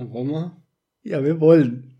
Wollen 0.00 0.28
wir? 0.28 0.56
Ja, 1.02 1.24
wir 1.24 1.40
wollen. 1.40 1.98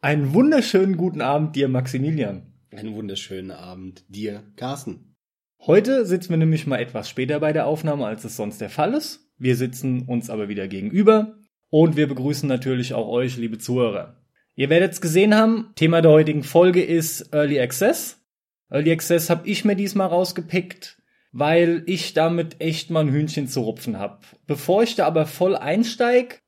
Einen 0.00 0.32
wunderschönen 0.32 0.96
guten 0.96 1.20
Abend 1.20 1.56
dir, 1.56 1.66
Maximilian. 1.66 2.52
Einen 2.70 2.94
wunderschönen 2.94 3.50
Abend 3.50 4.04
dir, 4.08 4.44
Carsten. 4.54 5.16
Heute 5.58 6.06
sitzen 6.06 6.30
wir 6.30 6.36
nämlich 6.36 6.68
mal 6.68 6.78
etwas 6.78 7.08
später 7.08 7.40
bei 7.40 7.52
der 7.52 7.66
Aufnahme, 7.66 8.06
als 8.06 8.22
es 8.22 8.36
sonst 8.36 8.60
der 8.60 8.70
Fall 8.70 8.94
ist. 8.94 9.28
Wir 9.38 9.56
sitzen 9.56 10.02
uns 10.02 10.30
aber 10.30 10.48
wieder 10.48 10.68
gegenüber 10.68 11.38
und 11.68 11.96
wir 11.96 12.06
begrüßen 12.06 12.48
natürlich 12.48 12.94
auch 12.94 13.08
euch, 13.08 13.36
liebe 13.36 13.58
Zuhörer. 13.58 14.22
Ihr 14.54 14.70
werdet 14.70 14.92
es 14.92 15.00
gesehen 15.00 15.34
haben, 15.34 15.72
Thema 15.74 16.00
der 16.00 16.12
heutigen 16.12 16.44
Folge 16.44 16.84
ist 16.84 17.34
Early 17.34 17.58
Access. 17.60 18.24
Early 18.70 18.92
Access 18.92 19.30
habe 19.30 19.48
ich 19.48 19.64
mir 19.64 19.74
diesmal 19.74 20.06
rausgepickt, 20.06 21.02
weil 21.32 21.82
ich 21.86 22.14
damit 22.14 22.60
echt 22.60 22.90
mal 22.90 23.00
ein 23.00 23.12
Hühnchen 23.12 23.48
zu 23.48 23.62
rupfen 23.62 23.98
habe. 23.98 24.20
Bevor 24.46 24.84
ich 24.84 24.94
da 24.94 25.08
aber 25.08 25.26
voll 25.26 25.56
einsteig, 25.56 26.40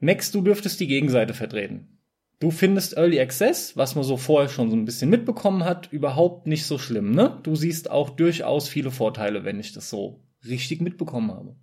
Max, 0.00 0.30
du 0.30 0.42
dürftest 0.42 0.78
die 0.80 0.86
Gegenseite 0.86 1.34
vertreten. 1.34 1.98
Du 2.40 2.52
findest 2.52 2.96
Early 2.96 3.18
Access, 3.18 3.76
was 3.76 3.96
man 3.96 4.04
so 4.04 4.16
vorher 4.16 4.48
schon 4.48 4.70
so 4.70 4.76
ein 4.76 4.84
bisschen 4.84 5.10
mitbekommen 5.10 5.64
hat, 5.64 5.92
überhaupt 5.92 6.46
nicht 6.46 6.66
so 6.66 6.78
schlimm, 6.78 7.10
ne? 7.10 7.40
Du 7.42 7.56
siehst 7.56 7.90
auch 7.90 8.10
durchaus 8.10 8.68
viele 8.68 8.92
Vorteile, 8.92 9.44
wenn 9.44 9.58
ich 9.58 9.72
das 9.72 9.90
so 9.90 10.22
richtig 10.46 10.80
mitbekommen 10.80 11.32
habe. 11.32 11.56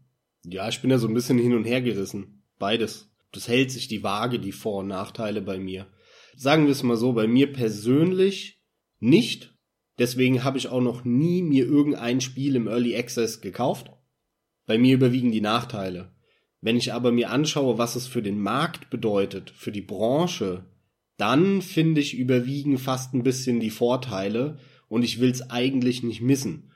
Ja, 0.45 0.67
ich 0.67 0.81
bin 0.81 0.90
da 0.90 0.98
so 0.98 1.07
ein 1.07 1.13
bisschen 1.13 1.38
hin 1.38 1.53
und 1.53 1.63
her 1.63 1.81
gerissen. 1.81 2.43
Beides. 2.59 3.09
Das 3.31 3.48
hält 3.48 3.71
sich 3.71 3.88
die 3.88 4.03
Waage, 4.03 4.40
die 4.40 4.52
Vor- 4.52 4.79
und 4.79 4.88
Nachteile 4.88 5.41
bei 5.41 5.59
mir. 5.59 5.88
Sagen 6.35 6.65
wir 6.65 6.71
es 6.71 6.84
mal 6.84 6.98
so, 6.98 7.13
bei 7.13 7.27
mir 7.27 7.54
persönlich 7.54 8.62
nicht. 8.99 9.55
Deswegen 9.98 10.43
habe 10.43 10.57
ich 10.57 10.67
auch 10.67 10.81
noch 10.81 11.05
nie 11.05 11.41
mir 11.41 11.65
irgendein 11.65 12.20
Spiel 12.20 12.57
im 12.57 12.67
Early 12.67 12.98
Access 12.98 13.40
gekauft. 13.40 13.91
Bei 14.65 14.77
mir 14.77 14.95
überwiegen 14.95 15.31
die 15.31 15.41
Nachteile. 15.41 16.14
Wenn 16.65 16.77
ich 16.77 16.93
aber 16.93 17.11
mir 17.11 17.29
anschaue, 17.29 17.77
was 17.77 17.95
es 17.95 18.07
für 18.07 18.23
den 18.23 18.39
Markt 18.39 18.89
bedeutet, 18.89 19.51
für 19.51 19.71
die 19.71 19.83
Branche, 19.83 20.65
dann 21.15 21.62
finde 21.62 22.01
ich 22.01 22.17
überwiegen 22.17 22.79
fast 22.79 23.13
ein 23.13 23.21
bisschen 23.21 23.59
die 23.59 23.70
Vorteile 23.70 24.57
und 24.87 25.03
ich 25.03 25.20
will 25.20 25.29
es 25.29 25.51
eigentlich 25.51 26.01
nicht 26.01 26.21
missen. 26.21 26.71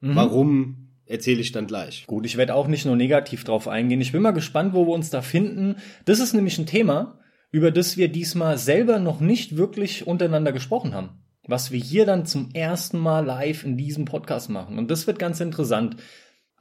Mhm. 0.00 0.16
Warum 0.16 0.88
erzähle 1.04 1.42
ich 1.42 1.52
dann 1.52 1.66
gleich. 1.66 2.06
Gut, 2.06 2.24
ich 2.24 2.38
werde 2.38 2.54
auch 2.54 2.68
nicht 2.68 2.86
nur 2.86 2.96
negativ 2.96 3.44
drauf 3.44 3.68
eingehen. 3.68 4.00
Ich 4.00 4.12
bin 4.12 4.22
mal 4.22 4.30
gespannt, 4.30 4.72
wo 4.72 4.86
wir 4.86 4.94
uns 4.94 5.10
da 5.10 5.20
finden. 5.20 5.76
Das 6.06 6.20
ist 6.20 6.32
nämlich 6.32 6.56
ein 6.56 6.64
Thema, 6.64 7.18
über 7.50 7.70
das 7.70 7.98
wir 7.98 8.08
diesmal 8.08 8.56
selber 8.56 8.98
noch 8.98 9.20
nicht 9.20 9.58
wirklich 9.58 10.06
untereinander 10.06 10.52
gesprochen 10.52 10.94
haben. 10.94 11.22
Was 11.46 11.70
wir 11.70 11.78
hier 11.78 12.06
dann 12.06 12.24
zum 12.24 12.48
ersten 12.54 12.98
Mal 12.98 13.26
live 13.26 13.62
in 13.62 13.76
diesem 13.76 14.06
Podcast 14.06 14.48
machen. 14.48 14.78
Und 14.78 14.90
das 14.90 15.06
wird 15.06 15.18
ganz 15.18 15.40
interessant. 15.40 15.96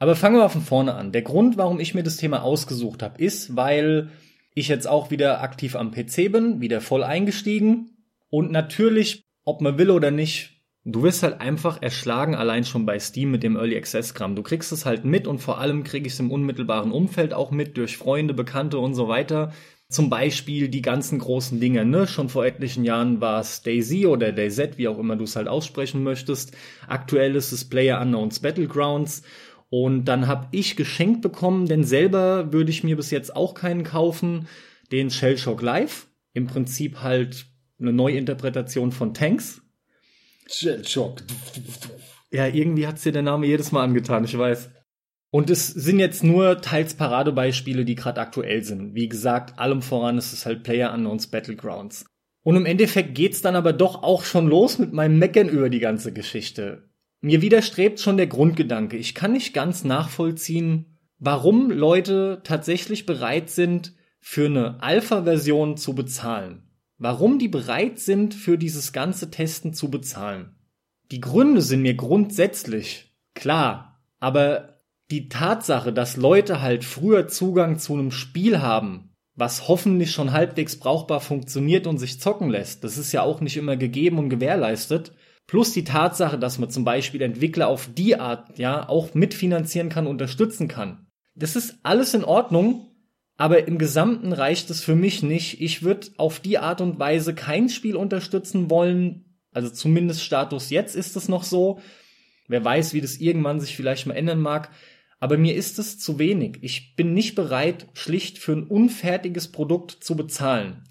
Aber 0.04 0.18
fangen 0.18 0.36
wir 0.36 0.50
von 0.50 0.64
vorne 0.64 0.96
an. 0.96 1.14
Der 1.14 1.22
Grund, 1.22 1.56
warum 1.56 1.80
ich 1.80 1.94
mir 1.94 2.04
das 2.04 2.18
Thema 2.18 2.44
ausgesucht 2.44 3.02
habe, 3.02 3.24
ist, 3.24 3.56
weil 3.56 4.10
ich 4.54 4.68
jetzt 4.68 4.86
auch 4.86 5.12
wieder 5.12 5.42
aktiv 5.42 5.78
am 5.78 5.92
PC 5.92 6.30
bin, 6.30 6.60
wieder 6.60 6.82
voll 6.82 7.06
eingestiegen. 7.06 7.92
Und 8.30 8.52
natürlich, 8.52 9.24
ob 9.46 9.62
man 9.62 9.78
will 9.78 9.90
oder 9.90 10.12
nicht, 10.12 10.50
Du 10.86 11.02
wirst 11.02 11.24
halt 11.24 11.40
einfach 11.40 11.82
erschlagen, 11.82 12.36
allein 12.36 12.66
schon 12.66 12.86
bei 12.86 13.00
Steam 13.00 13.32
mit 13.32 13.42
dem 13.42 13.56
Early 13.56 13.78
Access 13.78 14.14
Gramm. 14.14 14.36
Du 14.36 14.44
kriegst 14.44 14.74
es 14.74 14.86
halt 14.86 15.06
mit 15.06 15.28
und 15.28 15.40
vor 15.40 15.60
allem 15.60 15.86
krieg 15.86 16.06
ich 16.06 16.12
es 16.12 16.20
im 16.20 16.30
unmittelbaren 16.30 16.92
Umfeld 16.92 17.34
auch 17.34 17.52
mit, 17.52 17.78
durch 17.78 17.96
Freunde, 17.96 18.34
Bekannte 18.34 18.80
und 18.80 18.94
so 18.94 19.08
weiter. 19.08 19.54
Zum 19.88 20.10
Beispiel 20.10 20.68
die 20.68 20.82
ganzen 20.82 21.20
großen 21.20 21.62
Dinge, 21.62 21.86
ne? 21.86 22.06
Schon 22.06 22.28
vor 22.28 22.46
etlichen 22.46 22.84
Jahren 22.84 23.22
war 23.22 23.40
es 23.40 23.62
Daisy 23.62 24.08
oder 24.08 24.34
DayZ, 24.34 24.78
wie 24.78 24.90
auch 24.90 25.00
immer 25.00 25.16
du 25.16 25.24
es 25.24 25.38
halt 25.38 25.48
aussprechen 25.48 26.04
möchtest. 26.04 26.52
Aktuell 26.90 27.38
ist 27.38 27.54
es 27.54 27.64
Player 27.64 28.02
Unknowns 28.02 28.42
Battlegrounds. 28.42 29.24
Und 29.76 30.06
dann 30.06 30.28
habe 30.28 30.50
ich 30.52 30.76
geschenkt 30.76 31.24
bekommen, 31.24 31.66
denn 31.66 31.84
selber 31.84 32.54
würde 32.54 32.70
ich 32.70 32.84
mir 32.84 32.96
bis 32.96 33.10
jetzt 33.10 33.36
auch 33.36 33.56
keinen 33.56 33.84
kaufen, 33.84 34.48
den 34.92 35.10
Shellshock 35.10 35.64
Live. 35.64 36.10
Im 36.34 36.46
Prinzip 36.46 37.02
halt 37.02 37.48
eine 37.80 37.92
Neuinterpretation 37.92 38.92
von 38.92 39.16
Tanks 39.16 39.64
Shellshock. 40.46 41.24
Ja, 42.30 42.46
irgendwie 42.46 42.86
hat's 42.86 43.02
dir 43.02 43.14
der 43.14 43.24
Name 43.24 43.48
jedes 43.48 43.72
Mal 43.72 43.84
angetan, 43.84 44.26
ich 44.26 44.38
weiß. 44.38 44.70
Und 45.32 45.50
es 45.50 45.70
sind 45.70 45.98
jetzt 45.98 46.24
nur 46.24 46.62
teils 46.62 46.94
Paradebeispiele, 46.94 47.84
die 47.84 47.96
gerade 47.96 48.22
aktuell 48.22 48.64
sind. 48.64 48.94
Wie 48.94 49.10
gesagt, 49.10 49.58
allem 49.58 49.82
voran 49.82 50.20
ist 50.20 50.34
es 50.34 50.46
halt 50.46 50.62
Player 50.62 50.94
Unknowns 50.94 51.32
Battlegrounds. 51.32 52.06
Und 52.44 52.58
im 52.58 52.68
Endeffekt 52.68 53.16
geht's 53.16 53.42
dann 53.42 53.56
aber 53.56 53.74
doch 53.74 54.04
auch 54.04 54.24
schon 54.24 54.46
los 54.46 54.78
mit 54.78 54.94
meinem 54.94 55.18
Meckern 55.18 55.50
über 55.50 55.72
die 55.72 55.80
ganze 55.80 56.14
Geschichte. 56.14 56.93
Mir 57.24 57.42
widerstrebt 57.42 58.00
schon 58.00 58.18
der 58.18 58.28
Grundgedanke. 58.28 58.98
Ich 58.98 59.16
kann 59.16 59.32
nicht 59.32 59.56
ganz 59.56 59.84
nachvollziehen, 59.84 61.00
warum 61.18 61.72
Leute 61.72 62.42
tatsächlich 62.44 63.08
bereit 63.08 63.50
sind, 63.50 63.94
für 64.20 64.46
eine 64.46 64.84
Alpha-Version 64.84 65.78
zu 65.78 65.96
bezahlen 65.96 66.64
warum 67.04 67.38
die 67.38 67.50
bereit 67.50 68.00
sind, 68.00 68.34
für 68.34 68.58
dieses 68.58 68.94
ganze 68.94 69.30
Testen 69.30 69.74
zu 69.74 69.92
bezahlen. 69.92 70.56
Die 71.12 71.20
Gründe 71.20 71.62
sind 71.62 71.82
mir 71.82 71.96
grundsätzlich 71.96 73.14
klar, 73.34 74.02
aber 74.22 74.78
die 75.12 75.28
Tatsache, 75.28 75.92
dass 75.92 76.16
Leute 76.16 76.62
halt 76.62 76.86
früher 76.86 77.28
Zugang 77.28 77.78
zu 77.78 77.94
einem 77.94 78.12
Spiel 78.12 78.62
haben, 78.62 79.12
was 79.36 79.68
hoffentlich 79.68 80.12
schon 80.12 80.32
halbwegs 80.32 80.80
brauchbar 80.80 81.20
funktioniert 81.20 81.88
und 81.88 81.98
sich 81.98 82.22
zocken 82.22 82.50
lässt, 82.50 82.86
das 82.86 82.98
ist 82.98 83.12
ja 83.12 83.22
auch 83.22 83.42
nicht 83.42 83.58
immer 83.58 83.76
gegeben 83.76 84.18
und 84.18 84.30
gewährleistet, 84.30 85.12
plus 85.48 85.74
die 85.74 85.84
Tatsache, 85.84 86.38
dass 86.38 86.60
man 86.60 86.70
zum 86.70 86.86
Beispiel 86.86 87.22
Entwickler 87.22 87.68
auf 87.68 87.90
die 87.94 88.16
Art 88.16 88.58
ja 88.58 88.88
auch 88.88 89.14
mitfinanzieren 89.14 89.90
kann, 89.90 90.08
unterstützen 90.08 90.68
kann. 90.68 91.08
Das 91.36 91.56
ist 91.56 91.78
alles 91.84 92.14
in 92.14 92.24
Ordnung, 92.24 92.94
aber 93.38 93.68
im 93.68 93.78
Gesamten 93.78 94.34
reicht 94.34 94.70
es 94.70 94.82
für 94.82 94.96
mich 94.96 95.24
nicht. 95.24 95.62
Ich 95.62 95.84
würde 95.84 96.08
auf 96.18 96.40
die 96.40 96.60
Art 96.60 96.82
und 96.82 97.00
Weise 97.00 97.34
kein 97.34 97.70
Spiel 97.70 97.96
unterstützen 97.96 98.70
wollen. 98.70 99.40
Also 99.52 99.70
zumindest 99.70 100.24
Status 100.24 100.70
jetzt 100.70 100.96
ist 100.96 101.16
es 101.16 101.28
noch 101.28 101.44
so. 101.44 101.80
Wer 102.48 102.64
weiß, 102.64 102.94
wie 102.94 103.02
das 103.02 103.18
irgendwann 103.18 103.60
sich 103.60 103.76
vielleicht 103.76 104.06
mal 104.06 104.16
ändern 104.16 104.40
mag. 104.40 104.70
Aber 105.20 105.38
mir 105.38 105.56
ist 105.56 105.80
es 105.80 106.00
zu 106.00 106.20
wenig. 106.20 106.60
Ich 106.62 106.96
bin 106.96 107.14
nicht 107.14 107.34
bereit, 107.34 107.88
schlicht 107.94 108.38
für 108.38 108.52
ein 108.52 108.68
unfertiges 108.68 109.52
Produkt 109.52 109.92
zu 109.92 110.16
bezahlen. 110.16 110.84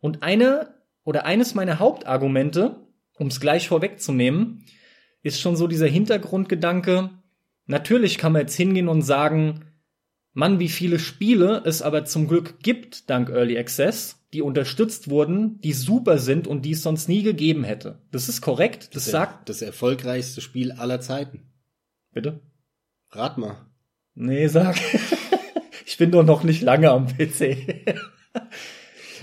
Und 0.00 0.22
eine 0.22 0.74
oder 1.04 1.26
eines 1.26 1.54
meiner 1.54 1.78
Hauptargumente, 1.78 2.83
um 3.18 3.28
es 3.28 3.40
gleich 3.40 3.68
vorwegzunehmen, 3.68 4.64
ist 5.22 5.40
schon 5.40 5.56
so 5.56 5.66
dieser 5.66 5.86
Hintergrundgedanke. 5.86 7.10
Natürlich 7.66 8.18
kann 8.18 8.32
man 8.32 8.42
jetzt 8.42 8.56
hingehen 8.56 8.88
und 8.88 9.02
sagen, 9.02 9.64
Mann, 10.32 10.58
wie 10.58 10.68
viele 10.68 10.98
Spiele 10.98 11.62
es 11.64 11.80
aber 11.80 12.04
zum 12.04 12.26
Glück 12.26 12.58
gibt, 12.60 13.08
dank 13.08 13.30
Early 13.30 13.56
Access, 13.56 14.26
die 14.32 14.42
unterstützt 14.42 15.08
wurden, 15.08 15.60
die 15.60 15.72
super 15.72 16.18
sind 16.18 16.48
und 16.48 16.62
die 16.62 16.72
es 16.72 16.82
sonst 16.82 17.08
nie 17.08 17.22
gegeben 17.22 17.62
hätte. 17.62 18.02
Das 18.10 18.28
ist 18.28 18.40
korrekt. 18.40 18.88
Das, 18.94 19.04
das 19.04 19.12
sagt. 19.12 19.48
Das 19.48 19.62
erfolgreichste 19.62 20.40
Spiel 20.40 20.72
aller 20.72 21.00
Zeiten. 21.00 21.52
Bitte? 22.12 22.40
Rat 23.10 23.38
mal. 23.38 23.66
Nee, 24.14 24.48
sag. 24.48 24.76
ich 25.86 25.96
bin 25.98 26.10
doch 26.10 26.24
noch 26.24 26.42
nicht 26.42 26.62
lange 26.62 26.90
am 26.90 27.06
PC. 27.06 27.94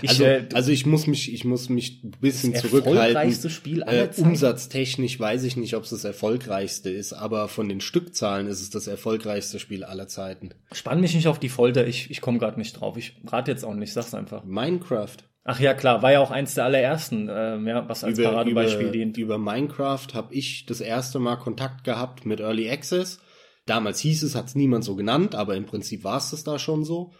Ich, 0.02 0.10
also, 0.10 0.24
äh, 0.24 0.48
also 0.52 0.72
ich 0.72 0.84
muss 0.86 1.06
mich, 1.06 1.32
ich 1.32 1.44
muss 1.44 1.68
mich 1.68 2.02
ein 2.02 2.12
bisschen 2.20 2.52
das 2.52 2.62
zurückhalten. 2.62 2.98
Erfolgreichste 2.98 3.50
Spiel 3.50 3.82
aller 3.82 4.10
äh, 4.16 4.20
Umsatztechnisch 4.20 5.18
weiß 5.18 5.44
ich 5.44 5.56
nicht, 5.56 5.74
ob 5.76 5.84
es 5.84 5.90
das 5.90 6.04
erfolgreichste 6.04 6.90
ist, 6.90 7.12
aber 7.12 7.48
von 7.48 7.68
den 7.68 7.80
Stückzahlen 7.80 8.46
ist 8.46 8.60
es 8.60 8.70
das 8.70 8.86
erfolgreichste 8.86 9.58
Spiel 9.58 9.84
aller 9.84 10.08
Zeiten. 10.08 10.50
Spann 10.72 11.00
mich 11.00 11.14
nicht 11.14 11.28
auf 11.28 11.38
die 11.38 11.48
Folter, 11.48 11.86
ich, 11.86 12.10
ich 12.10 12.20
komme 12.20 12.38
gerade 12.38 12.58
nicht 12.58 12.80
drauf. 12.80 12.96
Ich 12.96 13.16
rate 13.26 13.50
jetzt 13.50 13.64
auch 13.64 13.74
nicht, 13.74 13.92
sag's 13.92 14.14
einfach. 14.14 14.44
Minecraft. 14.44 15.16
Ach 15.44 15.58
ja, 15.58 15.74
klar, 15.74 16.02
war 16.02 16.12
ja 16.12 16.20
auch 16.20 16.30
eins 16.30 16.54
der 16.54 16.64
allerersten, 16.64 17.28
äh, 17.28 17.58
ja, 17.58 17.88
was 17.88 18.04
als 18.04 18.18
über, 18.18 18.30
Paradebeispiel 18.30 18.82
über, 18.82 18.92
dient. 18.92 19.16
Über 19.16 19.38
Minecraft 19.38 20.06
habe 20.14 20.32
ich 20.34 20.66
das 20.66 20.80
erste 20.80 21.18
Mal 21.18 21.36
Kontakt 21.36 21.82
gehabt 21.84 22.26
mit 22.26 22.40
Early 22.40 22.70
Access. 22.70 23.18
Damals 23.66 24.00
hieß 24.00 24.22
es, 24.22 24.34
hat's 24.34 24.54
niemand 24.54 24.84
so 24.84 24.94
genannt, 24.94 25.34
aber 25.34 25.56
im 25.56 25.66
Prinzip 25.66 26.04
war 26.04 26.18
es 26.18 26.30
das 26.30 26.44
da 26.44 26.58
schon 26.58 26.84
so. 26.84 27.12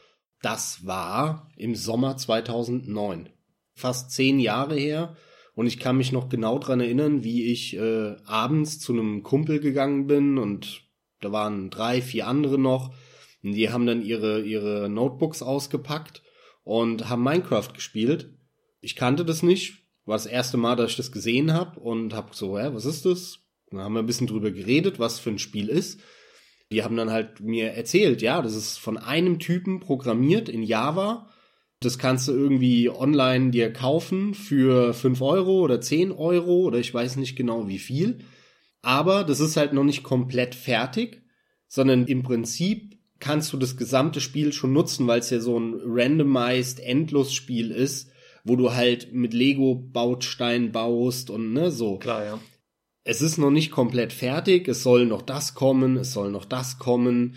Das 0.43 0.85
war 0.85 1.49
im 1.57 1.75
Sommer 1.75 2.17
2009. 2.17 3.29
Fast 3.75 4.11
zehn 4.11 4.41
Jahre 4.41 4.77
her. 4.77 5.17
Und 5.55 5.67
ich 5.67 5.79
kann 5.79 5.97
mich 5.97 6.13
noch 6.13 6.29
genau 6.29 6.59
dran 6.59 6.81
erinnern, 6.81 7.25
wie 7.25 7.45
ich 7.53 7.77
äh, 7.77 8.17
abends 8.25 8.81
zu 8.81 8.93
einem 8.93 9.23
Kumpel 9.23 9.61
gegangen 9.61 10.07
bin 10.07 10.39
und 10.39 10.83
da 11.21 11.31
waren 11.31 11.71
drei, 11.71 12.03
vier 12.03 12.27
andere 12.27 12.59
noch. 12.59 12.93
Und 13.43 13.53
die 13.53 13.71
haben 13.71 13.87
dann 13.87 14.03
ihre, 14.03 14.43
ihre 14.43 14.89
Notebooks 14.89 15.43
ausgepackt 15.43 16.23
und 16.65 17.09
haben 17.09 17.23
Minecraft 17.23 17.73
gespielt. 17.75 18.35
Ich 18.81 18.97
kannte 18.97 19.25
das 19.25 19.43
nicht. 19.43 19.85
War 20.05 20.17
das 20.17 20.27
erste 20.27 20.57
Mal, 20.57 20.75
dass 20.75 20.93
ich 20.93 20.97
das 20.97 21.13
gesehen 21.13 21.53
habe 21.53 21.79
und 21.79 22.15
hab 22.15 22.35
so, 22.35 22.59
hä, 22.59 22.71
was 22.73 22.85
ist 22.85 23.05
das? 23.05 23.39
Dann 23.71 23.81
haben 23.81 23.95
wir 23.95 24.01
ein 24.01 24.07
bisschen 24.07 24.27
drüber 24.27 24.51
geredet, 24.51 24.99
was 24.99 25.21
für 25.21 25.31
ein 25.31 25.39
Spiel 25.39 25.69
ist. 25.69 26.01
Die 26.73 26.83
haben 26.83 26.97
dann 26.97 27.11
halt 27.11 27.41
mir 27.41 27.73
erzählt, 27.73 28.23
ja, 28.23 28.43
das 28.43 28.57
ist 28.57 28.79
von 28.79 28.97
einem 28.97 29.39
Typen 29.39 29.81
programmiert 29.81 30.49
in 30.49 30.63
Java. 30.63 31.29
Das 31.81 31.99
kannst 31.99 32.29
du 32.29 32.33
irgendwie 32.33 32.89
online 32.89 33.51
dir 33.51 33.73
kaufen 33.73 34.35
für 34.35 34.95
fünf 34.95 35.21
Euro 35.21 35.61
oder 35.61 35.81
zehn 35.81 36.13
Euro 36.13 36.63
oder 36.63 36.79
ich 36.79 36.93
weiß 36.93 37.17
nicht 37.17 37.37
genau 37.37 37.69
wie 37.69 37.79
viel. 37.79 38.21
Aber 38.81 39.25
das 39.25 39.41
ist 39.41 39.57
halt 39.57 39.73
noch 39.73 39.85
nicht 39.85 40.03
komplett 40.03 40.55
fertig, 40.55 41.23
sondern 41.69 42.07
im 42.07 42.23
Prinzip 42.23 42.99
kannst 43.21 43.53
du 43.53 43.57
das 43.57 43.77
gesamte 43.77 44.21
Spiel 44.21 44.53
schon 44.53 44.73
nutzen, 44.73 45.07
weil 45.07 45.21
es 45.21 45.31
ja 45.31 45.41
so 45.41 45.59
ein 45.59 45.81
randomized 45.85 46.81
Endlosspiel 46.81 47.71
ist, 47.71 48.11
wo 48.45 48.57
du 48.57 48.73
halt 48.73 49.13
mit 49.13 49.35
Lego 49.35 49.75
Bautstein 49.75 50.73
baust 50.73 51.31
und 51.31 51.53
ne 51.53 51.71
so. 51.71 51.99
Klar, 51.99 52.25
ja. 52.25 52.41
Es 53.05 53.21
ist 53.21 53.39
noch 53.39 53.51
nicht 53.51 53.71
komplett 53.71 54.13
fertig, 54.13 54.69
es 54.69 54.83
soll 54.83 55.07
noch 55.07 55.23
das 55.23 55.55
kommen, 55.55 55.97
es 55.97 56.13
soll 56.13 56.31
noch 56.31 56.45
das 56.45 56.79
kommen, 56.79 57.35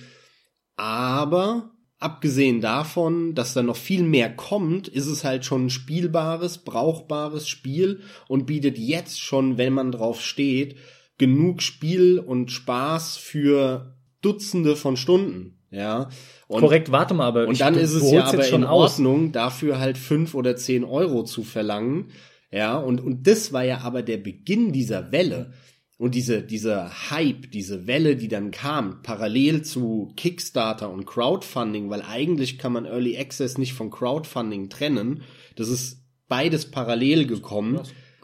aber 0.75 1.71
abgesehen 1.97 2.61
davon, 2.61 3.33
dass 3.33 3.53
da 3.53 3.63
noch 3.63 3.77
viel 3.77 4.03
mehr 4.03 4.35
kommt, 4.35 4.87
ist 4.87 5.07
es 5.07 5.23
halt 5.23 5.43
schon 5.45 5.65
ein 5.65 5.69
spielbares, 5.69 6.59
brauchbares 6.59 7.47
Spiel 7.47 8.01
und 8.27 8.45
bietet 8.45 8.77
jetzt 8.77 9.19
schon, 9.19 9.57
wenn 9.57 9.73
man 9.73 9.91
drauf 9.91 10.21
steht, 10.21 10.75
genug 11.17 11.61
Spiel 11.61 12.19
und 12.19 12.51
Spaß 12.51 13.17
für 13.17 13.95
Dutzende 14.21 14.75
von 14.75 14.97
Stunden. 14.97 15.59
Ja. 15.71 16.09
Und, 16.47 16.61
Korrekt, 16.61 16.91
warte 16.91 17.13
mal, 17.13 17.25
aber 17.25 17.47
und 17.47 17.59
dann 17.59 17.75
ist 17.75 17.93
es 17.93 18.11
ja 18.11 18.25
aber 18.25 18.47
in 18.47 18.63
Ordnung, 18.63 19.27
aus. 19.27 19.31
dafür 19.31 19.79
halt 19.79 19.97
fünf 19.97 20.35
oder 20.35 20.55
zehn 20.55 20.83
Euro 20.83 21.23
zu 21.23 21.43
verlangen. 21.43 22.11
Ja, 22.51 22.77
und, 22.77 23.01
und 23.01 23.27
das 23.27 23.53
war 23.53 23.63
ja 23.63 23.79
aber 23.79 24.01
der 24.03 24.17
Beginn 24.17 24.71
dieser 24.71 25.11
Welle. 25.11 25.53
Und 25.97 26.13
diese, 26.13 26.41
diese 26.41 27.09
Hype, 27.09 27.51
diese 27.51 27.87
Welle, 27.87 28.17
die 28.17 28.27
dann 28.27 28.51
kam, 28.51 29.01
parallel 29.01 29.61
zu 29.61 30.11
Kickstarter 30.17 30.89
und 30.89 31.05
Crowdfunding, 31.05 31.89
weil 31.89 32.01
eigentlich 32.01 32.57
kann 32.57 32.73
man 32.73 32.85
Early 32.85 33.17
Access 33.17 33.57
nicht 33.57 33.73
von 33.73 33.89
Crowdfunding 33.89 34.69
trennen. 34.69 35.23
Das 35.55 35.69
ist 35.69 36.03
beides 36.27 36.69
parallel 36.69 37.27
gekommen, 37.27 37.79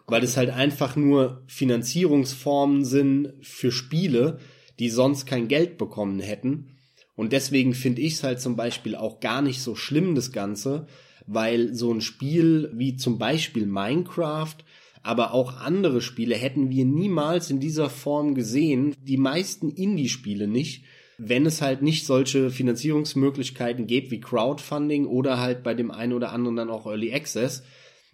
weil 0.08 0.24
es 0.24 0.36
halt 0.36 0.50
einfach 0.50 0.98
nur 0.98 1.44
Finanzierungsformen 1.48 2.84
sind 2.84 3.34
für 3.42 3.72
Spiele, 3.72 4.40
die 4.80 4.90
sonst 4.90 5.26
kein 5.26 5.48
Geld 5.48 5.78
bekommen 5.78 6.20
hätten. 6.20 6.76
Und 7.16 7.32
deswegen 7.32 7.74
finde 7.74 8.02
ich 8.02 8.16
es 8.16 8.24
halt 8.24 8.42
zum 8.42 8.58
Beispiel 8.58 8.96
auch 8.96 9.22
gar 9.22 9.42
nicht 9.42 9.62
so 9.62 9.76
schlimm, 9.76 10.16
das 10.16 10.34
Ganze, 10.34 10.88
weil 11.28 11.74
so 11.74 11.94
ein 11.94 12.02
Spiel 12.02 12.72
wie 12.74 12.96
zum 12.96 13.18
Beispiel 13.18 13.66
Minecraft 13.66 14.58
aber 15.04 15.34
auch 15.34 15.58
andere 15.58 16.02
Spiele 16.02 16.36
hätten 16.36 16.70
wir 16.70 16.86
niemals 16.86 17.50
in 17.50 17.60
dieser 17.60 17.90
Form 17.90 18.36
gesehen, 18.36 18.96
die 19.02 19.18
meisten 19.18 19.72
Indie-Spiele 19.72 20.48
nicht, 20.48 20.84
wenn 21.18 21.46
es 21.46 21.62
halt 21.62 21.82
nicht 21.82 22.06
solche 22.06 22.50
Finanzierungsmöglichkeiten 22.50 23.88
gibt 23.88 24.12
wie 24.12 24.20
Crowdfunding 24.20 25.06
oder 25.06 25.40
halt 25.40 25.64
bei 25.64 25.74
dem 25.74 25.92
einen 25.92 26.14
oder 26.14 26.32
anderen 26.32 26.56
dann 26.56 26.70
auch 26.70 26.86
Early 26.86 27.14
Access. 27.14 27.64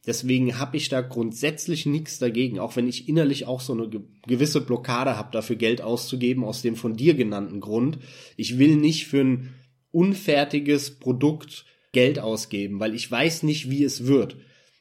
Deswegen 0.05 0.57
habe 0.57 0.77
ich 0.77 0.87
da 0.87 1.01
grundsätzlich 1.01 1.85
nichts 1.85 2.19
dagegen, 2.19 2.59
auch 2.59 2.77
wenn 2.77 2.87
ich 2.87 3.09
innerlich 3.09 3.45
auch 3.45 3.59
so 3.59 3.73
eine 3.73 3.89
gewisse 4.25 4.61
Blockade 4.61 5.17
habe, 5.17 5.31
dafür 5.33 5.57
Geld 5.57 5.81
auszugeben, 5.81 6.45
aus 6.45 6.61
dem 6.61 6.77
von 6.77 6.95
dir 6.95 7.13
genannten 7.13 7.59
Grund. 7.59 7.99
Ich 8.37 8.57
will 8.57 8.77
nicht 8.77 9.07
für 9.07 9.21
ein 9.21 9.53
unfertiges 9.91 10.99
Produkt 10.99 11.65
Geld 11.97 12.19
ausgeben, 12.19 12.79
weil 12.79 12.93
ich 12.93 13.09
weiß 13.09 13.41
nicht, 13.41 13.71
wie 13.71 13.83
es 13.83 14.05
wird. 14.05 14.35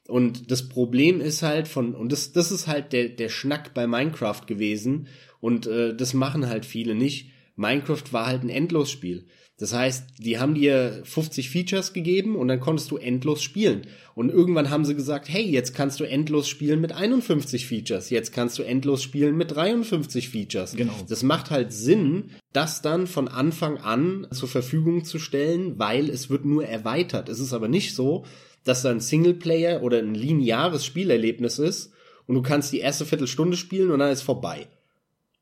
Und 0.07 0.51
das 0.51 0.69
Problem 0.69 1.23
ist 1.23 1.43
halt 1.43 1.67
von, 1.67 1.95
und 1.95 2.13
das, 2.13 2.33
das 2.33 2.53
ist 2.53 2.67
halt 2.67 2.93
der, 2.93 3.09
der 3.09 3.31
Schnack 3.31 3.73
bei 3.73 3.87
Minecraft 3.87 4.43
gewesen. 4.47 5.09
Und 5.41 5.67
äh, 5.67 5.97
das 5.97 6.13
machen 6.13 6.47
halt 6.47 6.67
viele 6.67 6.95
nicht. 6.95 7.31
Minecraft 7.57 8.13
war 8.13 8.27
halt 8.27 8.43
ein 8.43 8.51
Endlosspiel. 8.51 9.25
Das 9.59 9.73
heißt, 9.73 10.05
die 10.19 10.39
haben 10.39 10.55
dir 10.55 11.01
50 11.05 11.49
Features 11.49 11.95
gegeben 11.95 12.37
und 12.37 12.49
dann 12.49 12.61
konntest 12.61 12.91
du 12.91 12.99
endlos 12.99 13.43
spielen. 13.43 13.87
Und 14.15 14.31
irgendwann 14.31 14.69
haben 14.69 14.85
sie 14.85 14.95
gesagt, 14.95 15.31
hey, 15.31 15.43
jetzt 15.43 15.75
kannst 15.75 15.99
du 15.99 16.05
endlos 16.05 16.47
spielen 16.47 16.81
mit 16.81 16.93
51 16.93 17.67
Features. 17.67 18.11
Jetzt 18.11 18.33
kannst 18.33 18.59
du 18.59 18.63
endlos 18.63 19.03
spielen 19.03 19.35
mit 19.37 19.55
53 19.55 20.29
Features. 20.29 20.77
Genau. 20.77 20.93
Das 21.09 21.23
macht 21.23 21.51
halt 21.51 21.73
Sinn, 21.73 22.33
das 22.53 22.83
dann 22.83 23.07
von 23.07 23.29
Anfang 23.29 23.79
an 23.79 24.27
zur 24.31 24.49
Verfügung 24.49 25.05
zu 25.05 25.19
stellen, 25.19 25.79
weil 25.79 26.11
es 26.11 26.29
wird 26.29 26.45
nur 26.45 26.67
erweitert. 26.67 27.31
Es 27.31 27.41
ist 27.41 27.55
aber 27.55 27.69
nicht 27.69 27.95
so, 27.95 28.27
dass 28.65 28.83
da 28.83 28.91
ein 28.91 29.01
Singleplayer 29.01 29.83
oder 29.83 29.99
ein 29.99 30.15
lineares 30.15 30.85
Spielerlebnis 30.85 31.59
ist 31.59 31.93
und 32.27 32.35
du 32.35 32.43
kannst 32.43 32.73
die 32.73 32.81
erste 32.81 33.07
Viertelstunde 33.07 33.57
spielen 33.57 33.91
und 33.91 34.01
dann 34.01 34.13
ist 34.13 34.23
vorbei. 34.23 34.67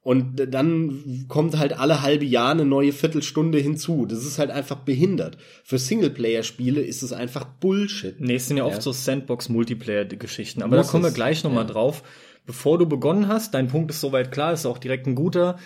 Und 0.05 0.53
dann 0.53 1.25
kommt 1.29 1.57
halt 1.57 1.73
alle 1.73 2.03
halbe 2.03 2.27
Jahr 2.27 2.51
eine 2.51 2.67
neue 2.67 2.93
Viertelstunde 2.93 3.57
hinzu. 3.59 4.05
Das 4.05 4.27
ist 4.27 4.39
halt 4.39 4.51
einfach 4.51 4.81
behindert. 4.81 5.39
Für 5.65 5.79
Singleplayer-Spiele 5.79 6.83
ist 6.83 7.03
es 7.03 7.15
einfach 7.15 7.47
Bullshit. 7.47 8.21
Nee, 8.21 8.35
es 8.35 8.47
sind 8.47 8.59
ja, 8.59 8.65
ja. 8.65 8.71
oft 8.71 8.83
so 8.83 8.93
Sandbox-Multiplayer-Geschichten. 8.93 10.63
Aber 10.63 10.77
Muss 10.77 10.87
da 10.87 10.91
kommen 10.91 11.05
wir 11.05 11.11
gleich 11.11 11.43
nochmal 11.43 11.65
ja. 11.65 11.73
drauf. 11.73 12.03
Bevor 12.45 12.77
du 12.77 12.85
begonnen 12.85 13.29
hast, 13.29 13.55
dein 13.55 13.69
Punkt 13.69 13.91
ist 13.91 14.03
soweit 14.03 14.31
klar, 14.31 14.53
ist 14.53 14.67
auch 14.67 14.77
direkt 14.77 15.07
ein 15.07 15.15
guter, 15.15 15.59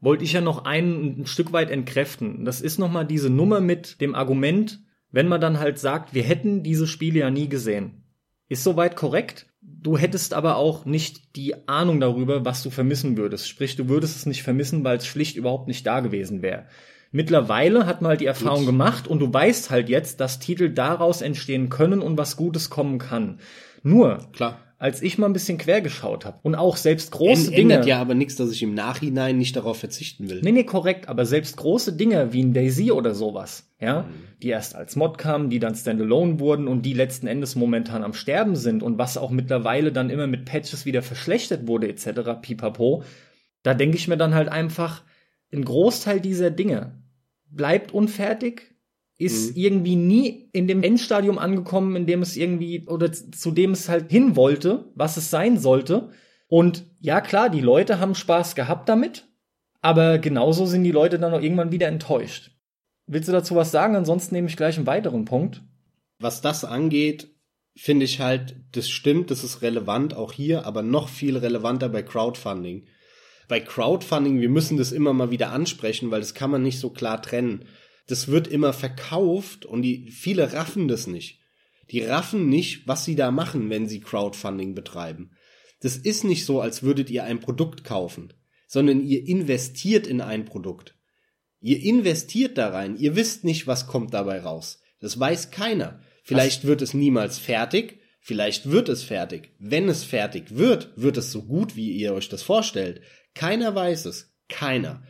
wollte 0.00 0.24
ich 0.24 0.32
ja 0.32 0.40
noch 0.40 0.64
ein, 0.64 1.20
ein 1.20 1.26
Stück 1.26 1.52
weit 1.52 1.70
entkräften. 1.70 2.44
Das 2.44 2.60
ist 2.60 2.78
nochmal 2.78 3.06
diese 3.06 3.30
Nummer 3.30 3.60
mit 3.60 4.00
dem 4.00 4.16
Argument, 4.16 4.80
wenn 5.12 5.28
man 5.28 5.40
dann 5.40 5.60
halt 5.60 5.78
sagt, 5.78 6.14
wir 6.14 6.24
hätten 6.24 6.64
diese 6.64 6.88
Spiele 6.88 7.20
ja 7.20 7.30
nie 7.30 7.48
gesehen. 7.48 8.02
Ist 8.48 8.64
soweit 8.64 8.96
korrekt? 8.96 9.46
Du 9.66 9.98
hättest 9.98 10.34
aber 10.34 10.56
auch 10.56 10.84
nicht 10.84 11.36
die 11.36 11.68
Ahnung 11.68 12.00
darüber, 12.00 12.44
was 12.44 12.62
du 12.62 12.70
vermissen 12.70 13.16
würdest. 13.16 13.48
Sprich, 13.48 13.76
du 13.76 13.88
würdest 13.88 14.16
es 14.16 14.26
nicht 14.26 14.42
vermissen, 14.42 14.84
weil 14.84 14.96
es 14.96 15.06
schlicht 15.06 15.36
überhaupt 15.36 15.68
nicht 15.68 15.86
da 15.86 16.00
gewesen 16.00 16.42
wäre. 16.42 16.66
Mittlerweile 17.12 17.86
hat 17.86 18.02
man 18.02 18.10
halt 18.10 18.20
die 18.20 18.26
Erfahrung 18.26 18.60
Gut. 18.60 18.66
gemacht 18.66 19.06
und 19.08 19.20
du 19.20 19.32
weißt 19.32 19.70
halt 19.70 19.88
jetzt, 19.88 20.20
dass 20.20 20.40
Titel 20.40 20.70
daraus 20.70 21.22
entstehen 21.22 21.68
können 21.68 22.00
und 22.00 22.18
was 22.18 22.36
Gutes 22.36 22.70
kommen 22.70 22.98
kann. 22.98 23.38
Nur, 23.82 24.18
Klar 24.32 24.63
als 24.78 25.02
ich 25.02 25.18
mal 25.18 25.26
ein 25.26 25.32
bisschen 25.32 25.58
quer 25.58 25.80
geschaut 25.80 26.24
habe. 26.24 26.38
Und 26.42 26.54
auch 26.54 26.76
selbst 26.76 27.12
große 27.12 27.48
Änd, 27.48 27.56
Dinge. 27.56 27.74
Ändert 27.74 27.86
ja 27.86 28.00
aber 28.00 28.14
nichts, 28.14 28.36
dass 28.36 28.50
ich 28.50 28.62
im 28.62 28.74
Nachhinein 28.74 29.38
nicht 29.38 29.56
darauf 29.56 29.78
verzichten 29.78 30.28
will. 30.28 30.40
Nee, 30.42 30.52
nee, 30.52 30.64
korrekt. 30.64 31.08
Aber 31.08 31.26
selbst 31.26 31.56
große 31.56 31.94
Dinge 31.94 32.32
wie 32.32 32.42
ein 32.42 32.52
Daisy 32.52 32.90
oder 32.90 33.14
sowas, 33.14 33.70
ja, 33.80 34.02
mhm. 34.02 34.06
die 34.42 34.48
erst 34.48 34.74
als 34.74 34.96
Mod 34.96 35.18
kamen, 35.18 35.50
die 35.50 35.58
dann 35.58 35.74
Standalone 35.74 36.40
wurden 36.40 36.68
und 36.68 36.82
die 36.82 36.92
letzten 36.92 37.26
Endes 37.26 37.54
momentan 37.54 38.02
am 38.02 38.14
Sterben 38.14 38.56
sind 38.56 38.82
und 38.82 38.98
was 38.98 39.16
auch 39.16 39.30
mittlerweile 39.30 39.92
dann 39.92 40.10
immer 40.10 40.26
mit 40.26 40.44
Patches 40.44 40.84
wieder 40.86 41.02
verschlechtert 41.02 41.66
wurde, 41.66 41.88
etc., 41.88 42.40
pipapo. 42.42 43.04
Da 43.62 43.74
denke 43.74 43.96
ich 43.96 44.08
mir 44.08 44.16
dann 44.16 44.34
halt 44.34 44.48
einfach, 44.48 45.02
ein 45.52 45.64
Großteil 45.64 46.20
dieser 46.20 46.50
Dinge 46.50 46.98
bleibt 47.48 47.92
unfertig, 47.92 48.73
ist 49.18 49.50
mhm. 49.50 49.62
irgendwie 49.62 49.96
nie 49.96 50.48
in 50.52 50.66
dem 50.66 50.82
Endstadium 50.82 51.38
angekommen, 51.38 51.96
in 51.96 52.06
dem 52.06 52.22
es 52.22 52.36
irgendwie 52.36 52.86
oder 52.86 53.12
zu 53.12 53.50
dem 53.50 53.72
es 53.72 53.88
halt 53.88 54.10
hin 54.10 54.36
wollte, 54.36 54.90
was 54.94 55.16
es 55.16 55.30
sein 55.30 55.58
sollte. 55.58 56.10
Und 56.48 56.84
ja, 57.00 57.20
klar, 57.20 57.48
die 57.48 57.60
Leute 57.60 58.00
haben 58.00 58.14
Spaß 58.14 58.54
gehabt 58.54 58.88
damit, 58.88 59.28
aber 59.80 60.18
genauso 60.18 60.66
sind 60.66 60.84
die 60.84 60.92
Leute 60.92 61.18
dann 61.18 61.32
auch 61.32 61.40
irgendwann 61.40 61.72
wieder 61.72 61.88
enttäuscht. 61.88 62.50
Willst 63.06 63.28
du 63.28 63.32
dazu 63.32 63.54
was 63.54 63.70
sagen? 63.70 63.96
Ansonsten 63.96 64.34
nehme 64.34 64.48
ich 64.48 64.56
gleich 64.56 64.76
einen 64.76 64.86
weiteren 64.86 65.24
Punkt. 65.24 65.62
Was 66.18 66.40
das 66.40 66.64
angeht, 66.64 67.28
finde 67.76 68.04
ich 68.04 68.20
halt, 68.20 68.56
das 68.72 68.88
stimmt, 68.88 69.30
das 69.30 69.44
ist 69.44 69.62
relevant 69.62 70.14
auch 70.14 70.32
hier, 70.32 70.66
aber 70.66 70.82
noch 70.82 71.08
viel 71.08 71.36
relevanter 71.36 71.88
bei 71.88 72.02
Crowdfunding. 72.02 72.86
Bei 73.46 73.60
Crowdfunding, 73.60 74.40
wir 74.40 74.48
müssen 74.48 74.78
das 74.78 74.90
immer 74.90 75.12
mal 75.12 75.30
wieder 75.30 75.52
ansprechen, 75.52 76.10
weil 76.10 76.20
das 76.20 76.34
kann 76.34 76.50
man 76.50 76.62
nicht 76.62 76.80
so 76.80 76.90
klar 76.90 77.20
trennen 77.20 77.66
das 78.06 78.28
wird 78.28 78.46
immer 78.48 78.72
verkauft 78.72 79.64
und 79.64 79.82
die, 79.82 80.10
viele 80.10 80.52
raffen 80.52 80.88
das 80.88 81.06
nicht. 81.06 81.40
Die 81.90 82.02
raffen 82.02 82.48
nicht, 82.48 82.86
was 82.86 83.04
sie 83.04 83.16
da 83.16 83.30
machen, 83.30 83.70
wenn 83.70 83.88
sie 83.88 84.00
Crowdfunding 84.00 84.74
betreiben. 84.74 85.32
Das 85.80 85.96
ist 85.96 86.24
nicht 86.24 86.44
so, 86.44 86.60
als 86.60 86.82
würdet 86.82 87.10
ihr 87.10 87.24
ein 87.24 87.40
Produkt 87.40 87.84
kaufen, 87.84 88.32
sondern 88.66 89.00
ihr 89.00 89.26
investiert 89.26 90.06
in 90.06 90.20
ein 90.20 90.44
Produkt. 90.44 90.94
Ihr 91.60 91.82
investiert 91.82 92.58
da 92.58 92.68
rein. 92.70 92.96
Ihr 92.96 93.16
wisst 93.16 93.44
nicht, 93.44 93.66
was 93.66 93.86
kommt 93.86 94.12
dabei 94.12 94.40
raus. 94.40 94.80
Das 95.00 95.18
weiß 95.18 95.50
keiner. 95.50 96.00
Vielleicht 96.22 96.62
was? 96.62 96.68
wird 96.68 96.82
es 96.82 96.94
niemals 96.94 97.38
fertig. 97.38 98.00
Vielleicht 98.20 98.70
wird 98.70 98.88
es 98.88 99.02
fertig. 99.02 99.54
Wenn 99.58 99.88
es 99.88 100.04
fertig 100.04 100.56
wird, 100.56 100.92
wird 100.96 101.16
es 101.16 101.32
so 101.32 101.42
gut, 101.42 101.76
wie 101.76 101.92
ihr 101.92 102.14
euch 102.14 102.28
das 102.28 102.42
vorstellt. 102.42 103.02
Keiner 103.34 103.74
weiß 103.74 104.06
es. 104.06 104.34
Keiner. 104.48 105.02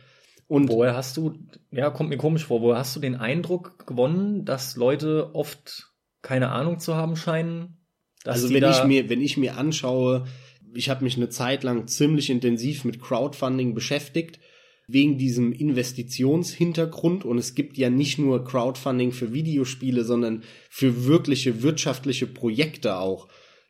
Und 0.47 0.69
woher 0.69 0.95
hast 0.95 1.17
du, 1.17 1.33
ja, 1.71 1.89
kommt 1.89 2.09
mir 2.09 2.17
komisch 2.17 2.45
vor, 2.45 2.61
woher 2.61 2.77
hast 2.77 2.95
du 2.95 2.99
den 2.99 3.15
Eindruck 3.15 3.87
gewonnen, 3.87 4.45
dass 4.45 4.75
Leute 4.75 5.33
oft 5.33 5.91
keine 6.21 6.49
Ahnung 6.49 6.79
zu 6.79 6.95
haben 6.95 7.15
scheinen? 7.15 7.77
also 8.25 8.51
wenn 8.51 8.63
ich 8.63 8.83
mir, 8.83 9.09
wenn 9.09 9.21
ich 9.21 9.37
mir 9.37 9.57
anschaue, 9.57 10.25
ich 10.73 10.89
habe 10.89 11.03
mich 11.03 11.15
eine 11.17 11.29
Zeit 11.29 11.63
lang 11.63 11.87
ziemlich 11.87 12.29
intensiv 12.29 12.85
mit 12.85 13.01
Crowdfunding 13.01 13.73
beschäftigt, 13.73 14.39
wegen 14.87 15.17
diesem 15.17 15.51
Investitionshintergrund. 15.51 17.25
Und 17.25 17.37
es 17.37 17.55
gibt 17.55 17.77
ja 17.77 17.89
nicht 17.89 18.19
nur 18.19 18.43
Crowdfunding 18.43 19.11
für 19.11 19.33
Videospiele, 19.33 20.03
sondern 20.03 20.43
für 20.69 21.05
wirkliche 21.05 21.63
wirtschaftliche 21.63 22.27
Projekte 22.27 22.97
auch. 22.97 23.27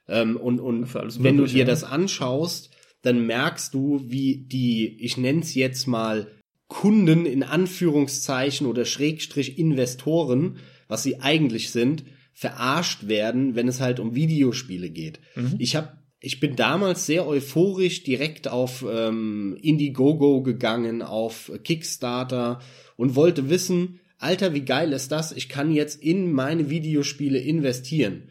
Ähm, 0.08 0.38
und 0.38 0.60
und 0.60 0.94
wenn 0.94 1.38
du 1.38 1.46
dir 1.46 1.65
das 1.65 1.84
anschaust, 1.84 2.72
dann 3.01 3.25
merkst 3.25 3.74
du, 3.74 4.03
wie 4.08 4.46
die, 4.48 4.98
ich 5.00 5.17
nenne 5.17 5.41
es 5.41 5.53
jetzt 5.53 5.88
mal, 5.88 6.27
Kunden 6.67 7.25
in 7.25 7.43
Anführungszeichen 7.43 8.67
oder 8.67 8.86
Schrägstrich 8.86 9.57
Investoren, 9.60 10.57
was 10.88 11.03
sie 11.03 11.19
eigentlich 11.19 11.69
sind, 11.69 12.03
verarscht 12.34 13.07
werden, 13.07 13.55
wenn 13.55 13.67
es 13.67 13.79
halt 13.79 14.00
um 14.00 14.15
Videospiele 14.15 14.89
geht. 14.89 15.19
Mhm. 15.36 15.55
Ich 15.57 15.75
habe 15.75 15.98
ich 16.19 16.39
bin 16.39 16.55
damals 16.55 17.05
sehr 17.05 17.27
euphorisch 17.27 18.03
direkt 18.03 18.48
auf 18.48 18.84
ähm, 18.89 19.55
Indiegogo 19.62 20.41
gegangen, 20.41 21.03
auf 21.03 21.51
Kickstarter 21.63 22.62
und 22.98 23.15
wollte 23.15 23.50
wissen, 23.51 24.00
Alter, 24.17 24.55
wie 24.55 24.65
geil 24.65 24.91
ist 24.91 25.12
das? 25.12 25.34
Ich 25.34 25.50
kann 25.50 25.72
jetzt 25.72 26.01
in 26.01 26.31
meine 26.31 26.69
Videospiele 26.69 27.38
investieren. 27.38 28.29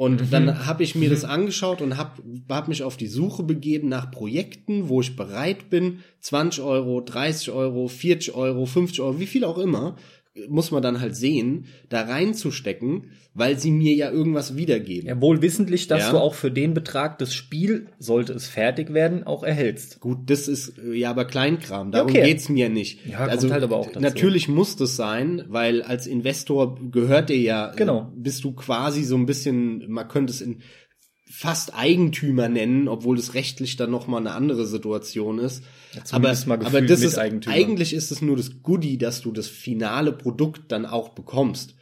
Und 0.00 0.22
mhm. 0.22 0.30
dann 0.30 0.66
habe 0.66 0.82
ich 0.82 0.94
mir 0.94 1.10
mhm. 1.10 1.12
das 1.12 1.26
angeschaut 1.26 1.82
und 1.82 1.98
habe 1.98 2.22
hab 2.48 2.68
mich 2.68 2.82
auf 2.82 2.96
die 2.96 3.06
Suche 3.06 3.42
begeben 3.42 3.90
nach 3.90 4.10
Projekten, 4.10 4.88
wo 4.88 5.02
ich 5.02 5.14
bereit 5.14 5.68
bin, 5.68 5.98
20 6.20 6.64
Euro, 6.64 7.02
30 7.02 7.50
Euro, 7.50 7.86
40 7.86 8.34
Euro, 8.34 8.64
50 8.64 9.02
Euro, 9.02 9.20
wie 9.20 9.26
viel 9.26 9.44
auch 9.44 9.58
immer, 9.58 9.96
muss 10.48 10.70
man 10.70 10.82
dann 10.82 11.00
halt 11.00 11.16
sehen, 11.16 11.66
da 11.88 12.02
reinzustecken, 12.02 13.10
weil 13.34 13.58
sie 13.58 13.70
mir 13.72 13.94
ja 13.94 14.10
irgendwas 14.10 14.56
wiedergeben. 14.56 15.08
Ja, 15.08 15.20
wohl 15.20 15.42
wissentlich, 15.42 15.88
dass 15.88 16.04
ja. 16.04 16.10
du 16.12 16.18
auch 16.18 16.34
für 16.34 16.50
den 16.50 16.72
Betrag 16.72 17.18
das 17.18 17.34
Spiel, 17.34 17.88
sollte 17.98 18.32
es 18.32 18.46
fertig 18.46 18.94
werden, 18.94 19.24
auch 19.24 19.42
erhältst. 19.42 20.00
Gut, 20.00 20.30
das 20.30 20.46
ist 20.46 20.74
ja 20.92 21.10
aber 21.10 21.24
Kleinkram, 21.24 21.90
darum 21.90 22.10
okay. 22.10 22.22
geht's 22.22 22.48
mir 22.48 22.68
nicht. 22.68 23.06
Ja, 23.06 23.18
also 23.18 23.50
halt 23.50 23.64
aber 23.64 23.76
auch 23.76 23.88
dazu. 23.88 24.00
natürlich 24.00 24.48
muss 24.48 24.76
das 24.76 24.96
sein, 24.96 25.44
weil 25.48 25.82
als 25.82 26.06
Investor 26.06 26.78
gehört 26.90 27.28
dir 27.28 27.38
ja, 27.38 27.72
genau. 27.74 28.12
bist 28.14 28.44
du 28.44 28.52
quasi 28.52 29.02
so 29.02 29.16
ein 29.16 29.26
bisschen, 29.26 29.90
man 29.90 30.06
könnte 30.06 30.32
es 30.32 30.40
in 30.40 30.60
fast 31.30 31.74
Eigentümer 31.74 32.48
nennen, 32.48 32.88
obwohl 32.88 33.16
es 33.16 33.34
rechtlich 33.34 33.76
dann 33.76 33.90
noch 33.90 34.08
mal 34.08 34.18
eine 34.18 34.32
andere 34.32 34.66
Situation 34.66 35.38
ist. 35.38 35.62
Ja, 35.94 36.02
aber, 36.10 36.30
aber 36.30 36.82
das 36.82 37.02
ist 37.02 37.18
eigentlich 37.18 37.92
ist 37.94 38.10
es 38.10 38.20
nur 38.20 38.36
das 38.36 38.62
Goodie, 38.62 38.98
dass 38.98 39.22
du 39.22 39.30
das 39.30 39.46
finale 39.46 40.12
Produkt 40.12 40.72
dann 40.72 40.84
auch 40.84 41.10
bekommst. 41.10 41.76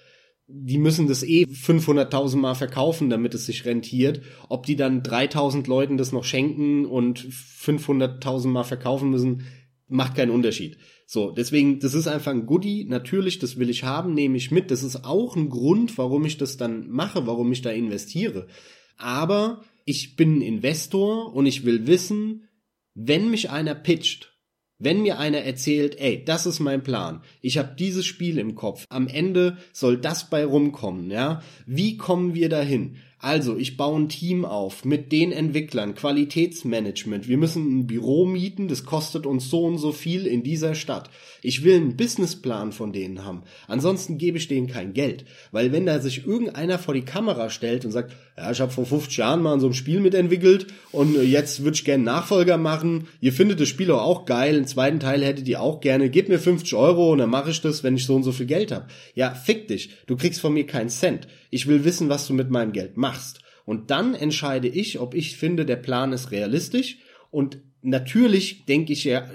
Die 0.49 0.79
müssen 0.79 1.09
das 1.09 1.23
eh 1.23 1.45
500.000 1.45 2.37
Mal 2.37 2.55
verkaufen, 2.55 3.11
damit 3.11 3.35
es 3.35 3.47
sich 3.47 3.65
rentiert. 3.65 4.23
Ob 4.49 4.67
die 4.67 4.77
dann 4.77 5.03
3.000 5.03 5.67
Leuten 5.67 5.97
das 5.97 6.13
noch 6.13 6.25
schenken 6.25 6.85
und 6.87 7.21
500.000 7.21 8.49
Mal 8.49 8.65
verkaufen 8.65 9.11
müssen, 9.11 9.45
macht 9.89 10.15
keinen 10.15 10.31
Unterschied. 10.31 10.79
So, 11.07 11.31
deswegen, 11.31 11.81
das 11.81 11.95
ist 11.95 12.07
einfach 12.07 12.33
ein 12.33 12.47
Goodie. 12.47 12.85
Natürlich, 12.85 13.39
das 13.39 13.59
will 13.59 13.71
ich 13.71 13.85
haben, 13.85 14.13
nehme 14.15 14.37
ich 14.37 14.51
mit. 14.51 14.71
Das 14.71 14.83
ist 14.83 15.05
auch 15.05 15.37
ein 15.37 15.49
Grund, 15.49 15.97
warum 15.97 16.25
ich 16.27 16.37
das 16.37 16.59
dann 16.59 16.89
mache, 16.89 17.27
warum 17.27 17.51
ich 17.53 17.63
da 17.63 17.71
investiere 17.71 18.47
aber 18.99 19.65
ich 19.85 20.17
bin 20.17 20.39
ein 20.39 20.43
Investor 20.43 21.35
und 21.35 21.47
ich 21.47 21.65
will 21.65 21.87
wissen, 21.87 22.49
wenn 22.95 23.31
mich 23.31 23.51
einer 23.51 23.75
pitcht, 23.75 24.35
wenn 24.79 25.03
mir 25.03 25.19
einer 25.19 25.39
erzählt, 25.39 25.99
ey, 25.99 26.25
das 26.25 26.47
ist 26.47 26.61
mein 26.61 26.83
Plan, 26.83 27.23
ich 27.41 27.59
habe 27.59 27.75
dieses 27.77 28.07
Spiel 28.07 28.39
im 28.39 28.55
Kopf, 28.55 28.85
am 28.91 29.09
Ende 29.09 29.57
soll 29.73 29.99
das 29.99 30.31
bei 30.31 30.45
rumkommen, 30.45 31.11
ja? 31.11 31.43
Wie 31.67 31.97
kommen 31.97 32.35
wir 32.35 32.49
dahin? 32.49 32.97
Also, 33.21 33.57
ich 33.57 33.77
baue 33.77 33.99
ein 33.99 34.09
Team 34.09 34.45
auf 34.45 34.85
mit 34.85 35.11
den 35.11 35.33
Entwicklern, 35.33 35.97
Qualitätsmanagement. 35.97 37.27
Wir 37.27 37.37
müssen 37.37 37.81
ein 37.81 37.87
Büro 37.89 38.25
mieten, 38.25 38.69
das 38.69 38.85
kostet 38.85 39.27
uns 39.27 39.51
so 39.51 39.65
und 39.65 39.79
so 39.79 39.91
viel 39.91 40.25
in 40.25 40.45
dieser 40.45 40.77
Stadt. 40.77 41.11
Ich 41.43 41.65
will 41.65 41.75
einen 41.75 41.97
Businessplan 41.97 42.71
von 42.71 42.93
denen 42.93 43.25
haben. 43.25 43.43
Ansonsten 43.67 44.19
gebe 44.19 44.39
ich 44.39 44.47
denen 44.47 44.69
kein 44.69 44.93
Geld. 44.93 45.25
Weil 45.51 45.73
wenn 45.73 45.85
da 45.85 45.99
sich 45.99 46.29
irgendeiner 46.29 46.79
vor 46.79 46.95
die 46.95 47.05
Kamera 47.05 47.51
stellt 47.51 47.85
und 47.85 47.91
sagt, 47.91 48.15
ja, 48.39 48.53
ich 48.53 48.61
habe 48.61 48.71
vor 48.71 48.87
50 48.87 49.17
Jahren 49.17 49.43
mal 49.43 49.55
an 49.55 49.61
so 49.61 49.67
einem 49.67 49.75
Spiel 49.75 49.99
mitentwickelt 49.99 50.69
und 50.93 51.21
jetzt 51.25 51.65
würde 51.65 51.75
ich 51.75 51.85
gerne 51.85 52.05
Nachfolger 52.05 52.57
machen, 52.57 53.09
ihr 53.21 53.33
findet 53.33 53.59
das 53.59 53.69
Spiel 53.69 53.91
auch 53.91 54.27
geil, 54.27 54.55
einen 54.55 54.67
zweiten 54.67 55.01
Teil 55.01 55.25
hättet 55.25 55.49
ihr 55.49 55.61
auch 55.61 55.81
gerne, 55.81 56.09
gebt 56.09 56.29
mir 56.29 56.39
50 56.39 56.73
Euro 56.75 57.13
und 57.13 57.19
dann 57.19 57.31
mache 57.31 57.51
ich 57.51 57.61
das, 57.61 57.83
wenn 57.83 57.97
ich 57.97 58.07
so 58.07 58.15
und 58.15 58.23
so 58.23 58.31
viel 58.31 58.47
Geld 58.47 58.71
habe. 58.71 58.87
Ja, 59.15 59.35
fick 59.35 59.67
dich, 59.67 59.91
du 60.07 60.17
kriegst 60.17 60.41
von 60.41 60.53
mir 60.53 60.67
keinen 60.67 60.89
Cent. 60.89 61.27
Ich 61.51 61.67
will 61.67 61.85
wissen, 61.85 62.09
was 62.09 62.29
du 62.29 62.33
mit 62.33 62.49
meinem 62.49 62.73
Geld 62.73 62.97
machst. 62.97 63.41
Und 63.65 63.91
dann 63.91 64.15
entscheide 64.15 64.69
ich, 64.69 65.01
ob 65.01 65.15
ich 65.15 65.37
finde, 65.37 65.67
der 65.67 65.77
Plan 65.77 66.13
ist 66.13 66.31
realistisch. 66.31 66.99
Und 67.31 67.59
natürlich 67.83 68.67
denke 68.67 68.93
ich 68.93 69.05
ja 69.05 69.29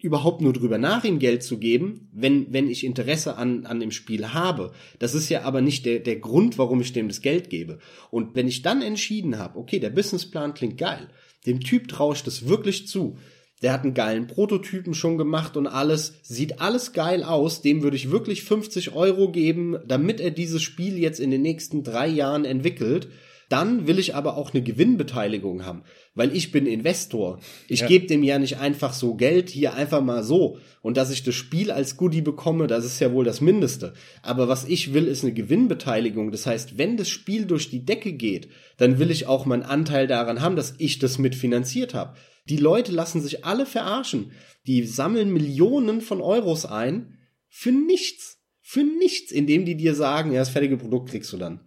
überhaupt 0.00 0.40
nur 0.40 0.52
drüber 0.52 0.78
nach, 0.78 1.04
ihm 1.04 1.18
Geld 1.18 1.42
zu 1.42 1.58
geben, 1.58 2.08
wenn, 2.12 2.52
wenn 2.52 2.68
ich 2.68 2.84
Interesse 2.84 3.36
an, 3.36 3.66
an 3.66 3.80
dem 3.80 3.90
Spiel 3.90 4.32
habe. 4.32 4.72
Das 4.98 5.14
ist 5.14 5.28
ja 5.28 5.42
aber 5.42 5.60
nicht 5.60 5.86
der, 5.86 5.98
der 5.98 6.16
Grund, 6.16 6.58
warum 6.58 6.80
ich 6.80 6.92
dem 6.92 7.08
das 7.08 7.20
Geld 7.20 7.50
gebe. 7.50 7.78
Und 8.10 8.34
wenn 8.34 8.48
ich 8.48 8.62
dann 8.62 8.82
entschieden 8.82 9.38
habe, 9.38 9.58
okay, 9.58 9.78
der 9.78 9.90
Businessplan 9.90 10.54
klingt 10.54 10.78
geil, 10.78 11.08
dem 11.46 11.60
Typ 11.60 11.88
traue 11.88 12.14
ich 12.14 12.22
das 12.22 12.48
wirklich 12.48 12.86
zu, 12.86 13.16
der 13.62 13.72
hat 13.72 13.82
einen 13.82 13.94
geilen 13.94 14.28
Prototypen 14.28 14.94
schon 14.94 15.18
gemacht 15.18 15.56
und 15.56 15.66
alles. 15.66 16.14
Sieht 16.22 16.60
alles 16.60 16.92
geil 16.92 17.24
aus. 17.24 17.60
Dem 17.60 17.82
würde 17.82 17.96
ich 17.96 18.10
wirklich 18.10 18.44
50 18.44 18.94
Euro 18.94 19.32
geben, 19.32 19.76
damit 19.86 20.20
er 20.20 20.30
dieses 20.30 20.62
Spiel 20.62 20.96
jetzt 20.96 21.18
in 21.18 21.30
den 21.30 21.42
nächsten 21.42 21.82
drei 21.82 22.06
Jahren 22.06 22.44
entwickelt. 22.44 23.08
Dann 23.48 23.86
will 23.86 23.98
ich 23.98 24.14
aber 24.14 24.36
auch 24.36 24.52
eine 24.52 24.62
Gewinnbeteiligung 24.62 25.64
haben, 25.64 25.82
weil 26.18 26.34
ich 26.34 26.50
bin 26.50 26.66
Investor. 26.66 27.38
Ich 27.68 27.80
ja. 27.80 27.86
gebe 27.86 28.08
dem 28.08 28.24
ja 28.24 28.40
nicht 28.40 28.58
einfach 28.58 28.92
so 28.92 29.14
Geld 29.14 29.48
hier 29.48 29.74
einfach 29.74 30.02
mal 30.02 30.24
so. 30.24 30.58
Und 30.82 30.96
dass 30.96 31.12
ich 31.12 31.22
das 31.22 31.36
Spiel 31.36 31.70
als 31.70 31.96
Goodie 31.96 32.22
bekomme, 32.22 32.66
das 32.66 32.84
ist 32.84 32.98
ja 32.98 33.12
wohl 33.12 33.24
das 33.24 33.40
Mindeste. 33.40 33.94
Aber 34.22 34.48
was 34.48 34.64
ich 34.64 34.92
will, 34.92 35.06
ist 35.06 35.22
eine 35.22 35.32
Gewinnbeteiligung. 35.32 36.32
Das 36.32 36.44
heißt, 36.44 36.76
wenn 36.76 36.96
das 36.96 37.08
Spiel 37.08 37.46
durch 37.46 37.70
die 37.70 37.84
Decke 37.84 38.12
geht, 38.12 38.48
dann 38.78 38.98
will 38.98 39.12
ich 39.12 39.26
auch 39.28 39.46
meinen 39.46 39.62
Anteil 39.62 40.08
daran 40.08 40.40
haben, 40.40 40.56
dass 40.56 40.74
ich 40.78 40.98
das 40.98 41.18
mitfinanziert 41.18 41.94
habe. 41.94 42.16
Die 42.48 42.56
Leute 42.56 42.90
lassen 42.90 43.20
sich 43.20 43.44
alle 43.44 43.64
verarschen. 43.64 44.32
Die 44.66 44.84
sammeln 44.84 45.32
Millionen 45.32 46.00
von 46.00 46.20
Euros 46.20 46.66
ein 46.66 47.16
für 47.48 47.70
nichts. 47.70 48.40
Für 48.60 48.82
nichts, 48.82 49.30
indem 49.30 49.64
die 49.64 49.76
dir 49.76 49.94
sagen, 49.94 50.32
ja, 50.32 50.40
das 50.40 50.50
fertige 50.50 50.78
Produkt 50.78 51.10
kriegst 51.10 51.32
du 51.32 51.36
dann. 51.36 51.60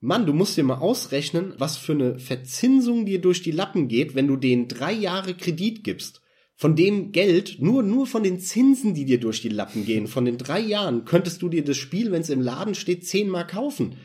Mann, 0.00 0.26
du 0.26 0.32
musst 0.32 0.56
dir 0.56 0.62
mal 0.62 0.78
ausrechnen, 0.78 1.54
was 1.58 1.76
für 1.76 1.92
eine 1.92 2.18
Verzinsung 2.20 3.04
dir 3.04 3.20
durch 3.20 3.42
die 3.42 3.50
Lappen 3.50 3.88
geht, 3.88 4.14
wenn 4.14 4.28
du 4.28 4.36
denen 4.36 4.68
drei 4.68 4.92
Jahre 4.92 5.34
Kredit 5.34 5.82
gibst. 5.82 6.22
Von 6.54 6.76
dem 6.76 7.10
Geld, 7.10 7.56
nur, 7.60 7.82
nur 7.82 8.06
von 8.06 8.22
den 8.22 8.38
Zinsen, 8.38 8.94
die 8.94 9.04
dir 9.04 9.18
durch 9.18 9.42
die 9.42 9.48
Lappen 9.48 9.84
gehen, 9.84 10.06
von 10.06 10.24
den 10.24 10.38
drei 10.38 10.60
Jahren, 10.60 11.04
könntest 11.04 11.42
du 11.42 11.48
dir 11.48 11.64
das 11.64 11.76
Spiel, 11.76 12.12
wenn 12.12 12.22
es 12.22 12.30
im 12.30 12.40
Laden 12.40 12.74
steht, 12.74 13.06
zehnmal 13.06 13.46
kaufen. 13.46 13.96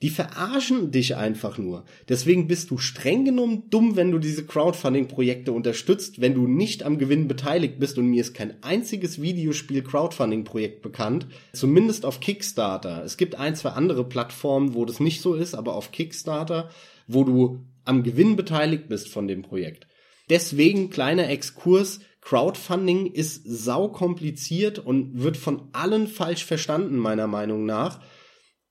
Die 0.00 0.10
verarschen 0.10 0.92
dich 0.92 1.16
einfach 1.16 1.58
nur. 1.58 1.84
Deswegen 2.08 2.46
bist 2.46 2.70
du 2.70 2.78
streng 2.78 3.24
genommen 3.24 3.64
dumm, 3.68 3.96
wenn 3.96 4.12
du 4.12 4.20
diese 4.20 4.46
Crowdfunding-Projekte 4.46 5.50
unterstützt, 5.50 6.20
wenn 6.20 6.34
du 6.34 6.46
nicht 6.46 6.84
am 6.84 6.98
Gewinn 6.98 7.26
beteiligt 7.26 7.80
bist 7.80 7.98
und 7.98 8.06
mir 8.06 8.20
ist 8.20 8.32
kein 8.32 8.62
einziges 8.62 9.20
Videospiel-Crowdfunding-Projekt 9.20 10.82
bekannt, 10.82 11.26
zumindest 11.52 12.06
auf 12.06 12.20
Kickstarter. 12.20 13.02
Es 13.04 13.16
gibt 13.16 13.34
ein, 13.34 13.56
zwei 13.56 13.70
andere 13.70 14.08
Plattformen, 14.08 14.74
wo 14.74 14.84
das 14.84 15.00
nicht 15.00 15.20
so 15.20 15.34
ist, 15.34 15.56
aber 15.56 15.74
auf 15.74 15.90
Kickstarter, 15.90 16.70
wo 17.08 17.24
du 17.24 17.64
am 17.84 18.04
Gewinn 18.04 18.36
beteiligt 18.36 18.88
bist 18.88 19.08
von 19.08 19.26
dem 19.26 19.42
Projekt. 19.42 19.88
Deswegen 20.30 20.90
kleiner 20.90 21.28
Exkurs, 21.28 22.00
Crowdfunding 22.20 23.06
ist 23.06 23.42
sau 23.46 23.88
kompliziert 23.88 24.78
und 24.78 25.22
wird 25.22 25.36
von 25.36 25.70
allen 25.72 26.06
falsch 26.06 26.44
verstanden, 26.44 26.98
meiner 26.98 27.26
Meinung 27.26 27.64
nach. 27.64 28.00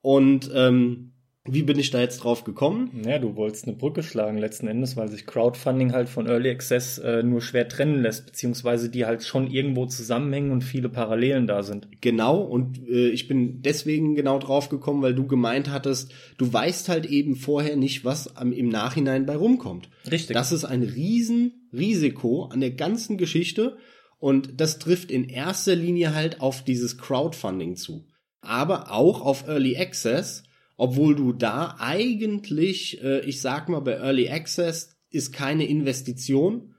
Und 0.01 0.51
ähm, 0.53 1.13
wie 1.50 1.63
bin 1.63 1.80
ich 1.80 1.92
da 1.92 2.01
jetzt 2.01 2.20
drauf 2.20 2.44
gekommen? 2.44 3.04
Ja, 3.06 3.20
du 3.20 3.36
wolltest 3.36 3.68
eine 3.68 3.75
Brücke 3.75 4.04
schlagen 4.04 4.38
letzten 4.38 4.68
Endes, 4.68 4.98
weil 4.98 5.10
sich 5.10 5.25
Crowdfunding 5.25 5.94
halt 5.94 6.10
von 6.10 6.27
Early 6.27 6.50
Access 6.50 6.98
äh, 6.98 7.24
nur 7.24 7.42
schwer 7.42 7.68
trennen 7.68 8.01
lässt, 8.01 8.25
beziehungsweise 8.25 8.89
die 8.89 9.06
halt 9.06 9.24
schon 9.24 9.50
irgendwo 9.50 9.86
zusammenhängen 9.86 10.51
und 10.51 10.63
viele 10.63 10.89
Parallelen 10.89 11.48
da 11.48 11.63
sind. 11.63 11.88
Genau, 12.01 12.42
und 12.42 12.80
äh, 12.88 13.10
ich 13.10 13.27
bin 13.27 13.62
deswegen 13.62 14.16
genau 14.16 14.39
drauf 14.39 14.70
gekommen, 14.70 15.01
weil 15.01 15.16
du 15.16 15.25
gemeint 15.27 15.72
hattest, 15.72 16.13
du 16.38 16.51
weißt 16.51 16.89
halt 16.89 17.06
eben 17.06 17.36
vorher 17.36 17.75
nicht, 17.75 18.06
was 18.06 18.36
am, 18.36 18.51
im 18.51 18.70
Nachhinein 18.70 19.25
bei 19.25 19.36
rumkommt. 19.36 19.89
Richtig. 20.10 20.34
Das 20.34 20.51
ist 20.51 20.66
ein 20.66 20.84
Riesenrisiko 20.84 22.46
an 22.46 22.60
der 22.60 22.72
ganzen 22.72 23.18
Geschichte 23.18 23.77
und 24.20 24.60
das 24.60 24.80
trifft 24.80 25.12
in 25.12 25.30
erster 25.30 25.75
Linie 25.75 26.13
halt 26.13 26.42
auf 26.42 26.63
dieses 26.63 26.98
Crowdfunding 26.98 27.75
zu. 27.75 28.08
Aber 28.42 28.92
auch 28.92 29.22
auf 29.22 29.48
Early 29.48 29.77
Access, 29.77 30.44
obwohl 30.77 31.15
du 31.15 31.34
da 31.34 31.75
eigentlich, 31.79 33.03
äh, 33.03 33.19
ich 33.22 33.41
sag 33.41 33.67
mal, 33.67 33.81
bei 33.81 33.93
Early 33.93 34.29
Access 34.29 34.96
ist 35.10 35.34
keine 35.34 35.65
Investition, 35.65 36.75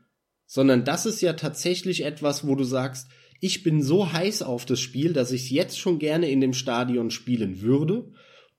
sondern 0.47 0.85
das 0.85 1.05
ist 1.05 1.21
ja 1.21 1.35
tatsächlich 1.35 2.05
etwas, 2.05 2.47
wo 2.47 2.55
du 2.55 2.65
sagst, 2.65 3.09
ich 3.41 3.63
bin 3.63 3.83
so 3.83 4.13
heiß 4.13 4.43
auf 4.43 4.65
das 4.65 4.81
Spiel, 4.81 5.13
dass 5.13 5.33
ich 5.33 5.51
jetzt 5.51 5.79
schon 5.79 5.99
gerne 5.99 6.31
in 6.31 6.41
dem 6.41 6.55
Stadion 6.55 7.11
spielen 7.11 7.61
würde 7.61 8.11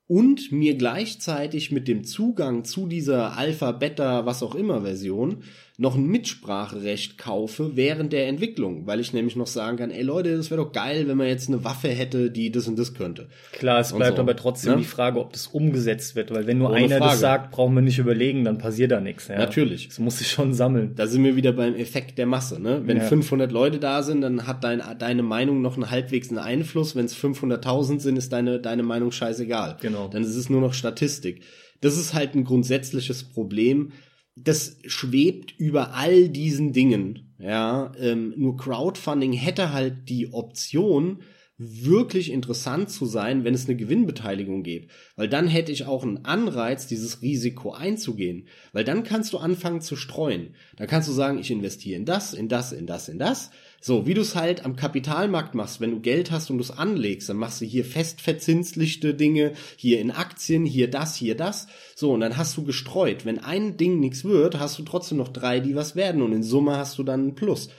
und 0.08 0.52
mir 0.52 0.76
gleichzeitig 0.76 1.72
mit 1.72 1.88
dem 1.88 2.04
Zugang 2.04 2.64
zu 2.64 2.88
dieser 2.88 3.38
Alpha, 3.38 3.72
Beta, 3.72 4.26
was 4.26 4.44
auch 4.44 4.56
immer 4.56 4.82
Version 4.82 5.44
noch 5.80 5.96
ein 5.96 6.08
Mitspracherecht 6.08 7.18
kaufe 7.18 7.78
während 7.78 8.12
der 8.12 8.28
Entwicklung, 8.28 8.86
weil 8.86 9.00
ich 9.00 9.14
nämlich 9.14 9.38
noch 9.38 9.48
sagen 9.48 9.78
kann, 9.78 9.92
ey 9.92 10.02
Leute, 10.02 10.36
das 10.36 10.52
wäre 10.52 10.62
doch 10.62 10.74
geil, 10.74 11.08
wenn 11.08 11.16
man 11.16 11.28
jetzt 11.28 11.48
eine 11.48 11.64
Waffe 11.64 11.88
hätte, 11.88 12.30
die 12.32 12.52
das 12.52 12.68
und 12.68 12.78
das 12.78 12.94
könnte. 12.94 13.30
Klar, 13.54 13.80
es 13.80 13.94
bleibt 13.94 14.18
so. 14.18 14.22
aber 14.22 14.36
trotzdem 14.36 14.74
ne? 14.74 14.80
die 14.80 14.84
Frage, 14.84 15.22
ob 15.22 15.32
das 15.32 15.48
umgesetzt 15.48 16.18
wird, 16.18 16.32
weil 16.32 16.48
wenn 16.48 16.58
nur 16.58 16.72
Ohne 16.72 16.80
einer 16.80 16.98
Frage. 16.98 17.12
das 17.12 17.20
sagt, 17.22 17.52
brauchen 17.52 17.76
wir 17.76 17.82
nicht 17.82 17.98
überlegen, 17.98 18.44
dann 18.44 18.58
passiert 18.58 18.92
da 18.92 19.00
nichts. 19.00 19.30
Ja. 19.30 19.38
Natürlich. 19.38 19.88
Das 19.88 20.00
muss 20.00 20.18
sich 20.18 20.28
schon 20.28 20.54
sammeln. 20.54 20.96
Da 20.98 21.08
sind 21.08 21.24
wir 21.24 21.38
wieder 21.38 21.54
beim 21.54 21.76
Effekt 21.76 22.18
der 22.18 22.26
Masse. 22.26 22.62
Ne? 22.62 22.82
Wenn 22.84 22.98
ja. 22.98 23.04
500 23.04 23.50
Leute 23.50 23.80
da 23.80 24.04
sind, 24.04 24.20
dann 24.20 24.48
hat 24.48 24.66
dein, 24.66 24.84
deine 25.00 25.24
Meinung 25.24 25.62
noch 25.62 25.76
einen 25.76 25.90
halbwegs 25.90 26.28
einen 26.30 26.40
Einfluss. 26.40 26.98
Wenn 26.98 27.06
es 27.06 27.16
500.000 27.16 28.02
sind, 28.02 28.18
ist 28.18 28.34
deine, 28.34 28.60
deine 28.60 28.84
Meinung 28.84 29.14
scheißegal. 29.14 29.78
Genau. 29.82 30.10
Dann 30.10 30.24
ist 30.24 30.36
es 30.36 30.50
nur 30.50 30.60
noch 30.60 30.74
Statistik. 30.74 31.42
Das 31.80 31.98
ist 31.98 32.14
halt 32.14 32.36
ein 32.36 32.44
grundsätzliches 32.44 33.24
Problem, 33.24 33.94
das 34.36 34.78
schwebt 34.86 35.54
über 35.58 35.94
all 35.94 36.30
diesen 36.30 36.74
Dingen. 36.74 37.36
Ja, 37.40 37.92
ähm, 38.00 38.34
nur 38.38 38.58
Crowdfunding 38.58 39.34
hätte 39.34 39.72
halt 39.72 40.10
die 40.10 40.34
Option, 40.34 41.20
wirklich 41.60 42.32
interessant 42.32 42.90
zu 42.90 43.06
sein, 43.06 43.44
wenn 43.44 43.54
es 43.54 43.68
eine 43.68 43.76
Gewinnbeteiligung 43.76 44.64
gibt. 44.64 44.92
Weil 45.18 45.28
dann 45.28 45.48
hätte 45.48 45.74
ich 45.74 45.86
auch 45.86 46.04
einen 46.04 46.24
Anreiz, 46.24 46.88
dieses 46.88 47.22
Risiko 47.22 47.74
einzugehen. 47.74 48.48
Weil 48.72 48.86
dann 48.86 49.04
kannst 49.04 49.34
du 49.34 49.38
anfangen 49.38 49.82
zu 49.82 49.98
streuen. 49.98 50.56
Dann 50.78 50.88
kannst 50.88 51.10
du 51.10 51.12
sagen, 51.12 51.38
ich 51.38 51.52
investiere 51.52 52.00
in 52.00 52.06
das, 52.06 52.34
in 52.34 52.48
das, 52.48 52.72
in 52.72 52.88
das, 52.88 53.10
in 53.10 53.20
das. 53.20 53.52
So, 53.82 54.06
wie 54.06 54.14
du 54.14 54.22
es 54.22 54.36
halt 54.36 54.66
am 54.66 54.76
Kapitalmarkt 54.76 55.56
machst, 55.56 55.80
wenn 55.80 55.92
du 55.92 56.02
Geld 56.02 56.32
hast 56.32 56.50
und 56.50 56.58
du 56.58 56.64
es 56.64 56.72
anlegst, 56.72 57.30
dann 57.30 57.38
machst 57.38 57.62
du 57.62 57.66
hier 57.66 57.86
festverzinslichte 57.86 59.14
Dinge, 59.14 59.54
hier 59.78 60.02
in 60.02 60.12
Aktien, 60.12 60.66
hier 60.66 60.90
das, 60.90 61.16
hier 61.16 61.38
das. 61.38 61.68
So, 61.96 62.12
und 62.12 62.20
dann 62.20 62.36
hast 62.36 62.58
du 62.58 62.64
gestreut. 62.64 63.26
Wenn 63.26 63.40
ein 63.40 63.78
Ding 63.78 64.00
nichts 64.00 64.26
wird, 64.26 64.60
hast 64.60 64.78
du 64.80 64.84
trotzdem 64.84 65.18
noch 65.18 65.30
drei, 65.30 65.62
die 65.62 65.76
was 65.76 65.96
werden 65.96 66.22
und 66.22 66.34
in 66.34 66.44
Summe 66.44 66.76
hast 66.76 66.98
du 66.98 67.04
dann 67.04 67.22
einen 67.22 67.36
Plus. 67.36 67.70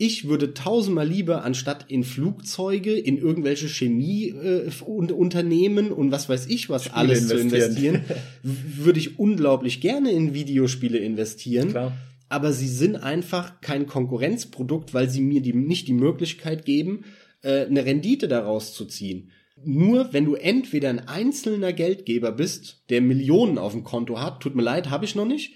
Ich 0.00 0.28
würde 0.28 0.54
tausendmal 0.54 1.08
lieber 1.08 1.42
anstatt 1.42 1.86
in 1.88 2.04
Flugzeuge, 2.04 2.96
in 2.96 3.18
irgendwelche 3.18 3.66
Chemieunternehmen 3.66 5.88
äh, 5.88 5.92
und 5.92 6.12
was 6.12 6.28
weiß 6.28 6.46
ich 6.46 6.70
was 6.70 6.84
Spiele 6.84 6.96
alles 6.96 7.22
investieren. 7.22 7.50
zu 7.50 7.56
investieren, 7.56 8.04
würde 8.44 9.00
ich 9.00 9.18
unglaublich 9.18 9.80
gerne 9.80 10.12
in 10.12 10.34
Videospiele 10.34 10.98
investieren. 10.98 11.70
Klar. 11.70 11.96
Aber 12.28 12.52
sie 12.52 12.68
sind 12.68 12.96
einfach 12.96 13.60
kein 13.60 13.86
Konkurrenzprodukt, 13.86 14.94
weil 14.94 15.08
sie 15.08 15.20
mir 15.20 15.40
die, 15.40 15.54
nicht 15.54 15.88
die 15.88 15.94
Möglichkeit 15.94 16.64
geben, 16.64 17.04
äh, 17.42 17.66
eine 17.66 17.84
Rendite 17.84 18.28
daraus 18.28 18.74
zu 18.74 18.84
ziehen. 18.84 19.30
Nur 19.64 20.12
wenn 20.12 20.24
du 20.24 20.34
entweder 20.34 20.88
ein 20.88 21.08
einzelner 21.08 21.72
Geldgeber 21.72 22.32
bist, 22.32 22.84
der 22.90 23.00
Millionen 23.00 23.58
auf 23.58 23.72
dem 23.72 23.82
Konto 23.82 24.20
hat, 24.20 24.40
tut 24.40 24.54
mir 24.54 24.62
leid, 24.62 24.90
habe 24.90 25.04
ich 25.04 25.14
noch 25.14 25.26
nicht, 25.26 25.54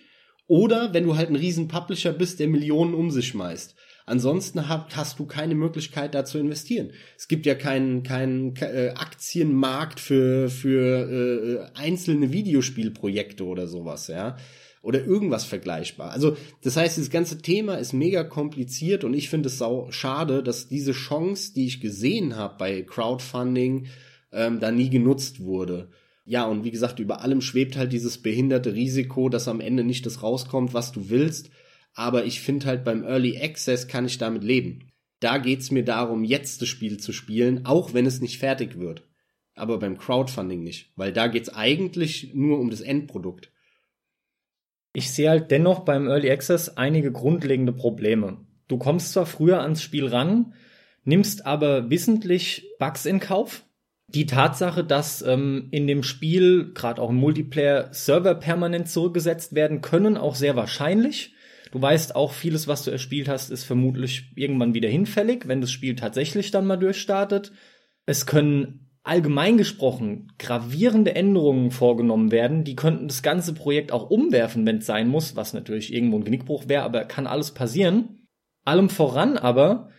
oder 0.49 0.93
wenn 0.93 1.05
du 1.05 1.17
halt 1.17 1.31
ein 1.31 1.37
riesen 1.37 1.69
Publisher 1.69 2.13
bist, 2.13 2.41
der 2.41 2.49
Millionen 2.49 2.95
um 2.95 3.11
sich 3.11 3.29
schmeißt. 3.29 3.77
Ansonsten 4.05 4.69
hast 4.69 5.19
du 5.21 5.27
keine 5.27 5.55
Möglichkeit, 5.55 6.15
da 6.15 6.25
zu 6.25 6.39
investieren. 6.39 6.91
Es 7.17 7.29
gibt 7.29 7.47
ja 7.47 7.55
keinen 7.55 8.03
keinen 8.03 8.57
äh, 8.57 8.93
Aktienmarkt 8.97 10.01
für 10.01 10.49
für 10.49 11.71
äh, 11.77 11.79
einzelne 11.79 12.33
Videospielprojekte 12.33 13.45
oder 13.45 13.69
sowas, 13.69 14.09
ja 14.09 14.37
oder 14.83 15.05
irgendwas 15.05 15.45
vergleichbar. 15.45 16.11
Also 16.11 16.37
das 16.63 16.77
heißt, 16.77 16.97
dieses 16.97 17.11
ganze 17.11 17.39
Thema 17.39 17.77
ist 17.77 17.93
mega 17.93 18.25
kompliziert 18.25 19.05
und 19.05 19.15
ich 19.15 19.31
finde 19.31 19.49
es 19.49 19.59
sau 19.59 19.91
schade, 19.91 20.43
dass 20.43 20.69
diese 20.69 20.93
Chance, 20.93 21.55
die 21.55 21.67
ich 21.67 21.81
gesehen 21.81 22.37
habe 22.37 22.57
bei 22.59 22.83
Crowdfunding, 22.83 23.87
ähm, 24.33 24.61
da 24.61 24.71
nie 24.71 24.91
genutzt 24.91 25.41
wurde. 25.41 25.89
Ja, 26.25 26.45
und 26.45 26.65
wie 26.65 26.71
gesagt, 26.71 26.99
über 26.99 27.21
allem 27.21 27.41
schwebt 27.41 27.77
halt 27.77 27.93
dieses 27.93 28.19
behinderte 28.19 28.75
Risiko, 28.75 29.29
dass 29.29 29.49
am 29.49 29.61
Ende 29.61 29.85
nicht 29.85 30.07
das 30.07 30.23
rauskommt, 30.23 30.75
was 30.75 30.93
du 30.93 31.09
willst 31.11 31.51
aber 31.95 32.25
ich 32.25 32.41
finde 32.41 32.67
halt 32.67 32.85
beim 32.85 33.05
Early 33.05 33.39
Access 33.39 33.89
kann 33.89 34.07
ich 34.07 34.19
damit 34.19 34.45
leben. 34.45 34.91
Da 35.21 35.39
geht's 35.39 35.71
mir 35.71 35.85
darum, 35.85 36.25
jetzt 36.25 36.63
das 36.63 36.69
Spiel 36.69 36.99
zu 36.99 37.13
spielen, 37.13 37.65
auch 37.65 37.95
wenn 37.95 38.07
es 38.07 38.21
nicht 38.21 38.39
fertig 38.39 38.79
wird. 38.79 39.07
Aber 39.55 39.79
beim 39.79 39.99
Crowdfunding 39.99 40.63
nicht, 40.63 40.93
weil 40.97 41.13
da 41.13 41.27
geht's 41.29 41.51
eigentlich 41.51 42.33
nur 42.35 42.59
um 42.59 42.71
das 42.71 42.81
Endprodukt. 42.81 43.53
Ich 44.93 45.11
sehe 45.11 45.31
halt 45.31 45.51
dennoch 45.51 45.81
beim 45.81 46.07
Early 46.07 46.31
Access 46.31 46.77
einige 46.77 47.13
grundlegende 47.13 47.73
Probleme. 47.73 48.39
Du 48.69 48.79
kommst 48.79 49.13
zwar 49.13 49.27
früher 49.27 49.63
ans 49.63 49.83
Spiel 49.83 50.07
ran, 50.07 50.55
nimmst 51.05 51.47
aber 51.47 51.91
wissentlich 51.91 52.69
Bugs 52.79 53.07
in 53.07 53.21
Kauf. 53.21 53.65
Die 54.09 54.27
Tatsache, 54.27 54.85
dass 54.85 55.23
ähm, 55.23 55.69
in 55.71 55.87
dem 55.87 56.03
Spiel, 56.03 56.73
gerade 56.75 57.01
auch 57.01 57.11
im 57.11 57.17
Multiplayer, 57.17 57.89
Server 57.93 58.35
permanent 58.35 58.89
zurückgesetzt 58.89 59.55
werden 59.55 59.81
können, 59.81 60.19
auch 60.19 60.35
sehr 60.35 60.55
wahrscheinlich. 60.55 61.35
Du 61.71 61.81
weißt 61.81 62.15
auch, 62.15 62.33
vieles, 62.33 62.69
was 62.69 62.85
du 62.85 62.91
erspielt 62.91 63.29
hast, 63.29 63.51
ist 63.51 63.65
vermutlich 63.65 64.33
irgendwann 64.37 64.75
wieder 64.75 64.91
hinfällig, 64.91 65.49
wenn 65.49 65.63
das 65.63 65.73
Spiel 65.73 65.97
tatsächlich 65.97 66.51
dann 66.51 66.67
mal 66.67 66.77
durchstartet. 66.77 67.53
Es 68.05 68.27
können 68.27 68.82
allgemein 69.05 69.59
gesprochen 69.59 70.33
gravierende 70.39 71.15
Änderungen 71.15 71.71
vorgenommen 71.71 72.31
werden, 72.31 72.65
die 72.65 72.77
könnten 72.77 73.09
das 73.09 73.23
ganze 73.23 73.53
Projekt 73.53 73.93
auch 73.93 74.11
umwerfen, 74.11 74.65
wenn 74.65 74.79
es 74.79 74.87
sein 74.87 75.09
muss, 75.09 75.35
was 75.35 75.55
natürlich 75.55 75.93
irgendwo 75.93 76.19
ein 76.19 76.25
Genickbruch 76.25 76.69
wäre, 76.69 76.85
aber 76.85 77.05
kann 77.05 77.27
alles 77.27 77.51
passieren. 77.51 78.27
Allem 78.65 78.89
voran 78.89 79.39
aber, 79.39 79.91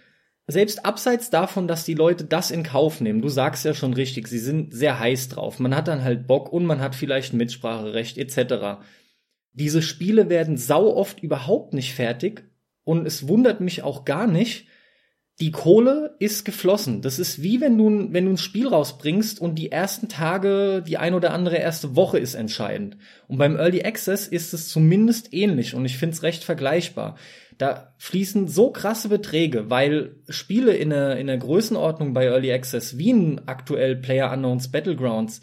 selbst 0.47 0.85
abseits 0.85 1.29
davon, 1.29 1.67
dass 1.67 1.85
die 1.85 1.93
Leute 1.93 2.25
das 2.25 2.51
in 2.51 2.63
Kauf 2.63 3.01
nehmen, 3.01 3.21
du 3.21 3.29
sagst 3.29 3.65
ja 3.65 3.73
schon 3.73 3.93
richtig, 3.93 4.27
sie 4.27 4.39
sind 4.39 4.73
sehr 4.73 4.99
heiß 4.99 5.29
drauf, 5.29 5.59
man 5.59 5.75
hat 5.75 5.87
dann 5.87 6.03
halt 6.03 6.27
Bock 6.27 6.51
und 6.51 6.65
man 6.65 6.79
hat 6.79 6.95
vielleicht 6.95 7.33
ein 7.33 7.37
Mitspracherecht 7.37 8.17
etc. 8.17 8.83
Diese 9.51 9.81
Spiele 9.81 10.29
werden 10.29 10.57
sau 10.57 10.95
oft 10.95 11.21
überhaupt 11.21 11.73
nicht 11.73 11.93
fertig 11.93 12.45
und 12.83 13.05
es 13.05 13.27
wundert 13.27 13.61
mich 13.61 13.83
auch 13.83 14.05
gar 14.05 14.27
nicht. 14.27 14.67
Die 15.39 15.51
Kohle 15.51 16.15
ist 16.19 16.45
geflossen. 16.45 17.01
Das 17.01 17.17
ist 17.17 17.41
wie 17.41 17.59
wenn 17.59 17.75
du, 17.77 18.13
wenn 18.13 18.25
du 18.25 18.31
ein 18.31 18.37
Spiel 18.37 18.67
rausbringst 18.67 19.41
und 19.41 19.55
die 19.55 19.71
ersten 19.71 20.07
Tage, 20.07 20.83
die 20.85 20.97
ein 20.97 21.15
oder 21.15 21.33
andere 21.33 21.57
erste 21.57 21.95
Woche 21.95 22.19
ist 22.19 22.35
entscheidend. 22.35 22.97
Und 23.27 23.39
beim 23.39 23.55
Early 23.55 23.83
Access 23.83 24.27
ist 24.27 24.53
es 24.53 24.69
zumindest 24.69 25.33
ähnlich 25.33 25.73
und 25.73 25.85
ich 25.85 25.97
finde 25.97 26.13
es 26.13 26.21
recht 26.21 26.43
vergleichbar. 26.43 27.15
Da 27.57 27.93
fließen 27.97 28.47
so 28.47 28.71
krasse 28.71 29.09
Beträge, 29.09 29.71
weil 29.71 30.17
Spiele 30.29 30.73
in 30.75 30.91
der, 30.91 31.17
in 31.17 31.27
der 31.27 31.37
Größenordnung 31.37 32.13
bei 32.13 32.25
Early 32.25 32.51
Access 32.51 32.99
wie 32.99 33.11
ein 33.11 33.47
aktuell 33.47 33.95
Player 33.95 34.31
Unknowns 34.31 34.71
Battlegrounds 34.71 35.41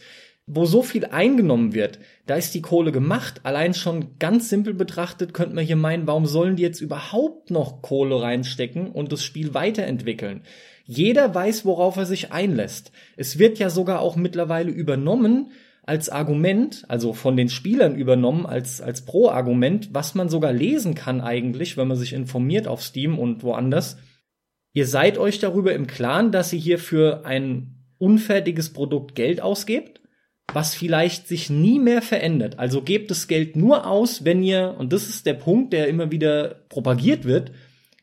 wo 0.52 0.64
so 0.64 0.82
viel 0.82 1.04
eingenommen 1.04 1.74
wird, 1.74 2.00
da 2.26 2.34
ist 2.34 2.54
die 2.54 2.60
Kohle 2.60 2.90
gemacht. 2.90 3.40
Allein 3.44 3.72
schon 3.72 4.18
ganz 4.18 4.48
simpel 4.48 4.74
betrachtet 4.74 5.32
könnte 5.32 5.54
man 5.54 5.64
hier 5.64 5.76
meinen, 5.76 6.08
warum 6.08 6.26
sollen 6.26 6.56
die 6.56 6.64
jetzt 6.64 6.80
überhaupt 6.80 7.52
noch 7.52 7.82
Kohle 7.82 8.20
reinstecken 8.20 8.90
und 8.90 9.12
das 9.12 9.22
Spiel 9.22 9.54
weiterentwickeln? 9.54 10.42
Jeder 10.84 11.32
weiß, 11.32 11.64
worauf 11.64 11.96
er 11.96 12.06
sich 12.06 12.32
einlässt. 12.32 12.90
Es 13.16 13.38
wird 13.38 13.60
ja 13.60 13.70
sogar 13.70 14.00
auch 14.00 14.16
mittlerweile 14.16 14.72
übernommen 14.72 15.52
als 15.84 16.08
Argument, 16.08 16.84
also 16.88 17.12
von 17.12 17.36
den 17.36 17.48
Spielern 17.48 17.94
übernommen 17.94 18.44
als, 18.44 18.80
als 18.80 19.04
Pro-Argument, 19.04 19.90
was 19.92 20.16
man 20.16 20.28
sogar 20.28 20.52
lesen 20.52 20.96
kann 20.96 21.20
eigentlich, 21.20 21.76
wenn 21.76 21.86
man 21.86 21.96
sich 21.96 22.12
informiert 22.12 22.66
auf 22.66 22.82
Steam 22.82 23.20
und 23.20 23.44
woanders. 23.44 23.98
Ihr 24.72 24.86
seid 24.86 25.16
euch 25.16 25.38
darüber 25.38 25.74
im 25.74 25.86
Klaren, 25.86 26.32
dass 26.32 26.52
ihr 26.52 26.58
hier 26.58 26.78
für 26.78 27.24
ein 27.24 27.84
unfertiges 27.98 28.72
Produkt 28.72 29.14
Geld 29.14 29.40
ausgebt? 29.40 29.99
Was 30.52 30.74
vielleicht 30.74 31.28
sich 31.28 31.50
nie 31.50 31.78
mehr 31.78 32.02
verändert. 32.02 32.58
Also 32.58 32.82
gebt 32.82 33.10
das 33.10 33.28
Geld 33.28 33.56
nur 33.56 33.86
aus, 33.86 34.24
wenn 34.24 34.42
ihr, 34.42 34.74
und 34.78 34.92
das 34.92 35.08
ist 35.08 35.26
der 35.26 35.34
Punkt, 35.34 35.72
der 35.72 35.88
immer 35.88 36.10
wieder 36.10 36.56
propagiert 36.68 37.24
wird, 37.24 37.52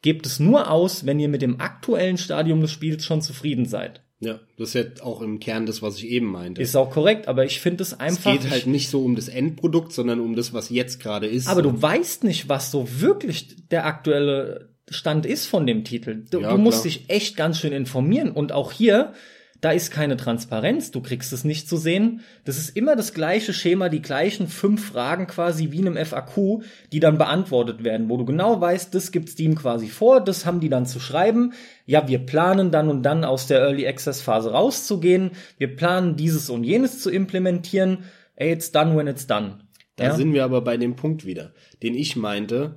gebt 0.01 0.25
es 0.25 0.39
nur 0.39 0.71
aus, 0.71 1.05
wenn 1.05 1.19
ihr 1.19 1.29
mit 1.29 1.41
dem 1.41 1.59
aktuellen 1.59 2.17
Stadium 2.17 2.61
des 2.61 2.71
Spiels 2.71 3.03
schon 3.03 3.21
zufrieden 3.21 3.65
seid. 3.65 4.01
Ja, 4.19 4.39
das 4.57 4.73
ist 4.73 4.73
ja 4.73 5.03
auch 5.03 5.21
im 5.21 5.39
Kern 5.39 5.67
das, 5.67 5.83
was 5.83 5.97
ich 5.97 6.07
eben 6.07 6.31
meinte. 6.31 6.61
Ist 6.61 6.75
auch 6.75 6.89
korrekt, 6.89 7.27
aber 7.27 7.45
ich 7.45 7.59
finde 7.59 7.83
es 7.83 7.99
einfach. 7.99 8.33
Es 8.33 8.41
geht 8.41 8.49
halt 8.49 8.65
nicht 8.65 8.89
so 8.89 9.03
um 9.03 9.15
das 9.15 9.27
Endprodukt, 9.27 9.93
sondern 9.93 10.19
um 10.19 10.35
das, 10.35 10.53
was 10.53 10.69
jetzt 10.69 10.99
gerade 10.99 11.27
ist. 11.27 11.47
Aber 11.47 11.61
du 11.61 11.79
weißt 11.79 12.23
nicht, 12.23 12.49
was 12.49 12.71
so 12.71 12.87
wirklich 12.99 13.67
der 13.69 13.85
aktuelle 13.85 14.69
Stand 14.89 15.27
ist 15.27 15.45
von 15.45 15.67
dem 15.67 15.83
Titel. 15.83 16.23
Du, 16.31 16.41
ja, 16.41 16.49
du 16.49 16.57
musst 16.57 16.85
dich 16.85 17.09
echt 17.09 17.35
ganz 17.37 17.59
schön 17.59 17.73
informieren. 17.73 18.31
Und 18.31 18.51
auch 18.51 18.71
hier, 18.71 19.13
da 19.61 19.71
ist 19.71 19.91
keine 19.91 20.17
Transparenz, 20.17 20.91
du 20.91 21.01
kriegst 21.01 21.33
es 21.33 21.43
nicht 21.43 21.67
zu 21.67 21.77
sehen. 21.77 22.21
Das 22.45 22.57
ist 22.57 22.75
immer 22.75 22.95
das 22.95 23.13
gleiche 23.13 23.53
Schema, 23.53 23.89
die 23.89 24.01
gleichen 24.01 24.47
fünf 24.47 24.89
Fragen 24.89 25.25
quasi 25.25 25.71
wie 25.71 25.79
in 25.79 25.87
einem 25.87 26.05
FAQ, 26.05 26.63
die 26.91 26.99
dann 26.99 27.17
beantwortet 27.17 27.83
werden, 27.83 28.09
wo 28.09 28.17
du 28.17 28.25
genau 28.25 28.61
weißt, 28.61 28.93
das 28.93 29.11
gibt 29.11 29.29
Steam 29.29 29.55
quasi 29.55 29.87
vor, 29.87 30.21
das 30.21 30.45
haben 30.45 30.59
die 30.59 30.69
dann 30.69 30.85
zu 30.85 30.99
schreiben. 30.99 31.53
Ja, 31.85 32.07
wir 32.07 32.19
planen 32.19 32.71
dann 32.71 32.89
und 32.89 33.03
dann 33.03 33.23
aus 33.23 33.47
der 33.47 33.59
Early 33.61 33.87
Access 33.87 34.21
Phase 34.21 34.51
rauszugehen. 34.51 35.31
Wir 35.57 35.75
planen 35.75 36.15
dieses 36.15 36.49
und 36.49 36.63
jenes 36.63 37.01
zu 37.01 37.09
implementieren. 37.09 38.05
Ey, 38.35 38.51
it's 38.51 38.71
done 38.71 38.95
when 38.95 39.07
it's 39.07 39.25
done. 39.25 39.59
Da 39.95 40.05
ja? 40.05 40.15
sind 40.15 40.33
wir 40.33 40.43
aber 40.43 40.61
bei 40.61 40.77
dem 40.77 40.95
Punkt 40.95 41.25
wieder, 41.25 41.53
den 41.81 41.95
ich 41.95 42.15
meinte 42.15 42.75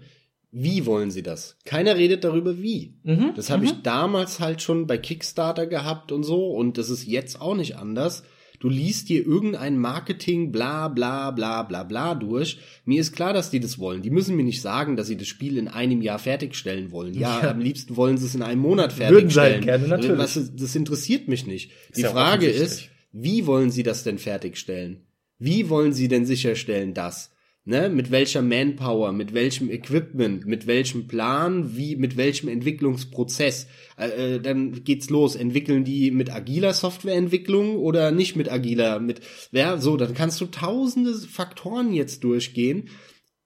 wie 0.53 0.87
wollen 0.87 1.11
sie 1.11 1.23
das? 1.23 1.57
Keiner 1.65 1.97
redet 1.97 2.25
darüber, 2.25 2.61
wie. 2.61 2.95
Mhm, 3.05 3.33
das 3.37 3.51
habe 3.51 3.65
ich 3.65 3.73
mhm. 3.73 3.83
damals 3.83 4.41
halt 4.41 4.63
schon 4.63 4.87
bei 4.87 4.99
Kickstarter 4.99 5.67
gehabt 5.67 6.13
und 6.13 6.25
so 6.25 6.51
und 6.51 6.79
das 6.79 6.91
ist 6.91 7.07
jetzt 7.07 7.41
auch 7.41 7.55
nicht 7.55 7.77
anders. 7.77 8.25
Du 8.59 8.69
liest 8.69 9.09
dir 9.09 9.25
irgendein 9.25 9.79
Marketing, 9.79 10.53
bla 10.53 10.89
bla 10.89 11.31
bla 11.31 11.63
bla 11.63 11.83
bla 11.83 12.15
durch. 12.15 12.59
Mir 12.85 13.01
ist 13.01 13.13
klar, 13.13 13.33
dass 13.33 13.51
die 13.51 13.59
das 13.59 13.79
wollen. 13.79 14.03
Die 14.03 14.11
müssen 14.11 14.37
mir 14.37 14.45
nicht 14.45 14.61
sagen, 14.61 14.97
dass 14.97 15.07
sie 15.07 15.17
das 15.17 15.29
Spiel 15.29 15.57
in 15.57 15.67
einem 15.67 16.03
Jahr 16.03 16.19
fertigstellen 16.19 16.93
wollen. 16.93 17.15
Ja, 17.15 17.41
ja. 17.43 17.51
am 17.53 17.61
liebsten 17.61 17.97
wollen 17.97 18.19
sie 18.19 18.27
es 18.27 18.35
in 18.35 18.43
einem 18.43 18.61
Monat 18.61 18.93
fertigstellen. 18.93 19.65
Würden 19.65 19.65
gerne, 19.65 19.89
natürlich. 19.89 20.19
Was, 20.19 20.53
das 20.55 20.77
interessiert 20.77 21.27
mich 21.27 21.47
nicht. 21.47 21.73
Ist 21.89 21.97
die 21.97 22.05
Frage 22.05 22.49
ist, 22.49 22.91
wie 23.13 23.47
wollen 23.47 23.71
sie 23.71 23.83
das 23.83 24.05
denn 24.05 24.19
fertigstellen? 24.19 25.07
Wie 25.39 25.71
wollen 25.71 25.95
sie 25.95 26.09
denn 26.09 26.27
sicherstellen, 26.27 26.93
dass? 26.93 27.31
Ne, 27.67 27.91
mit 27.91 28.11
welcher 28.11 28.41
Manpower, 28.41 29.13
mit 29.13 29.35
welchem 29.35 29.71
Equipment, 29.71 30.47
mit 30.47 30.67
welchem 30.67 31.07
Plan, 31.07 31.77
wie, 31.77 31.95
mit 31.95 32.17
welchem 32.17 32.49
Entwicklungsprozess. 32.49 33.67
Äh, 33.99 34.37
äh, 34.37 34.41
dann 34.41 34.83
geht's 34.83 35.11
los. 35.11 35.37
Entwickeln 35.37 35.85
die 35.85 36.11
mit 36.11 36.33
agiler 36.33 36.73
Softwareentwicklung 36.73 37.77
oder 37.77 38.13
nicht 38.13 38.35
mit 38.35 38.51
agiler? 38.51 38.99
Mit, 38.99 39.21
ja, 39.53 39.77
so, 39.77 39.99
dann 39.99 40.15
kannst 40.15 40.41
du 40.41 40.47
tausende 40.47 41.13
Faktoren 41.15 41.93
jetzt 41.93 42.25
durchgehen. 42.25 42.89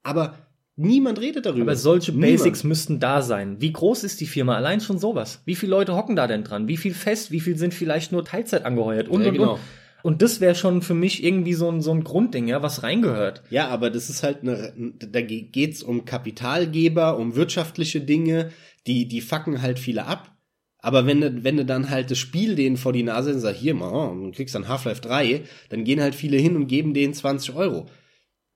Aber 0.04 0.38
Niemand 0.76 1.20
redet 1.20 1.46
darüber. 1.46 1.62
Aber 1.62 1.76
solche 1.76 2.10
Niemand. 2.10 2.32
Basics 2.32 2.64
müssten 2.64 2.98
da 2.98 3.22
sein. 3.22 3.60
Wie 3.60 3.72
groß 3.72 4.02
ist 4.02 4.20
die 4.20 4.26
Firma? 4.26 4.56
Allein 4.56 4.80
schon 4.80 4.98
sowas. 4.98 5.40
Wie 5.44 5.54
viele 5.54 5.70
Leute 5.70 5.94
hocken 5.94 6.16
da 6.16 6.26
denn 6.26 6.42
dran? 6.42 6.66
Wie 6.66 6.76
viel 6.76 6.94
fest? 6.94 7.30
Wie 7.30 7.38
viel 7.38 7.56
sind 7.56 7.74
vielleicht 7.74 8.10
nur 8.10 8.24
Teilzeit 8.24 8.64
angeheuert? 8.64 9.08
Und, 9.08 9.22
Ja, 9.22 9.28
und, 9.28 9.34
genau. 9.34 9.52
und. 9.54 9.60
Und 10.04 10.20
das 10.20 10.42
wäre 10.42 10.54
schon 10.54 10.82
für 10.82 10.92
mich 10.92 11.24
irgendwie 11.24 11.54
so 11.54 11.66
ein, 11.70 11.80
so 11.80 11.90
ein 11.90 12.04
Grundding, 12.04 12.46
ja, 12.46 12.62
was 12.62 12.82
reingehört. 12.82 13.42
Ja, 13.48 13.68
aber 13.68 13.88
das 13.88 14.10
ist 14.10 14.22
halt 14.22 14.42
eine, 14.42 14.74
da 14.98 15.22
ge- 15.22 15.48
geht's 15.50 15.82
um 15.82 16.04
Kapitalgeber, 16.04 17.16
um 17.16 17.36
wirtschaftliche 17.36 18.02
Dinge, 18.02 18.50
die, 18.86 19.08
die 19.08 19.22
fucken 19.22 19.62
halt 19.62 19.78
viele 19.78 20.04
ab. 20.04 20.36
Aber 20.76 21.06
wenn 21.06 21.22
du, 21.22 21.42
wenn 21.42 21.56
du 21.56 21.64
dann 21.64 21.88
halt 21.88 22.10
das 22.10 22.18
Spiel 22.18 22.54
denen 22.54 22.76
vor 22.76 22.92
die 22.92 23.02
Nase 23.02 23.32
und 23.32 23.40
sagst, 23.40 23.62
hier 23.62 23.72
mal, 23.72 23.90
oh, 23.90 24.14
du 24.14 24.30
kriegst 24.32 24.54
dann 24.54 24.68
Half-Life 24.68 25.00
3, 25.00 25.44
dann 25.70 25.84
gehen 25.84 26.02
halt 26.02 26.14
viele 26.14 26.36
hin 26.36 26.56
und 26.56 26.66
geben 26.66 26.92
denen 26.92 27.14
20 27.14 27.54
Euro. 27.54 27.86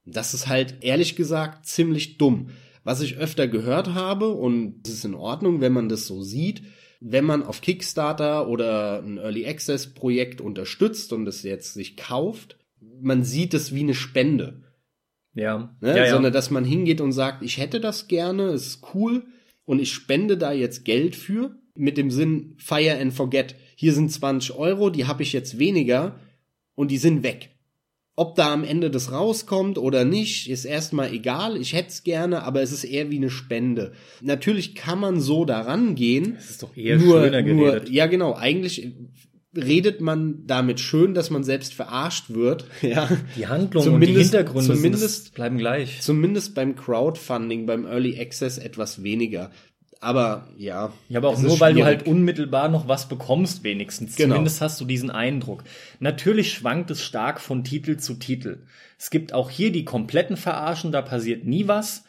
Das 0.04 0.34
ist 0.34 0.48
halt, 0.48 0.76
ehrlich 0.82 1.16
gesagt, 1.16 1.64
ziemlich 1.64 2.18
dumm. 2.18 2.50
Was 2.84 3.00
ich 3.00 3.16
öfter 3.16 3.48
gehört 3.48 3.94
habe, 3.94 4.28
und 4.28 4.87
es 4.87 4.92
ist 4.92 5.06
in 5.06 5.14
Ordnung, 5.14 5.62
wenn 5.62 5.72
man 5.72 5.88
das 5.88 6.06
so 6.06 6.20
sieht, 6.20 6.61
wenn 7.00 7.24
man 7.24 7.42
auf 7.42 7.61
Kickstarter 7.61 8.48
oder 8.48 9.02
ein 9.02 9.18
Early 9.18 9.46
Access 9.46 9.94
Projekt 9.94 10.40
unterstützt 10.40 11.12
und 11.12 11.26
es 11.26 11.42
jetzt 11.42 11.74
sich 11.74 11.96
kauft, 11.96 12.58
man 13.00 13.24
sieht 13.24 13.54
es 13.54 13.74
wie 13.74 13.80
eine 13.80 13.94
Spende. 13.94 14.62
Ja. 15.34 15.76
Ne? 15.80 15.96
ja, 15.96 16.04
ja. 16.04 16.12
Sondern 16.12 16.32
dass 16.32 16.50
man 16.50 16.64
hingeht 16.64 17.00
und 17.00 17.12
sagt, 17.12 17.42
ich 17.42 17.58
hätte 17.58 17.80
das 17.80 18.08
gerne, 18.08 18.48
es 18.48 18.66
ist 18.66 18.94
cool 18.94 19.26
und 19.64 19.80
ich 19.80 19.92
spende 19.92 20.37
da 20.37 20.52
jetzt 20.52 20.84
Geld 20.84 21.14
für, 21.14 21.56
mit 21.74 21.96
dem 21.96 22.11
Sinn 22.11 22.54
Fire 22.58 22.98
and 22.98 23.14
Forget. 23.14 23.54
Hier 23.76 23.92
sind 23.92 24.11
20 24.11 24.56
Euro, 24.56 24.90
die 24.90 25.06
habe 25.06 25.22
ich 25.22 25.32
jetzt 25.32 25.58
weniger 25.58 26.18
und 26.74 26.90
die 26.90 26.98
sind 26.98 27.22
weg. 27.22 27.50
Ob 28.18 28.35
da 28.35 28.52
am 28.52 28.64
Ende 28.64 28.90
das 28.90 29.12
rauskommt 29.12 29.78
oder 29.78 30.04
nicht, 30.04 30.50
ist 30.50 30.64
erstmal 30.64 31.12
egal. 31.14 31.57
Ich 31.57 31.72
hätte 31.72 31.90
es 31.90 32.02
gerne, 32.02 32.42
aber 32.42 32.62
es 32.62 32.72
ist 32.72 32.83
eher 32.83 33.12
wie 33.12 33.16
eine 33.18 33.31
Spende. 33.31 33.92
Natürlich 34.20 34.74
kann 34.74 34.98
man 34.98 35.20
so 35.20 35.44
daran 35.44 35.94
gehen. 35.94 36.35
das 36.35 36.50
ist 36.50 36.62
doch 36.64 36.76
eher 36.76 36.98
nur, 36.98 37.22
schöner 37.22 37.42
nur, 37.42 37.66
geredet. 37.72 37.90
ja, 37.90 38.07
genau. 38.07 38.35
Eigentlich 38.35 38.92
redet 39.57 40.00
man 40.00 40.46
damit 40.46 40.81
schön, 40.81 41.14
dass 41.14 41.31
man 41.31 41.44
selbst 41.44 41.74
verarscht 41.74 42.31
wird. 42.31 42.64
Ja. 42.83 43.09
Die 43.37 43.46
Handlungen 43.46 43.94
und 43.94 44.00
die 44.00 44.07
Zumindest- 44.09 44.33
Hintergründe 44.35 44.74
zumindest- 44.74 45.35
bleiben 45.35 45.59
gleich. 45.59 46.00
Zumindest 46.00 46.54
beim 46.57 46.74
Crowdfunding, 46.74 47.66
beim 47.66 47.87
Early 47.87 48.20
Access 48.20 48.59
etwas 48.59 49.02
weniger. 49.04 49.50
Aber 50.00 50.48
ja. 50.56 50.92
Ja, 51.08 51.18
aber 51.18 51.30
auch 51.30 51.38
nur, 51.38 51.58
weil 51.58 51.74
du 51.74 51.84
halt 51.84 52.06
unmittelbar 52.06 52.68
noch 52.68 52.87
was 52.87 53.08
bekommst, 53.08 53.64
wenigstens. 53.64 54.16
Genau. 54.16 54.34
Zumindest 54.34 54.61
hast 54.61 54.80
du 54.80 54.84
diesen 54.84 55.11
Eindruck. 55.11 55.64
Natürlich 55.98 56.52
schwankt 56.52 56.90
es 56.90 57.02
stark 57.02 57.40
von 57.40 57.64
Titel 57.64 57.96
zu 57.96 58.14
Titel. 58.14 58.58
Es 58.96 59.11
gibt 59.11 59.32
auch 59.32 59.50
hier 59.50 59.72
die 59.72 59.84
kompletten 59.84 60.37
Verarschen, 60.37 60.92
da 60.92 61.02
passiert 61.02 61.44
nie 61.44 61.66
was. 61.66 62.04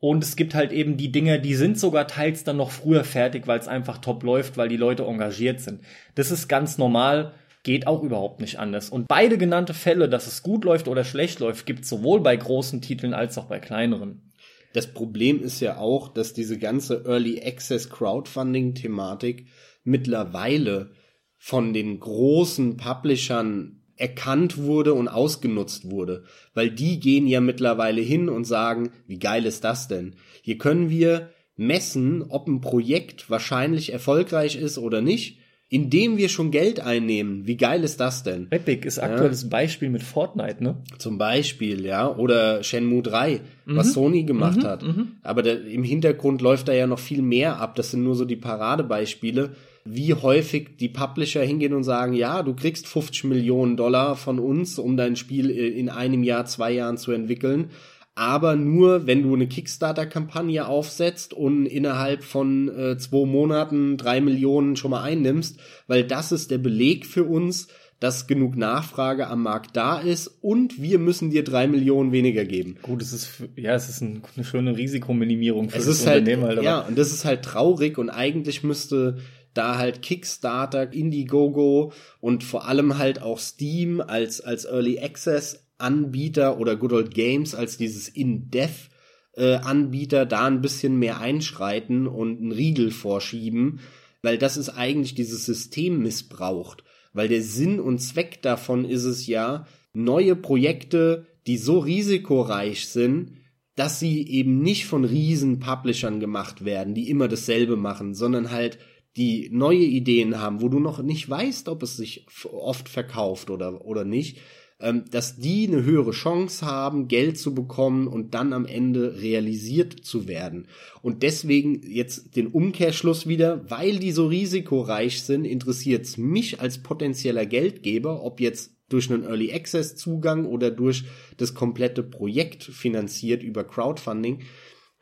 Und 0.00 0.24
es 0.24 0.34
gibt 0.34 0.56
halt 0.56 0.72
eben 0.72 0.96
die 0.96 1.12
Dinge, 1.12 1.38
die 1.38 1.54
sind 1.54 1.78
sogar 1.78 2.08
teils 2.08 2.42
dann 2.42 2.56
noch 2.56 2.72
früher 2.72 3.04
fertig, 3.04 3.46
weil 3.46 3.60
es 3.60 3.68
einfach 3.68 3.98
top 3.98 4.24
läuft, 4.24 4.56
weil 4.56 4.68
die 4.68 4.76
Leute 4.76 5.04
engagiert 5.04 5.60
sind. 5.60 5.80
Das 6.16 6.32
ist 6.32 6.48
ganz 6.48 6.76
normal, 6.76 7.34
geht 7.62 7.86
auch 7.86 8.02
überhaupt 8.02 8.40
nicht 8.40 8.58
anders. 8.58 8.90
Und 8.90 9.06
beide 9.06 9.38
genannte 9.38 9.74
Fälle, 9.74 10.08
dass 10.08 10.26
es 10.26 10.42
gut 10.42 10.64
läuft 10.64 10.88
oder 10.88 11.04
schlecht 11.04 11.38
läuft, 11.38 11.66
gibt 11.66 11.84
es 11.84 11.88
sowohl 11.88 12.20
bei 12.20 12.34
großen 12.34 12.80
Titeln 12.80 13.14
als 13.14 13.38
auch 13.38 13.44
bei 13.44 13.60
kleineren. 13.60 14.31
Das 14.72 14.92
Problem 14.92 15.42
ist 15.42 15.60
ja 15.60 15.76
auch, 15.78 16.08
dass 16.08 16.32
diese 16.32 16.58
ganze 16.58 17.04
Early 17.06 17.42
Access 17.42 17.90
Crowdfunding 17.90 18.74
Thematik 18.74 19.46
mittlerweile 19.84 20.92
von 21.36 21.72
den 21.72 21.98
großen 21.98 22.76
Publishern 22.76 23.82
erkannt 23.96 24.56
wurde 24.58 24.94
und 24.94 25.08
ausgenutzt 25.08 25.90
wurde, 25.90 26.24
weil 26.54 26.70
die 26.70 26.98
gehen 26.98 27.26
ja 27.26 27.40
mittlerweile 27.40 28.00
hin 28.00 28.28
und 28.28 28.44
sagen, 28.44 28.90
wie 29.06 29.18
geil 29.18 29.44
ist 29.44 29.64
das 29.64 29.88
denn? 29.88 30.16
Hier 30.42 30.58
können 30.58 30.88
wir 30.90 31.30
messen, 31.56 32.22
ob 32.22 32.48
ein 32.48 32.60
Projekt 32.60 33.30
wahrscheinlich 33.30 33.92
erfolgreich 33.92 34.56
ist 34.56 34.78
oder 34.78 35.00
nicht, 35.00 35.38
indem 35.72 36.18
wir 36.18 36.28
schon 36.28 36.50
Geld 36.50 36.80
einnehmen. 36.80 37.46
Wie 37.46 37.56
geil 37.56 37.82
ist 37.82 37.98
das 37.98 38.22
denn? 38.22 38.46
Epic 38.50 38.86
ist 38.86 38.98
aktuelles 38.98 39.48
Beispiel 39.48 39.88
mit 39.88 40.02
Fortnite, 40.02 40.62
ne? 40.62 40.76
Zum 40.98 41.16
Beispiel, 41.16 41.86
ja, 41.86 42.14
oder 42.14 42.62
Shenmue 42.62 43.02
3, 43.02 43.40
Mhm. 43.64 43.76
was 43.76 43.94
Sony 43.94 44.24
gemacht 44.24 44.64
hat. 44.64 44.84
Aber 45.22 45.42
der, 45.42 45.64
im 45.66 45.82
Hintergrund 45.82 46.42
läuft 46.42 46.68
da 46.68 46.74
ja 46.74 46.86
noch 46.86 46.98
viel 46.98 47.22
mehr 47.22 47.58
ab. 47.58 47.74
Das 47.76 47.90
sind 47.90 48.02
nur 48.02 48.16
so 48.16 48.26
die 48.26 48.36
Paradebeispiele, 48.36 49.50
wie 49.84 50.12
häufig 50.14 50.76
die 50.78 50.88
Publisher 50.90 51.42
hingehen 51.42 51.72
und 51.72 51.84
sagen, 51.84 52.12
ja, 52.12 52.42
du 52.42 52.54
kriegst 52.54 52.86
50 52.86 53.24
Millionen 53.24 53.76
Dollar 53.78 54.16
von 54.16 54.38
uns, 54.38 54.78
um 54.78 54.96
dein 54.98 55.16
Spiel 55.16 55.48
äh, 55.50 55.68
in 55.68 55.88
einem 55.88 56.22
Jahr, 56.22 56.44
zwei 56.44 56.70
Jahren 56.72 56.98
zu 56.98 57.12
entwickeln. 57.12 57.70
Aber 58.14 58.56
nur, 58.56 59.06
wenn 59.06 59.22
du 59.22 59.34
eine 59.34 59.46
Kickstarter-Kampagne 59.46 60.66
aufsetzt 60.66 61.32
und 61.32 61.64
innerhalb 61.64 62.24
von 62.24 62.68
äh, 62.68 62.98
zwei 62.98 63.24
Monaten 63.24 63.96
drei 63.96 64.20
Millionen 64.20 64.76
schon 64.76 64.90
mal 64.90 65.02
einnimmst, 65.02 65.58
weil 65.86 66.04
das 66.04 66.30
ist 66.30 66.50
der 66.50 66.58
Beleg 66.58 67.06
für 67.06 67.24
uns, 67.24 67.68
dass 68.00 68.26
genug 68.26 68.56
Nachfrage 68.56 69.28
am 69.28 69.44
Markt 69.44 69.76
da 69.76 69.98
ist 69.98 70.26
und 70.26 70.82
wir 70.82 70.98
müssen 70.98 71.30
dir 71.30 71.44
drei 71.44 71.68
Millionen 71.68 72.10
weniger 72.10 72.44
geben. 72.44 72.76
Gut, 72.82 73.00
es 73.00 73.12
ist, 73.12 73.44
ja, 73.54 73.74
es 73.74 73.88
ist 73.88 74.00
ein, 74.00 74.22
eine 74.34 74.44
schöne 74.44 74.76
Risikominimierung 74.76 75.70
für 75.70 75.78
Es 75.78 75.86
das 75.86 76.00
ist 76.00 76.06
halt, 76.06 76.22
Unternehmen 76.22 76.42
halt, 76.42 76.58
aber 76.58 76.66
ja, 76.66 76.80
und 76.80 76.98
das 76.98 77.12
ist 77.12 77.24
halt 77.24 77.44
traurig 77.44 77.98
und 77.98 78.10
eigentlich 78.10 78.64
müsste 78.64 79.18
da 79.54 79.78
halt 79.78 80.02
Kickstarter, 80.02 80.92
Indiegogo 80.92 81.92
und 82.20 82.42
vor 82.42 82.66
allem 82.66 82.98
halt 82.98 83.22
auch 83.22 83.38
Steam 83.38 84.00
als, 84.00 84.40
als 84.40 84.64
Early 84.64 84.98
Access 84.98 85.61
Anbieter 85.82 86.58
oder 86.58 86.76
Good 86.76 86.92
Old 86.92 87.14
Games 87.14 87.54
als 87.54 87.76
dieses 87.76 88.08
In-Dev 88.08 88.88
äh, 89.34 89.54
Anbieter 89.54 90.26
da 90.26 90.46
ein 90.46 90.60
bisschen 90.60 90.98
mehr 90.98 91.20
einschreiten 91.20 92.06
und 92.06 92.40
einen 92.40 92.52
Riegel 92.52 92.90
vorschieben, 92.90 93.80
weil 94.22 94.38
das 94.38 94.56
ist 94.56 94.70
eigentlich 94.70 95.14
dieses 95.14 95.44
System 95.44 96.00
missbraucht. 96.02 96.84
Weil 97.12 97.28
der 97.28 97.42
Sinn 97.42 97.80
und 97.80 97.98
Zweck 97.98 98.40
davon 98.42 98.84
ist 98.84 99.04
es 99.04 99.26
ja, 99.26 99.66
neue 99.92 100.36
Projekte, 100.36 101.26
die 101.46 101.58
so 101.58 101.78
risikoreich 101.78 102.88
sind, 102.88 103.32
dass 103.74 104.00
sie 104.00 104.26
eben 104.28 104.60
nicht 104.60 104.86
von 104.86 105.04
riesen 105.04 105.58
Publishern 105.58 106.20
gemacht 106.20 106.64
werden, 106.64 106.94
die 106.94 107.08
immer 107.08 107.28
dasselbe 107.28 107.76
machen, 107.76 108.14
sondern 108.14 108.50
halt 108.50 108.78
die 109.16 109.50
neue 109.52 109.84
Ideen 109.84 110.40
haben, 110.40 110.62
wo 110.62 110.68
du 110.68 110.78
noch 110.78 111.02
nicht 111.02 111.28
weißt, 111.28 111.68
ob 111.68 111.82
es 111.82 111.96
sich 111.96 112.26
oft 112.50 112.88
verkauft 112.88 113.50
oder, 113.50 113.84
oder 113.84 114.04
nicht, 114.04 114.38
ähm, 114.82 115.04
dass 115.10 115.36
die 115.36 115.66
eine 115.66 115.84
höhere 115.84 116.10
Chance 116.10 116.66
haben, 116.66 117.08
Geld 117.08 117.38
zu 117.38 117.54
bekommen 117.54 118.08
und 118.08 118.34
dann 118.34 118.52
am 118.52 118.66
Ende 118.66 119.20
realisiert 119.22 120.04
zu 120.04 120.28
werden. 120.28 120.66
Und 121.00 121.22
deswegen 121.22 121.82
jetzt 121.82 122.36
den 122.36 122.48
Umkehrschluss 122.48 123.26
wieder, 123.26 123.70
weil 123.70 123.98
die 123.98 124.12
so 124.12 124.26
risikoreich 124.26 125.22
sind, 125.22 125.44
interessiert 125.44 126.04
es 126.04 126.18
mich 126.18 126.60
als 126.60 126.82
potenzieller 126.82 127.46
Geldgeber, 127.46 128.22
ob 128.22 128.40
jetzt 128.40 128.76
durch 128.88 129.10
einen 129.10 129.24
Early 129.24 129.52
Access 129.52 129.96
Zugang 129.96 130.44
oder 130.46 130.70
durch 130.70 131.04
das 131.36 131.54
komplette 131.54 132.02
Projekt 132.02 132.64
finanziert 132.64 133.42
über 133.42 133.64
Crowdfunding, 133.64 134.40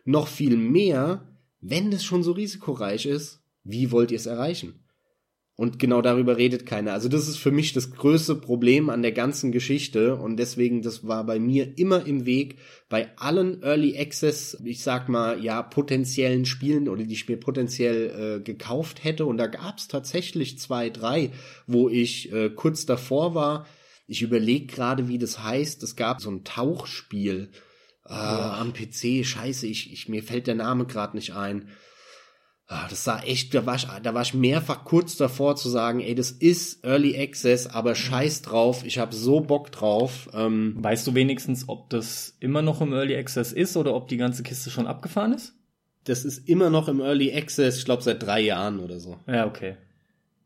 noch 0.05 0.29
viel 0.29 0.57
mehr, 0.57 1.27
wenn 1.61 1.93
es 1.93 2.05
schon 2.05 2.23
so 2.23 2.33
risikoreich 2.33 3.07
ist, 3.07 3.41
wie 3.65 3.91
wollt 3.91 4.11
ihr 4.11 4.17
es 4.17 4.27
erreichen? 4.27 4.80
Und 5.61 5.79
genau 5.79 6.01
darüber 6.01 6.39
redet 6.39 6.65
keiner. 6.65 6.95
Also 6.95 7.11
das 7.11 7.29
ist 7.29 7.37
für 7.37 7.51
mich 7.51 7.75
das 7.75 7.91
größte 7.91 8.35
Problem 8.35 8.89
an 8.89 9.03
der 9.03 9.13
ganzen 9.13 9.53
Geschichte 9.53 10.17
und 10.17 10.39
deswegen, 10.39 10.81
das 10.81 11.07
war 11.07 11.23
bei 11.25 11.39
mir 11.39 11.77
immer 11.77 12.07
im 12.07 12.25
Weg, 12.25 12.57
bei 12.89 13.11
allen 13.19 13.63
Early 13.63 13.99
Access, 13.99 14.57
ich 14.65 14.83
sag 14.83 15.11
mal, 15.11 15.45
ja, 15.45 15.63
potenziellen 15.63 16.47
Spielen 16.47 16.89
oder 16.89 17.05
die 17.05 17.13
ich 17.13 17.29
mir 17.29 17.37
potenziell 17.37 18.39
äh, 18.39 18.43
gekauft 18.43 19.05
hätte 19.05 19.27
und 19.27 19.37
da 19.37 19.49
gab's 19.49 19.87
tatsächlich 19.87 20.59
zwei, 20.59 20.89
drei, 20.89 21.31
wo 21.67 21.91
ich 21.91 22.33
äh, 22.33 22.49
kurz 22.49 22.87
davor 22.87 23.35
war. 23.35 23.67
Ich 24.07 24.23
überlege 24.23 24.65
gerade, 24.65 25.09
wie 25.09 25.19
das 25.19 25.43
heißt. 25.43 25.83
Es 25.83 25.95
gab 25.95 26.23
so 26.23 26.31
ein 26.31 26.43
Tauchspiel 26.45 27.51
äh, 28.07 28.15
am 28.15 28.73
PC. 28.73 29.27
Scheiße, 29.27 29.67
ich, 29.67 29.93
ich, 29.93 30.09
mir 30.09 30.23
fällt 30.23 30.47
der 30.47 30.55
Name 30.55 30.87
gerade 30.87 31.19
nicht 31.19 31.35
ein. 31.35 31.69
Ah, 32.73 32.87
Das 32.89 33.03
sah 33.03 33.21
echt, 33.23 33.53
da 33.53 33.67
war, 33.67 33.75
ich, 33.75 33.87
da 34.03 34.15
war 34.15 34.23
ich 34.23 34.33
mehrfach 34.33 34.85
kurz 34.85 35.17
davor 35.17 35.57
zu 35.57 35.69
sagen, 35.69 35.99
ey, 36.01 36.15
das 36.15 36.31
ist 36.31 36.85
Early 36.85 37.21
Access, 37.21 37.67
aber 37.67 37.97
scheiß 37.97 38.43
drauf, 38.43 38.85
ich 38.85 38.99
habe 38.99 39.15
so 39.15 39.41
Bock 39.41 39.73
drauf. 39.73 40.31
Ähm, 40.33 40.77
weißt 40.79 41.05
du 41.07 41.15
wenigstens, 41.15 41.69
ob 41.69 41.91
das 41.91 42.37
immer 42.39 42.63
noch 42.63 42.81
im 42.81 42.93
Early 42.93 43.17
Access 43.17 43.53
ist 43.53 43.77
oder 43.77 43.95
ob 43.95 44.07
die 44.07 44.19
ganze 44.19 44.45
Kiste 44.45 44.71
schon 44.71 44.87
abgefahren 44.87 45.33
ist? 45.33 45.55
das 46.05 46.25
ist 46.25 46.49
immer 46.49 46.71
noch 46.71 46.89
im 46.89 47.01
Early 47.01 47.33
Access, 47.35 47.79
ich 47.79 47.85
glaube 47.85 48.03
seit 48.03 48.23
drei 48.23 48.41
Jahren 48.41 48.81
oder 48.81 49.01
so. 49.01 49.19
Ja, 49.27 49.47
okay. 49.47 49.77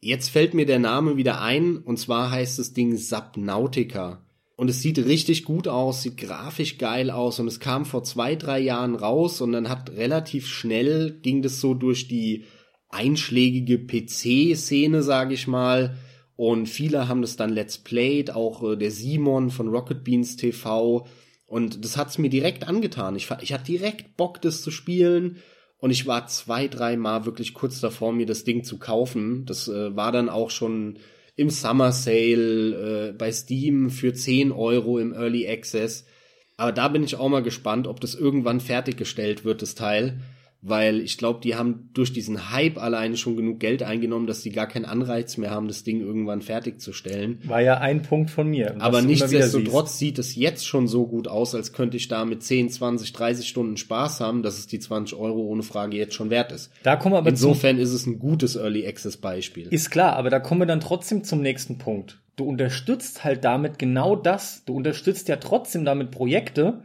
Jetzt 0.00 0.30
fällt 0.30 0.52
mir 0.52 0.66
der 0.66 0.78
Name 0.78 1.16
wieder 1.16 1.40
ein, 1.40 1.78
und 1.78 1.98
zwar 1.98 2.30
heißt 2.30 2.58
das 2.58 2.72
Ding 2.72 2.96
Subnautica. 2.96 4.23
Und 4.56 4.70
es 4.70 4.82
sieht 4.82 4.98
richtig 4.98 5.44
gut 5.44 5.66
aus, 5.66 6.02
sieht 6.02 6.16
grafisch 6.16 6.78
geil 6.78 7.10
aus 7.10 7.40
und 7.40 7.48
es 7.48 7.58
kam 7.58 7.84
vor 7.84 8.04
zwei, 8.04 8.36
drei 8.36 8.60
Jahren 8.60 8.94
raus 8.94 9.40
und 9.40 9.52
dann 9.52 9.68
hat 9.68 9.90
relativ 9.90 10.46
schnell 10.46 11.18
ging 11.22 11.42
das 11.42 11.60
so 11.60 11.74
durch 11.74 12.06
die 12.06 12.44
einschlägige 12.88 13.78
PC-Szene, 13.78 15.02
sage 15.02 15.34
ich 15.34 15.48
mal. 15.48 15.96
Und 16.36 16.68
viele 16.68 17.08
haben 17.08 17.22
das 17.22 17.36
dann 17.36 17.50
Let's 17.50 17.78
Played, 17.78 18.30
auch 18.30 18.62
äh, 18.62 18.76
der 18.76 18.90
Simon 18.90 19.50
von 19.50 19.68
Rocket 19.68 20.04
Beans 20.04 20.36
TV. 20.36 21.06
Und 21.46 21.84
das 21.84 21.96
hat's 21.96 22.18
mir 22.18 22.30
direkt 22.30 22.66
angetan. 22.66 23.16
Ich, 23.16 23.28
ich 23.40 23.52
hatte 23.52 23.64
direkt 23.64 24.16
Bock, 24.16 24.40
das 24.40 24.62
zu 24.62 24.70
spielen. 24.70 25.38
Und 25.78 25.90
ich 25.90 26.06
war 26.06 26.26
zwei, 26.26 26.66
drei 26.66 26.96
Mal 26.96 27.26
wirklich 27.26 27.54
kurz 27.54 27.80
davor, 27.80 28.12
mir 28.12 28.26
das 28.26 28.44
Ding 28.44 28.64
zu 28.64 28.78
kaufen. 28.78 29.44
Das 29.46 29.68
äh, 29.68 29.94
war 29.94 30.12
dann 30.12 30.28
auch 30.28 30.50
schon 30.50 30.98
im 31.36 31.50
Summer 31.50 31.92
Sale 31.92 33.08
äh, 33.08 33.12
bei 33.12 33.32
Steam 33.32 33.90
für 33.90 34.14
10 34.14 34.52
Euro 34.52 34.98
im 34.98 35.12
Early 35.12 35.48
Access. 35.48 36.04
Aber 36.56 36.72
da 36.72 36.88
bin 36.88 37.02
ich 37.02 37.16
auch 37.16 37.28
mal 37.28 37.42
gespannt, 37.42 37.86
ob 37.86 38.00
das 38.00 38.14
irgendwann 38.14 38.60
fertiggestellt 38.60 39.44
wird, 39.44 39.62
das 39.62 39.74
Teil 39.74 40.20
weil 40.66 41.00
ich 41.00 41.18
glaube, 41.18 41.40
die 41.42 41.56
haben 41.56 41.90
durch 41.92 42.14
diesen 42.14 42.50
Hype 42.50 42.78
alleine 42.78 43.18
schon 43.18 43.36
genug 43.36 43.60
Geld 43.60 43.82
eingenommen, 43.82 44.26
dass 44.26 44.40
die 44.40 44.50
gar 44.50 44.66
keinen 44.66 44.86
Anreiz 44.86 45.36
mehr 45.36 45.50
haben, 45.50 45.68
das 45.68 45.84
Ding 45.84 46.00
irgendwann 46.00 46.40
fertigzustellen. 46.40 47.38
War 47.44 47.60
ja 47.60 47.78
ein 47.78 48.00
Punkt 48.00 48.30
von 48.30 48.48
mir. 48.48 48.74
Aber 48.78 49.02
nichtsdestotrotz 49.02 49.98
sieht 49.98 50.18
es 50.18 50.34
jetzt 50.34 50.66
schon 50.66 50.88
so 50.88 51.06
gut 51.06 51.28
aus, 51.28 51.54
als 51.54 51.74
könnte 51.74 51.98
ich 51.98 52.08
da 52.08 52.24
mit 52.24 52.42
10, 52.42 52.70
20, 52.70 53.12
30 53.12 53.46
Stunden 53.46 53.76
Spaß 53.76 54.20
haben, 54.20 54.42
dass 54.42 54.56
es 54.56 54.66
die 54.66 54.78
20 54.78 55.18
Euro 55.18 55.42
ohne 55.42 55.62
Frage 55.62 55.98
jetzt 55.98 56.14
schon 56.14 56.30
wert 56.30 56.50
ist. 56.50 56.70
Da 56.82 56.96
kommen 56.96 57.14
wir 57.14 57.18
aber 57.18 57.28
Insofern 57.28 57.78
ist 57.78 57.92
es 57.92 58.06
ein 58.06 58.18
gutes 58.18 58.56
Early 58.56 58.86
Access 58.86 59.18
Beispiel. 59.18 59.68
Ist 59.68 59.90
klar, 59.90 60.16
aber 60.16 60.30
da 60.30 60.40
kommen 60.40 60.62
wir 60.62 60.66
dann 60.66 60.80
trotzdem 60.80 61.24
zum 61.24 61.42
nächsten 61.42 61.76
Punkt. 61.76 62.20
Du 62.36 62.44
unterstützt 62.44 63.22
halt 63.22 63.44
damit 63.44 63.78
genau 63.78 64.16
das. 64.16 64.64
Du 64.64 64.74
unterstützt 64.74 65.28
ja 65.28 65.36
trotzdem 65.36 65.84
damit 65.84 66.10
Projekte, 66.10 66.82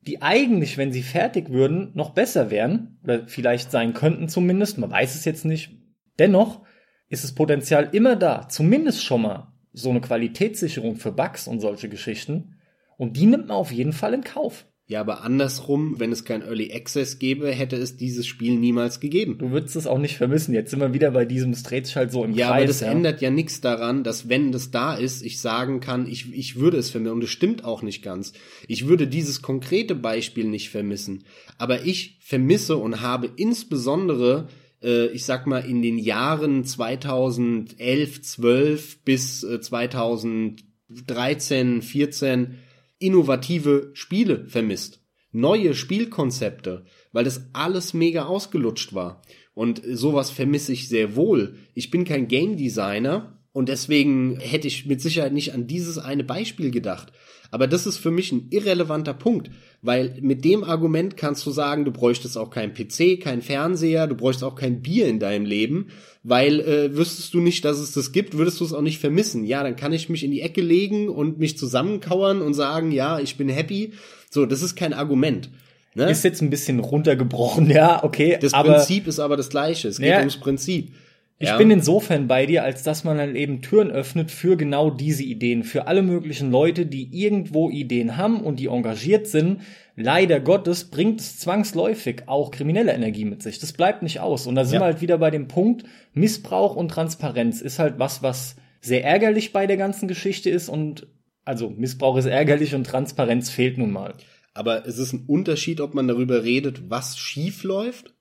die 0.00 0.22
eigentlich, 0.22 0.78
wenn 0.78 0.92
sie 0.92 1.02
fertig 1.02 1.50
würden, 1.50 1.90
noch 1.94 2.10
besser 2.10 2.50
wären 2.50 2.98
oder 3.02 3.26
vielleicht 3.26 3.70
sein 3.70 3.94
könnten 3.94 4.28
zumindest, 4.28 4.78
man 4.78 4.90
weiß 4.90 5.14
es 5.14 5.24
jetzt 5.24 5.44
nicht. 5.44 5.76
Dennoch 6.18 6.62
ist 7.08 7.24
das 7.24 7.34
Potenzial 7.34 7.90
immer 7.92 8.16
da, 8.16 8.48
zumindest 8.48 9.04
schon 9.04 9.22
mal 9.22 9.52
so 9.72 9.90
eine 9.90 10.00
Qualitätssicherung 10.00 10.96
für 10.96 11.12
Bugs 11.12 11.46
und 11.46 11.60
solche 11.60 11.88
Geschichten. 11.88 12.56
Und 12.96 13.16
die 13.16 13.26
nimmt 13.26 13.48
man 13.48 13.56
auf 13.56 13.70
jeden 13.70 13.92
Fall 13.92 14.14
in 14.14 14.24
Kauf. 14.24 14.66
Ja, 14.90 15.00
aber 15.00 15.22
andersrum, 15.22 15.96
wenn 15.98 16.12
es 16.12 16.24
kein 16.24 16.40
Early 16.40 16.72
Access 16.72 17.18
gäbe, 17.18 17.52
hätte 17.52 17.76
es 17.76 17.98
dieses 17.98 18.26
Spiel 18.26 18.56
niemals 18.56 19.00
gegeben. 19.00 19.36
Du 19.36 19.50
würdest 19.50 19.76
es 19.76 19.86
auch 19.86 19.98
nicht 19.98 20.16
vermissen. 20.16 20.54
Jetzt 20.54 20.70
sind 20.70 20.80
wir 20.80 20.94
wieder 20.94 21.10
bei 21.10 21.26
diesem 21.26 21.54
Street 21.54 21.94
halt 21.94 22.10
so 22.10 22.24
im 22.24 22.32
ja, 22.32 22.48
Kreis. 22.48 22.56
Aber 22.56 22.66
das 22.66 22.80
ja, 22.80 22.86
aber 22.86 22.94
das 22.94 22.96
ändert 22.96 23.20
ja 23.20 23.30
nichts 23.30 23.60
daran, 23.60 24.02
dass 24.02 24.30
wenn 24.30 24.50
das 24.50 24.70
da 24.70 24.94
ist, 24.94 25.22
ich 25.22 25.42
sagen 25.42 25.80
kann, 25.80 26.08
ich, 26.08 26.32
ich 26.32 26.56
würde 26.56 26.78
es 26.78 26.88
vermissen. 26.88 27.12
Und 27.12 27.22
es 27.22 27.28
stimmt 27.28 27.64
auch 27.64 27.82
nicht 27.82 28.02
ganz. 28.02 28.32
Ich 28.66 28.88
würde 28.88 29.06
dieses 29.06 29.42
konkrete 29.42 29.94
Beispiel 29.94 30.46
nicht 30.46 30.70
vermissen. 30.70 31.24
Aber 31.58 31.84
ich 31.84 32.16
vermisse 32.22 32.78
und 32.78 33.02
habe 33.02 33.28
insbesondere 33.36 34.48
äh, 34.82 35.08
ich 35.08 35.26
sag 35.26 35.46
mal, 35.46 35.66
in 35.66 35.82
den 35.82 35.98
Jahren 35.98 36.64
2011, 36.64 38.22
12 38.22 39.04
bis 39.04 39.40
2013, 39.40 41.82
14 41.82 42.54
innovative 42.98 43.90
Spiele 43.94 44.46
vermisst. 44.46 45.02
Neue 45.30 45.74
Spielkonzepte, 45.74 46.84
weil 47.12 47.24
das 47.24 47.50
alles 47.52 47.94
mega 47.94 48.26
ausgelutscht 48.26 48.94
war. 48.94 49.22
Und 49.54 49.82
sowas 49.84 50.30
vermisse 50.30 50.72
ich 50.72 50.88
sehr 50.88 51.16
wohl. 51.16 51.56
Ich 51.74 51.90
bin 51.90 52.04
kein 52.04 52.28
Game 52.28 52.56
Designer 52.56 53.38
und 53.52 53.68
deswegen 53.68 54.38
hätte 54.40 54.68
ich 54.68 54.86
mit 54.86 55.00
Sicherheit 55.00 55.32
nicht 55.32 55.52
an 55.52 55.66
dieses 55.66 55.98
eine 55.98 56.24
Beispiel 56.24 56.70
gedacht. 56.70 57.12
Aber 57.50 57.66
das 57.66 57.86
ist 57.86 57.96
für 57.96 58.10
mich 58.10 58.30
ein 58.30 58.48
irrelevanter 58.50 59.14
Punkt, 59.14 59.50
weil 59.80 60.16
mit 60.20 60.44
dem 60.44 60.64
Argument 60.64 61.16
kannst 61.16 61.46
du 61.46 61.50
sagen, 61.50 61.84
du 61.84 61.90
bräuchtest 61.90 62.36
auch 62.36 62.50
keinen 62.50 62.74
PC, 62.74 63.20
keinen 63.22 63.40
Fernseher, 63.40 64.06
du 64.06 64.14
bräuchtest 64.14 64.44
auch 64.44 64.54
kein 64.54 64.82
Bier 64.82 65.08
in 65.08 65.18
deinem 65.18 65.46
Leben, 65.46 65.88
weil 66.22 66.60
äh, 66.60 66.96
wüsstest 66.96 67.32
du 67.32 67.40
nicht, 67.40 67.64
dass 67.64 67.78
es 67.78 67.92
das 67.92 68.12
gibt, 68.12 68.36
würdest 68.36 68.60
du 68.60 68.64
es 68.64 68.74
auch 68.74 68.82
nicht 68.82 68.98
vermissen. 68.98 69.44
Ja, 69.44 69.62
dann 69.62 69.76
kann 69.76 69.94
ich 69.94 70.10
mich 70.10 70.24
in 70.24 70.30
die 70.30 70.42
Ecke 70.42 70.60
legen 70.60 71.08
und 71.08 71.38
mich 71.38 71.56
zusammenkauern 71.56 72.42
und 72.42 72.52
sagen, 72.52 72.90
ja, 72.90 73.18
ich 73.18 73.36
bin 73.36 73.48
happy. 73.48 73.92
So, 74.30 74.44
das 74.44 74.62
ist 74.62 74.76
kein 74.76 74.92
Argument. 74.92 75.48
Ne? 75.94 76.10
Ist 76.10 76.24
jetzt 76.24 76.42
ein 76.42 76.50
bisschen 76.50 76.80
runtergebrochen, 76.80 77.70
ja, 77.70 78.04
okay. 78.04 78.38
Das 78.40 78.52
Prinzip 78.52 79.06
ist 79.06 79.20
aber 79.20 79.36
das 79.36 79.48
gleiche. 79.48 79.88
Es 79.88 79.98
geht 79.98 80.08
ja, 80.08 80.18
ums 80.18 80.36
Prinzip. 80.36 80.92
Ich 81.40 81.48
ja. 81.48 81.56
bin 81.56 81.70
insofern 81.70 82.26
bei 82.26 82.46
dir, 82.46 82.64
als 82.64 82.82
dass 82.82 83.04
man 83.04 83.16
dann 83.16 83.36
eben 83.36 83.62
Türen 83.62 83.92
öffnet 83.92 84.32
für 84.32 84.56
genau 84.56 84.90
diese 84.90 85.22
Ideen, 85.22 85.62
für 85.62 85.86
alle 85.86 86.02
möglichen 86.02 86.50
Leute, 86.50 86.84
die 86.84 87.08
irgendwo 87.12 87.70
Ideen 87.70 88.16
haben 88.16 88.40
und 88.40 88.58
die 88.58 88.66
engagiert 88.66 89.28
sind. 89.28 89.60
Leider 89.94 90.40
Gottes 90.40 90.90
bringt 90.90 91.20
es 91.20 91.38
zwangsläufig 91.38 92.24
auch 92.26 92.50
kriminelle 92.50 92.92
Energie 92.92 93.24
mit 93.24 93.44
sich. 93.44 93.60
Das 93.60 93.72
bleibt 93.72 94.02
nicht 94.02 94.18
aus. 94.18 94.48
Und 94.48 94.56
da 94.56 94.64
sind 94.64 94.74
ja. 94.74 94.80
wir 94.80 94.86
halt 94.86 95.00
wieder 95.00 95.18
bei 95.18 95.30
dem 95.30 95.46
Punkt, 95.46 95.84
Missbrauch 96.12 96.74
und 96.74 96.88
Transparenz 96.88 97.60
ist 97.60 97.78
halt 97.78 98.00
was, 98.00 98.20
was 98.20 98.56
sehr 98.80 99.04
ärgerlich 99.04 99.52
bei 99.52 99.68
der 99.68 99.76
ganzen 99.76 100.08
Geschichte 100.08 100.50
ist 100.50 100.68
und 100.68 101.06
also 101.44 101.70
Missbrauch 101.70 102.16
ist 102.16 102.26
ärgerlich 102.26 102.74
und 102.74 102.84
Transparenz 102.84 103.48
fehlt 103.48 103.78
nun 103.78 103.92
mal. 103.92 104.14
Aber 104.54 104.86
es 104.86 104.98
ist 104.98 105.12
ein 105.12 105.24
Unterschied, 105.28 105.80
ob 105.80 105.94
man 105.94 106.08
darüber 106.08 106.42
redet, 106.42 106.90
was 106.90 107.16
schief 107.16 107.62
läuft 107.62 108.12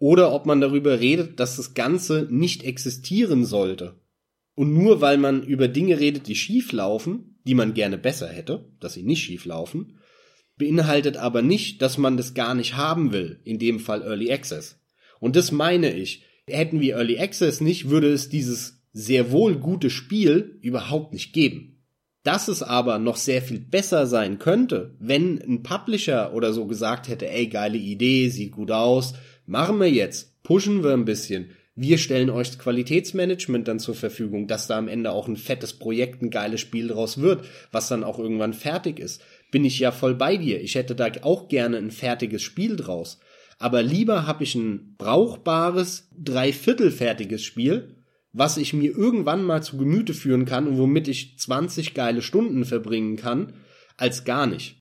oder 0.00 0.32
ob 0.32 0.46
man 0.46 0.60
darüber 0.60 0.98
redet, 0.98 1.38
dass 1.38 1.56
das 1.56 1.74
Ganze 1.74 2.26
nicht 2.30 2.64
existieren 2.64 3.44
sollte. 3.44 4.00
Und 4.56 4.74
nur 4.74 5.00
weil 5.00 5.18
man 5.18 5.44
über 5.44 5.68
Dinge 5.68 6.00
redet, 6.00 6.26
die 6.26 6.34
schief 6.34 6.72
laufen, 6.72 7.38
die 7.44 7.54
man 7.54 7.74
gerne 7.74 7.98
besser 7.98 8.28
hätte, 8.28 8.64
dass 8.80 8.94
sie 8.94 9.02
nicht 9.02 9.22
schief 9.22 9.44
laufen, 9.44 9.98
beinhaltet 10.56 11.16
aber 11.18 11.42
nicht, 11.42 11.82
dass 11.82 11.98
man 11.98 12.16
das 12.16 12.34
gar 12.34 12.54
nicht 12.54 12.76
haben 12.76 13.12
will, 13.12 13.40
in 13.44 13.58
dem 13.58 13.78
Fall 13.78 14.02
Early 14.02 14.32
Access. 14.32 14.80
Und 15.20 15.36
das 15.36 15.52
meine 15.52 15.94
ich. 15.94 16.24
Hätten 16.46 16.80
wir 16.80 16.96
Early 16.96 17.18
Access 17.18 17.60
nicht, 17.60 17.90
würde 17.90 18.10
es 18.10 18.28
dieses 18.28 18.82
sehr 18.92 19.30
wohl 19.30 19.56
gute 19.56 19.90
Spiel 19.90 20.58
überhaupt 20.62 21.12
nicht 21.12 21.32
geben. 21.32 21.82
Dass 22.22 22.48
es 22.48 22.62
aber 22.62 22.98
noch 22.98 23.16
sehr 23.16 23.40
viel 23.40 23.60
besser 23.60 24.06
sein 24.06 24.38
könnte, 24.38 24.96
wenn 24.98 25.40
ein 25.40 25.62
Publisher 25.62 26.34
oder 26.34 26.52
so 26.52 26.66
gesagt 26.66 27.08
hätte, 27.08 27.30
ey, 27.30 27.46
geile 27.46 27.78
Idee, 27.78 28.28
sieht 28.28 28.52
gut 28.52 28.70
aus, 28.70 29.14
Machen 29.50 29.80
wir 29.80 29.90
jetzt, 29.90 30.40
pushen 30.44 30.84
wir 30.84 30.92
ein 30.92 31.04
bisschen. 31.04 31.50
Wir 31.74 31.98
stellen 31.98 32.30
euch 32.30 32.56
Qualitätsmanagement 32.56 33.66
dann 33.66 33.80
zur 33.80 33.96
Verfügung, 33.96 34.46
dass 34.46 34.68
da 34.68 34.78
am 34.78 34.86
Ende 34.86 35.10
auch 35.10 35.26
ein 35.26 35.36
fettes 35.36 35.72
Projekt, 35.72 36.22
ein 36.22 36.30
geiles 36.30 36.60
Spiel 36.60 36.86
draus 36.86 37.20
wird, 37.20 37.44
was 37.72 37.88
dann 37.88 38.04
auch 38.04 38.20
irgendwann 38.20 38.54
fertig 38.54 39.00
ist. 39.00 39.20
Bin 39.50 39.64
ich 39.64 39.80
ja 39.80 39.90
voll 39.90 40.14
bei 40.14 40.36
dir. 40.36 40.60
Ich 40.60 40.76
hätte 40.76 40.94
da 40.94 41.10
auch 41.22 41.48
gerne 41.48 41.78
ein 41.78 41.90
fertiges 41.90 42.42
Spiel 42.42 42.76
draus. 42.76 43.18
Aber 43.58 43.82
lieber 43.82 44.24
habe 44.24 44.44
ich 44.44 44.54
ein 44.54 44.94
brauchbares, 44.96 46.08
dreiviertelfertiges 46.16 47.42
Spiel, 47.42 47.96
was 48.32 48.56
ich 48.56 48.72
mir 48.72 48.96
irgendwann 48.96 49.42
mal 49.42 49.64
zu 49.64 49.78
Gemüte 49.78 50.14
führen 50.14 50.44
kann 50.44 50.68
und 50.68 50.78
womit 50.78 51.08
ich 51.08 51.40
20 51.40 51.94
geile 51.94 52.22
Stunden 52.22 52.64
verbringen 52.64 53.16
kann, 53.16 53.54
als 53.96 54.22
gar 54.24 54.46
nicht. 54.46 54.78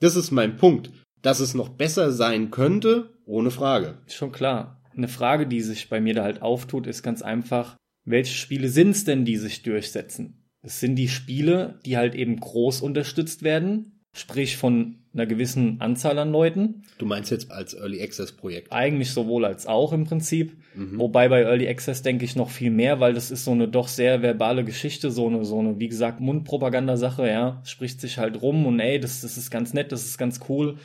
Das 0.00 0.14
ist 0.14 0.30
mein 0.30 0.58
Punkt. 0.58 0.90
Dass 1.22 1.40
es 1.40 1.54
noch 1.54 1.68
besser 1.68 2.12
sein 2.12 2.50
könnte, 2.50 3.10
ohne 3.30 3.50
Frage. 3.50 3.98
Schon 4.08 4.32
klar. 4.32 4.82
Eine 4.96 5.08
Frage, 5.08 5.46
die 5.46 5.60
sich 5.60 5.88
bei 5.88 6.00
mir 6.00 6.14
da 6.14 6.24
halt 6.24 6.42
auftut, 6.42 6.86
ist 6.86 7.02
ganz 7.02 7.22
einfach, 7.22 7.76
welche 8.04 8.34
Spiele 8.34 8.68
sind's 8.68 9.04
denn, 9.04 9.24
die 9.24 9.36
sich 9.36 9.62
durchsetzen? 9.62 10.48
Es 10.62 10.80
sind 10.80 10.96
die 10.96 11.08
Spiele, 11.08 11.78
die 11.86 11.96
halt 11.96 12.14
eben 12.14 12.38
groß 12.38 12.82
unterstützt 12.82 13.42
werden, 13.42 14.02
sprich 14.12 14.56
von 14.56 14.96
einer 15.12 15.26
gewissen 15.26 15.80
Anzahl 15.80 16.18
an 16.18 16.30
Leuten. 16.30 16.82
Du 16.98 17.06
meinst 17.06 17.30
jetzt 17.30 17.50
als 17.50 17.74
Early 17.74 18.02
Access 18.02 18.32
Projekt? 18.32 18.72
Eigentlich 18.72 19.10
sowohl 19.10 19.44
als 19.44 19.66
auch 19.66 19.92
im 19.92 20.04
Prinzip. 20.04 20.56
Mhm. 20.74 20.98
Wobei 20.98 21.28
bei 21.28 21.42
Early 21.42 21.68
Access 21.68 22.02
denke 22.02 22.24
ich 22.24 22.36
noch 22.36 22.50
viel 22.50 22.70
mehr, 22.70 23.00
weil 23.00 23.14
das 23.14 23.30
ist 23.30 23.44
so 23.44 23.52
eine 23.52 23.68
doch 23.68 23.88
sehr 23.88 24.22
verbale 24.22 24.64
Geschichte, 24.64 25.10
so 25.10 25.26
eine, 25.26 25.44
so 25.44 25.58
eine, 25.58 25.80
wie 25.80 25.88
gesagt, 25.88 26.20
Mundpropagandasache, 26.20 27.28
ja. 27.28 27.62
Spricht 27.64 28.00
sich 28.00 28.18
halt 28.18 28.42
rum 28.42 28.66
und 28.66 28.78
ey, 28.80 29.00
das, 29.00 29.20
das 29.22 29.36
ist 29.36 29.50
ganz 29.50 29.72
nett, 29.72 29.92
das 29.92 30.04
ist 30.04 30.18
ganz 30.18 30.40
cool. 30.48 30.76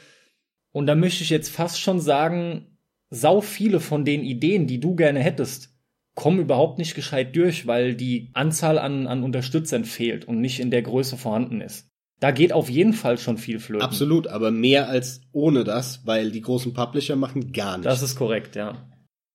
Und 0.75 0.87
da 0.87 0.95
möchte 0.95 1.23
ich 1.23 1.29
jetzt 1.29 1.47
fast 1.47 1.79
schon 1.79 2.01
sagen, 2.01 2.77
sau 3.09 3.39
viele 3.39 3.79
von 3.79 4.03
den 4.03 4.25
Ideen, 4.25 4.67
die 4.67 4.81
du 4.81 4.93
gerne 4.93 5.21
hättest, 5.21 5.69
kommen 6.15 6.39
überhaupt 6.39 6.79
nicht 6.79 6.95
gescheit 6.95 7.33
durch, 7.33 7.65
weil 7.65 7.95
die 7.95 8.29
Anzahl 8.33 8.77
an, 8.77 9.07
an 9.07 9.23
Unterstützern 9.23 9.85
fehlt 9.85 10.25
und 10.25 10.41
nicht 10.41 10.59
in 10.59 10.71
der 10.71 10.81
Größe 10.81 11.15
vorhanden 11.15 11.61
ist. 11.61 11.87
Da 12.19 12.31
geht 12.31 12.51
auf 12.51 12.69
jeden 12.69 12.91
Fall 12.91 13.17
schon 13.17 13.37
viel 13.37 13.59
flöten. 13.59 13.85
Absolut, 13.85 14.27
aber 14.27 14.51
mehr 14.51 14.89
als 14.89 15.21
ohne 15.31 15.63
das, 15.63 16.05
weil 16.05 16.29
die 16.29 16.41
großen 16.41 16.73
Publisher 16.73 17.15
machen 17.15 17.53
gar 17.53 17.77
nichts. 17.77 17.93
Das 17.93 18.01
ist 18.01 18.17
korrekt, 18.17 18.57
ja. 18.57 18.85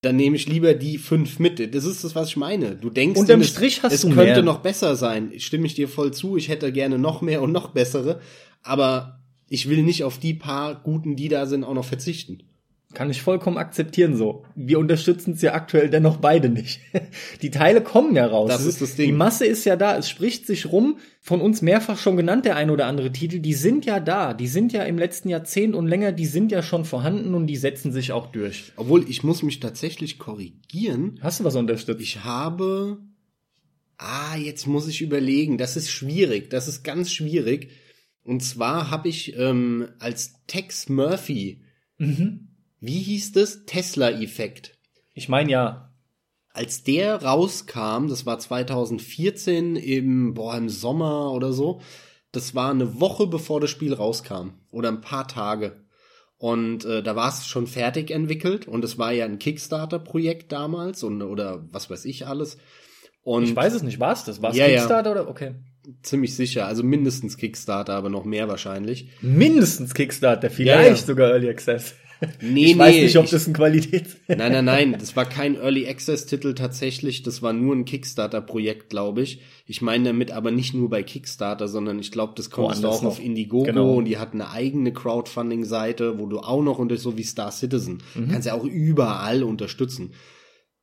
Dann 0.02 0.16
nehme 0.16 0.36
ich 0.36 0.46
lieber 0.46 0.74
die 0.74 0.98
fünf 0.98 1.38
mit. 1.38 1.74
Das 1.74 1.86
ist 1.86 2.04
das, 2.04 2.14
was 2.14 2.28
ich 2.28 2.36
meine. 2.36 2.76
Du 2.76 2.90
denkst, 2.90 3.18
Unterm 3.18 3.44
Strich 3.44 3.82
hast 3.82 3.94
es 3.94 4.02
du 4.02 4.08
könnte 4.08 4.34
mehr. 4.34 4.42
noch 4.42 4.58
besser 4.58 4.94
sein. 4.94 5.32
Stimme 5.38 5.64
ich 5.64 5.74
dir 5.74 5.88
voll 5.88 6.12
zu. 6.12 6.36
Ich 6.36 6.50
hätte 6.50 6.70
gerne 6.70 6.98
noch 6.98 7.22
mehr 7.22 7.40
und 7.40 7.52
noch 7.52 7.68
bessere. 7.68 8.20
Aber 8.62 9.19
ich 9.50 9.68
will 9.68 9.82
nicht 9.82 10.04
auf 10.04 10.18
die 10.18 10.32
paar 10.32 10.80
guten, 10.80 11.16
die 11.16 11.28
da 11.28 11.44
sind, 11.44 11.64
auch 11.64 11.74
noch 11.74 11.84
verzichten. 11.84 12.44
Kann 12.94 13.10
ich 13.10 13.22
vollkommen 13.22 13.56
akzeptieren 13.56 14.16
so. 14.16 14.44
Wir 14.56 14.78
unterstützen 14.78 15.34
es 15.34 15.42
ja 15.42 15.54
aktuell 15.54 15.90
dennoch 15.90 16.16
beide 16.16 16.48
nicht. 16.48 16.80
Die 17.42 17.52
Teile 17.52 17.82
kommen 17.82 18.16
ja 18.16 18.26
raus. 18.26 18.48
Das 18.48 18.66
ist 18.66 18.82
das 18.82 18.96
Ding. 18.96 19.06
Die 19.06 19.12
Masse 19.12 19.46
ist 19.46 19.64
ja 19.64 19.76
da. 19.76 19.96
Es 19.96 20.10
spricht 20.10 20.44
sich 20.44 20.72
rum. 20.72 20.98
Von 21.20 21.40
uns 21.40 21.62
mehrfach 21.62 21.98
schon 21.98 22.16
genannt, 22.16 22.46
der 22.46 22.56
ein 22.56 22.68
oder 22.68 22.86
andere 22.86 23.12
Titel. 23.12 23.38
Die 23.38 23.54
sind 23.54 23.86
ja 23.86 24.00
da. 24.00 24.34
Die 24.34 24.48
sind 24.48 24.72
ja 24.72 24.82
im 24.82 24.98
letzten 24.98 25.28
Jahrzehnt 25.28 25.76
und 25.76 25.86
länger, 25.86 26.10
die 26.10 26.26
sind 26.26 26.50
ja 26.50 26.62
schon 26.62 26.84
vorhanden 26.84 27.34
und 27.34 27.46
die 27.46 27.56
setzen 27.56 27.92
sich 27.92 28.10
auch 28.10 28.26
durch. 28.26 28.72
Obwohl, 28.74 29.08
ich 29.08 29.22
muss 29.22 29.44
mich 29.44 29.60
tatsächlich 29.60 30.18
korrigieren. 30.18 31.20
Hast 31.22 31.38
du 31.38 31.44
was 31.44 31.54
unterstützt? 31.54 32.00
Ich 32.00 32.24
habe, 32.24 32.98
ah, 33.98 34.36
jetzt 34.36 34.66
muss 34.66 34.88
ich 34.88 35.00
überlegen. 35.00 35.58
Das 35.58 35.76
ist 35.76 35.90
schwierig. 35.90 36.50
Das 36.50 36.66
ist 36.66 36.82
ganz 36.82 37.12
schwierig 37.12 37.68
Und 38.22 38.42
zwar 38.42 38.90
habe 38.90 39.08
ich 39.08 39.36
ähm, 39.36 39.88
als 39.98 40.34
Tex 40.46 40.88
Murphy, 40.88 41.62
Mhm. 41.98 42.48
wie 42.80 42.98
hieß 43.00 43.32
das? 43.32 43.64
Tesla-Effekt. 43.66 44.78
Ich 45.14 45.28
meine 45.28 45.50
ja, 45.50 45.92
Als 46.52 46.82
der 46.82 47.22
rauskam, 47.22 48.08
das 48.08 48.26
war 48.26 48.38
2014 48.38 49.76
im, 49.76 50.34
boah, 50.34 50.56
im 50.56 50.68
Sommer 50.68 51.32
oder 51.32 51.52
so, 51.52 51.80
das 52.32 52.54
war 52.54 52.70
eine 52.70 53.00
Woche 53.00 53.26
bevor 53.26 53.60
das 53.60 53.70
Spiel 53.70 53.92
rauskam. 53.94 54.50
Oder 54.70 54.88
ein 54.88 55.00
paar 55.00 55.28
Tage. 55.28 55.84
Und 56.38 56.84
äh, 56.86 57.02
da 57.02 57.14
war 57.16 57.28
es 57.28 57.46
schon 57.46 57.66
fertig 57.66 58.10
entwickelt 58.10 58.66
und 58.66 58.82
es 58.84 58.96
war 58.98 59.12
ja 59.12 59.26
ein 59.26 59.38
Kickstarter-Projekt 59.38 60.50
damals 60.52 61.02
und, 61.02 61.20
oder 61.22 61.68
was 61.70 61.90
weiß 61.90 62.04
ich 62.06 62.26
alles. 62.26 62.56
Und 63.22 63.44
ich 63.44 63.54
weiß 63.54 63.74
es 63.74 63.82
nicht, 63.82 64.00
war 64.00 64.12
es 64.12 64.24
das? 64.24 64.40
War 64.40 64.50
es 64.52 64.56
Ja, 64.56 64.66
ja. 64.66 64.76
Kickstarter 64.78 65.10
oder? 65.12 65.28
Okay. 65.28 65.54
Ziemlich 66.02 66.34
sicher, 66.34 66.66
also 66.66 66.82
mindestens 66.82 67.36
Kickstarter, 67.36 67.94
aber 67.94 68.08
noch 68.10 68.24
mehr 68.24 68.48
wahrscheinlich. 68.48 69.08
Mindestens 69.22 69.94
Kickstarter, 69.94 70.48
Ja, 70.48 70.54
vielleicht 70.54 71.00
ja. 71.02 71.06
sogar 71.06 71.30
Early 71.30 71.48
Access. 71.48 71.94
Nee, 72.42 72.72
ich 72.72 72.78
weiß 72.78 72.96
nicht, 72.96 73.16
ob 73.16 73.24
ich- 73.24 73.30
das 73.30 73.46
ein 73.46 73.54
Qualität. 73.54 74.04
Nein, 74.28 74.52
nein, 74.52 74.64
nein, 74.66 74.96
das 74.98 75.16
war 75.16 75.24
kein 75.24 75.54
Early 75.56 75.88
Access 75.88 76.26
Titel 76.26 76.52
tatsächlich, 76.52 77.22
das 77.22 77.40
war 77.40 77.54
nur 77.54 77.74
ein 77.74 77.86
Kickstarter 77.86 78.42
Projekt, 78.42 78.90
glaube 78.90 79.22
ich. 79.22 79.40
Ich 79.64 79.80
meine 79.80 80.04
damit 80.10 80.30
aber 80.30 80.50
nicht 80.50 80.74
nur 80.74 80.90
bei 80.90 81.02
Kickstarter, 81.02 81.66
sondern 81.66 81.98
ich 81.98 82.12
glaube, 82.12 82.34
das 82.36 82.54
Woanders 82.54 82.84
auch 82.84 83.04
auf 83.04 83.18
noch. 83.18 83.24
Indiegogo 83.24 83.64
Genau. 83.64 83.94
und 83.94 84.04
die 84.04 84.18
hatten 84.18 84.38
eine 84.42 84.50
eigene 84.50 84.92
Crowdfunding 84.92 85.64
Seite, 85.64 86.18
wo 86.18 86.26
du 86.26 86.40
auch 86.40 86.62
noch 86.62 86.78
unter 86.78 86.98
so 86.98 87.16
wie 87.16 87.22
Star 87.22 87.52
Citizen 87.52 88.02
Mhm. 88.14 88.28
kannst 88.28 88.46
ja 88.46 88.52
auch 88.52 88.64
überall 88.64 89.42
unterstützen. 89.42 90.12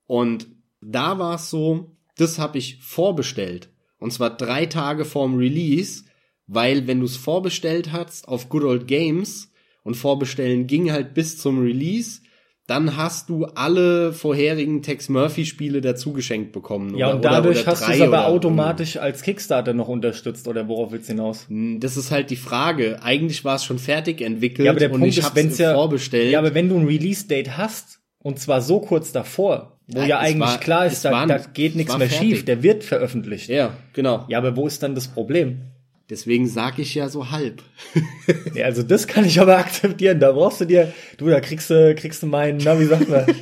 Und 0.08 0.48
da 0.82 1.20
war 1.20 1.36
es 1.36 1.52
so, 1.52 1.96
das 2.18 2.40
habe 2.40 2.58
ich 2.58 2.80
vorbestellt 2.82 3.70
und 4.00 4.12
zwar 4.14 4.36
drei 4.36 4.66
Tage 4.66 5.06
vorm 5.06 5.36
Release, 5.38 6.04
weil 6.48 6.88
wenn 6.88 7.00
du 7.00 7.06
es 7.06 7.18
vorbestellt 7.18 7.92
hast 7.92 8.28
auf 8.28 8.50
Good 8.50 8.64
Old 8.64 8.88
Games 8.88 9.52
und 9.84 9.96
vorbestellen 9.96 10.68
ging 10.68 10.92
halt 10.92 11.14
bis 11.14 11.38
zum 11.38 11.60
Release, 11.62 12.22
dann 12.68 12.98
hast 12.98 13.30
du 13.30 13.46
alle 13.46 14.12
vorherigen 14.12 14.82
Tex 14.82 15.08
Murphy 15.08 15.46
Spiele 15.46 15.80
dazu 15.80 16.12
geschenkt 16.12 16.52
bekommen. 16.52 16.98
Ja, 16.98 17.08
oder- 17.08 17.16
und 17.16 17.20
oder- 17.22 17.30
dadurch 17.30 17.62
oder 17.62 17.68
hast 17.72 17.88
du 17.88 17.92
es 17.94 18.02
aber 18.02 18.10
oder- 18.10 18.28
automatisch 18.28 18.98
als 18.98 19.22
Kickstarter 19.22 19.74
noch 19.74 19.88
unterstützt, 19.88 20.50
oder 20.50 20.68
worauf 20.68 20.92
willst 20.92 21.08
du 21.08 21.14
hinaus? 21.14 21.48
Das 21.50 21.96
ist 21.96 22.12
halt 22.12 22.30
die 22.30 22.36
Frage. 22.36 23.02
Eigentlich 23.02 23.46
war 23.46 23.56
es 23.56 23.64
schon 23.64 23.80
fertig 23.80 24.20
entwickelt 24.22 24.66
Ja, 24.66 24.72
aber 24.72 24.80
der 24.80 24.92
und 24.92 25.00
Punkt 25.00 25.18
ich 25.18 25.24
hab's 25.24 25.34
wenn's 25.36 25.58
ja, 25.58 25.74
vorbestellt. 25.76 26.30
ja, 26.32 26.40
aber 26.40 26.54
wenn 26.54 26.68
du 26.68 26.78
ein 26.78 26.86
Release-Date 26.86 27.58
hast, 27.58 28.00
und 28.20 28.40
zwar 28.40 28.62
so 28.62 28.80
kurz 28.80 29.12
davor, 29.12 29.78
wo 29.88 30.00
Ja, 30.02 30.06
ja, 30.06 30.20
eigentlich 30.20 30.40
war- 30.50 30.60
klar 30.60 30.86
ist, 30.86 31.06
da, 31.06 31.12
war- 31.12 31.28
da 31.28 31.38
geht 31.38 31.76
nichts 31.76 31.98
mehr 31.98 32.10
fertig. 32.10 32.30
schief, 32.30 32.46
der 32.46 32.64
wird 32.64 32.84
veröffentlicht. 32.84 33.50
ja, 33.50 33.74
genau. 33.94 34.26
Ja, 34.28 34.38
aber 34.40 34.56
wo 34.56 34.68
ist 34.68 34.84
dann 34.84 34.96
das 34.96 35.08
Problem? 35.08 35.62
Deswegen 36.10 36.48
sag 36.48 36.80
ich 36.80 36.96
ja 36.96 37.10
so 37.10 37.32
halb. 37.32 37.62
Ja, 38.54 38.66
also 38.66 38.82
das 38.84 39.08
kann 39.08 39.24
ich 39.26 39.40
aber 39.40 39.58
akzeptieren. 39.58 40.20
Da 40.20 40.32
brauchst 40.32 40.60
du 40.62 40.66
dir, 40.66 40.92
du, 41.18 41.28
da 41.30 41.40
kriegst 41.42 41.70
du, 41.70 41.94
kriegst 41.96 42.24
du 42.24 42.28
meinen, 42.28 42.60
na, 42.64 42.80
wie 42.80 42.86
sagt 42.86 43.08
man? 43.10 43.26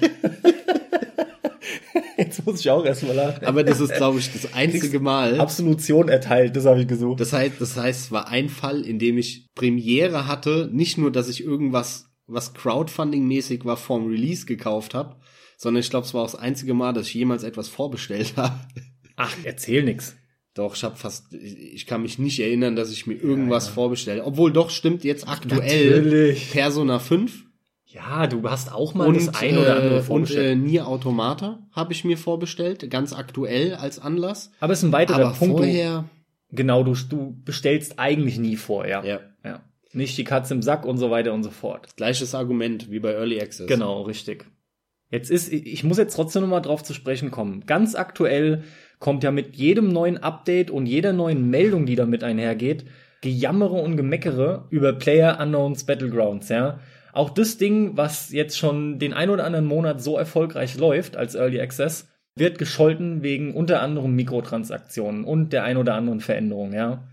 Jetzt 2.17 2.45
muss 2.45 2.59
ich 2.61 2.69
auch 2.69 2.85
erstmal 2.85 3.15
lachen. 3.15 3.45
Aber 3.45 3.63
das 3.63 3.79
ist, 3.79 3.93
glaube 3.95 4.19
ich, 4.19 4.31
das 4.31 4.53
einzige 4.53 4.99
Mal. 4.99 5.39
Absolution 5.39 6.07
erteilt, 6.09 6.55
das 6.55 6.65
habe 6.65 6.81
ich 6.81 6.87
gesucht. 6.87 7.19
Das 7.19 7.33
heißt, 7.33 7.53
das 7.59 7.75
heißt, 7.77 7.99
es 8.05 8.11
war 8.11 8.27
ein 8.29 8.49
Fall, 8.49 8.81
in 8.81 8.99
dem 8.99 9.17
ich 9.17 9.47
Premiere 9.55 10.27
hatte, 10.27 10.69
nicht 10.71 10.97
nur, 10.97 11.11
dass 11.11 11.27
ich 11.29 11.43
irgendwas, 11.43 12.04
was 12.27 12.53
Crowdfunding-mäßig 12.55 13.65
war, 13.65 13.77
vorm 13.77 14.07
Release 14.07 14.45
gekauft 14.45 14.93
habe, 14.93 15.15
sondern 15.57 15.81
ich 15.81 15.89
glaube, 15.89 16.05
es 16.05 16.13
war 16.13 16.23
auch 16.23 16.31
das 16.31 16.39
einzige 16.39 16.73
Mal, 16.73 16.93
dass 16.93 17.07
ich 17.07 17.13
jemals 17.13 17.43
etwas 17.43 17.67
vorbestellt 17.67 18.33
habe. 18.37 18.59
Ach, 19.15 19.33
erzähl 19.43 19.83
nix. 19.83 20.15
Doch, 20.53 20.75
ich 20.75 20.83
habe 20.85 20.95
fast, 20.95 21.33
ich 21.33 21.85
kann 21.85 22.01
mich 22.01 22.17
nicht 22.17 22.39
erinnern, 22.39 22.75
dass 22.77 22.89
ich 22.91 23.07
mir 23.07 23.15
irgendwas 23.15 23.67
vorbestellt. 23.67 24.21
Obwohl 24.23 24.53
doch 24.53 24.69
stimmt 24.69 25.03
jetzt 25.03 25.27
aktuell 25.27 25.97
Natürlich. 26.01 26.51
Persona 26.51 26.99
5 26.99 27.43
Ja, 27.85 28.25
du 28.27 28.41
hast 28.49 28.71
auch 28.73 28.93
mal 28.93 29.05
und, 29.07 29.17
das 29.17 29.35
ein 29.35 29.57
oder 29.57 29.75
andere 29.75 29.95
äh, 29.95 29.99
und 29.99 30.05
vorbestellt. 30.05 30.53
äh, 30.53 30.55
Nier 30.55 30.87
Automata 30.87 31.67
habe 31.73 31.91
ich 31.91 32.05
mir 32.05 32.17
vorbestellt, 32.17 32.89
ganz 32.89 33.11
aktuell 33.11 33.75
als 33.75 33.99
Anlass. 33.99 34.51
aber 34.61 34.71
es 34.71 34.79
ist 34.79 34.85
ein 34.85 34.91
weiterer 34.93 35.25
Aber 35.27 35.35
Punkt. 35.37 35.57
vorher, 35.57 36.09
genau, 36.51 36.83
du, 36.83 36.93
du 37.09 37.35
bestellst 37.43 37.99
eigentlich 37.99 38.37
nie 38.39 38.55
vor, 38.55 38.87
ja. 38.87 39.03
Nicht 39.95 40.17
die 40.17 40.23
Katze 40.23 40.53
im 40.53 40.61
Sack 40.61 40.85
und 40.85 40.97
so 40.97 41.09
weiter 41.09 41.33
und 41.33 41.43
so 41.43 41.49
fort. 41.49 41.95
gleiches 41.95 42.35
Argument 42.35 42.91
wie 42.91 42.99
bei 42.99 43.13
Early 43.13 43.41
Access. 43.41 43.67
Genau, 43.67 44.01
richtig. 44.01 44.45
Jetzt 45.09 45.31
ist, 45.31 45.53
ich 45.53 45.83
muss 45.83 45.97
jetzt 45.97 46.15
trotzdem 46.15 46.41
nochmal 46.41 46.61
drauf 46.61 46.83
zu 46.83 46.93
sprechen 46.93 47.31
kommen. 47.31 47.65
Ganz 47.65 47.95
aktuell 47.95 48.63
kommt 48.99 49.23
ja 49.23 49.31
mit 49.31 49.55
jedem 49.55 49.89
neuen 49.89 50.17
Update 50.17 50.71
und 50.71 50.85
jeder 50.85 51.13
neuen 51.13 51.49
Meldung, 51.49 51.85
die 51.85 51.95
damit 51.95 52.23
einhergeht, 52.23 52.85
Gejammere 53.21 53.75
und 53.75 53.95
Gemeckere 53.95 54.67
über 54.69 54.93
Player 54.93 55.39
Unknowns 55.39 55.85
Battlegrounds, 55.85 56.49
ja. 56.49 56.79
Auch 57.13 57.29
das 57.29 57.57
Ding, 57.57 57.95
was 57.95 58.31
jetzt 58.31 58.57
schon 58.57 58.99
den 58.99 59.13
ein 59.13 59.29
oder 59.29 59.45
anderen 59.45 59.65
Monat 59.65 60.01
so 60.01 60.17
erfolgreich 60.17 60.77
läuft 60.77 61.15
als 61.15 61.35
Early 61.35 61.61
Access, 61.61 62.09
wird 62.35 62.57
gescholten 62.57 63.23
wegen 63.23 63.53
unter 63.53 63.81
anderem 63.81 64.13
Mikrotransaktionen 64.15 65.23
und 65.23 65.53
der 65.53 65.63
ein 65.63 65.77
oder 65.77 65.93
anderen 65.95 66.19
Veränderung, 66.19 66.73
ja. 66.73 67.07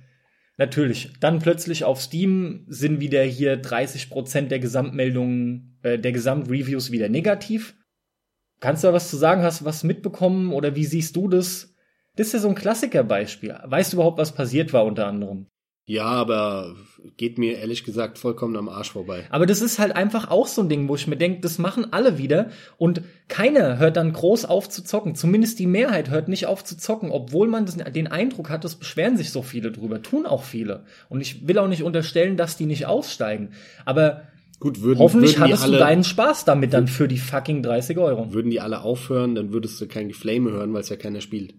Natürlich. 0.58 1.12
Dann 1.20 1.38
plötzlich 1.38 1.84
auf 1.84 2.00
Steam 2.00 2.64
sind 2.68 3.00
wieder 3.00 3.22
hier 3.22 3.60
30% 3.60 4.48
der 4.48 4.58
Gesamtmeldungen, 4.58 5.78
äh, 5.82 5.98
der 5.98 6.12
Gesamtreviews 6.12 6.90
wieder 6.90 7.08
negativ. 7.08 7.74
Kannst 8.60 8.84
du 8.84 8.88
da 8.88 8.94
was 8.94 9.10
zu 9.10 9.16
sagen? 9.16 9.42
Hast 9.42 9.62
du 9.62 9.64
was 9.64 9.82
mitbekommen 9.82 10.52
oder 10.52 10.76
wie 10.76 10.84
siehst 10.84 11.16
du 11.16 11.28
das? 11.28 11.74
Das 12.16 12.28
ist 12.28 12.32
ja 12.34 12.38
so 12.40 12.48
ein 12.48 12.54
Klassikerbeispiel. 12.54 13.58
Weißt 13.64 13.92
du 13.92 13.96
überhaupt, 13.96 14.18
was 14.18 14.34
passiert 14.34 14.72
war 14.72 14.84
unter 14.84 15.06
anderem? 15.06 15.46
Ja, 15.84 16.04
aber 16.04 16.76
geht 17.16 17.38
mir 17.38 17.58
ehrlich 17.58 17.82
gesagt 17.82 18.16
vollkommen 18.16 18.56
am 18.56 18.68
Arsch 18.68 18.92
vorbei. 18.92 19.26
Aber 19.30 19.46
das 19.46 19.60
ist 19.60 19.80
halt 19.80 19.96
einfach 19.96 20.30
auch 20.30 20.46
so 20.46 20.62
ein 20.62 20.68
Ding, 20.68 20.88
wo 20.88 20.94
ich 20.94 21.08
mir 21.08 21.16
denke, 21.16 21.40
das 21.40 21.58
machen 21.58 21.92
alle 21.92 22.18
wieder 22.18 22.50
und 22.78 23.02
keiner 23.26 23.78
hört 23.78 23.96
dann 23.96 24.12
groß 24.12 24.44
auf 24.44 24.68
zu 24.68 24.84
zocken. 24.84 25.16
Zumindest 25.16 25.58
die 25.58 25.66
Mehrheit 25.66 26.08
hört 26.08 26.28
nicht 26.28 26.46
auf 26.46 26.62
zu 26.62 26.76
zocken, 26.78 27.10
obwohl 27.10 27.48
man 27.48 27.66
das, 27.66 27.76
den 27.76 28.06
Eindruck 28.06 28.48
hat, 28.48 28.64
es 28.64 28.76
beschweren 28.76 29.16
sich 29.16 29.32
so 29.32 29.42
viele 29.42 29.72
drüber, 29.72 30.02
tun 30.02 30.24
auch 30.24 30.44
viele. 30.44 30.84
Und 31.08 31.20
ich 31.20 31.48
will 31.48 31.58
auch 31.58 31.68
nicht 31.68 31.82
unterstellen, 31.82 32.36
dass 32.36 32.56
die 32.56 32.66
nicht 32.66 32.86
aussteigen. 32.86 33.50
Aber 33.84 34.22
Gut, 34.60 34.80
würden, 34.82 35.00
hoffentlich 35.00 35.32
würden 35.32 35.50
hattest 35.50 35.64
du 35.64 35.70
alle, 35.70 35.78
deinen 35.78 36.04
Spaß 36.04 36.44
damit 36.44 36.72
dann 36.72 36.86
für 36.86 37.08
die 37.08 37.18
fucking 37.18 37.64
30 37.64 37.98
Euro. 37.98 38.32
würden 38.32 38.52
die 38.52 38.60
alle 38.60 38.82
aufhören, 38.82 39.34
dann 39.34 39.52
würdest 39.52 39.80
du 39.80 39.88
kein 39.88 40.06
Geflame 40.06 40.52
hören, 40.52 40.72
weil 40.72 40.82
es 40.82 40.88
ja 40.88 40.94
keiner 40.94 41.20
spielt. 41.20 41.54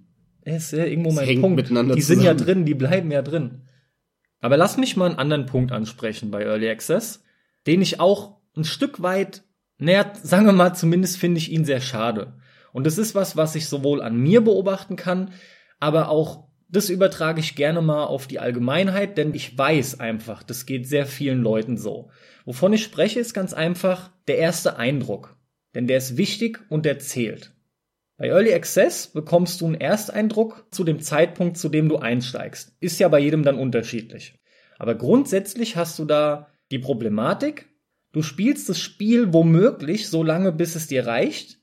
Das 0.46 0.56
ist 0.56 0.72
ja 0.72 0.86
irgendwo 0.86 1.10
Es 1.10 1.16
mein 1.16 1.42
Punkt. 1.42 1.70
Die 1.70 2.02
sind 2.02 2.24
ja 2.24 2.34
drin, 2.34 2.64
die 2.64 2.74
bleiben 2.74 3.12
ja 3.12 3.22
drin. 3.22 3.64
Aber 4.44 4.58
lass 4.58 4.76
mich 4.76 4.98
mal 4.98 5.06
einen 5.06 5.20
anderen 5.20 5.46
Punkt 5.46 5.72
ansprechen 5.72 6.30
bei 6.30 6.44
Early 6.44 6.70
Access, 6.70 7.24
den 7.66 7.82
ich 7.82 8.02
auch 8.02 8.42
ein 8.58 8.66
Stück 8.66 9.02
weit, 9.02 9.44
naja, 9.78 10.12
sagen 10.22 10.46
wir 10.46 10.52
mal, 10.52 10.76
zumindest 10.76 11.16
finde 11.16 11.38
ich 11.38 11.50
ihn 11.50 11.64
sehr 11.64 11.80
schade. 11.80 12.34
Und 12.74 12.86
das 12.86 12.98
ist 12.98 13.16
was, 13.16 13.38
was 13.38 13.56
ich 13.56 13.70
sowohl 13.70 14.02
an 14.02 14.18
mir 14.18 14.42
beobachten 14.42 14.98
kann, 14.98 15.32
aber 15.80 16.10
auch 16.10 16.50
das 16.68 16.90
übertrage 16.90 17.40
ich 17.40 17.56
gerne 17.56 17.82
mal 17.82 18.04
auf 18.04 18.28
die 18.28 18.40
Allgemeinheit, 18.40 19.18
denn 19.18 19.34
ich 19.34 19.58
weiß 19.58 20.02
einfach, 20.02 20.44
das 20.44 20.66
geht 20.66 20.90
sehr 20.90 21.06
vielen 21.06 21.42
Leuten 21.42 21.78
so. 21.78 22.10
Wovon 22.44 22.74
ich 22.74 22.84
spreche, 22.84 23.22
ist 23.22 23.34
ganz 23.34 23.54
einfach 23.54 24.12
der 24.28 24.40
erste 24.40 24.76
Eindruck. 24.76 25.38
Denn 25.74 25.88
der 25.88 26.00
ist 26.00 26.18
wichtig 26.18 26.60
und 26.68 26.86
der 26.86 27.00
zählt. 27.00 27.53
Bei 28.17 28.28
Early 28.28 28.54
Access 28.54 29.08
bekommst 29.08 29.60
du 29.62 29.65
einen 29.65 29.76
Ersteindruck 29.76 30.67
zu 30.71 30.84
dem 30.84 31.02
Zeitpunkt, 31.02 31.58
zu 31.58 31.69
dem 31.69 31.89
du 31.89 31.97
einsteigst. 31.97 32.76
Ist 32.80 32.99
ja 32.99 33.08
bei 33.08 33.19
jedem 33.19 33.43
dann 33.43 33.58
unterschiedlich. 33.58 34.39
Aber 34.78 34.95
grundsätzlich 34.95 35.76
hast 35.78 35.97
du 35.97 36.06
da 36.06 36.52
die 36.71 36.80
Problematik, 36.80 37.69
du 38.12 38.21
spielst 38.21 38.69
das 38.69 38.80
Spiel 38.80 39.34
womöglich 39.34 40.10
so 40.10 40.23
lange, 40.23 40.52
bis 40.52 40.76
es 40.76 40.88
dir 40.88 41.08
reicht. 41.08 41.60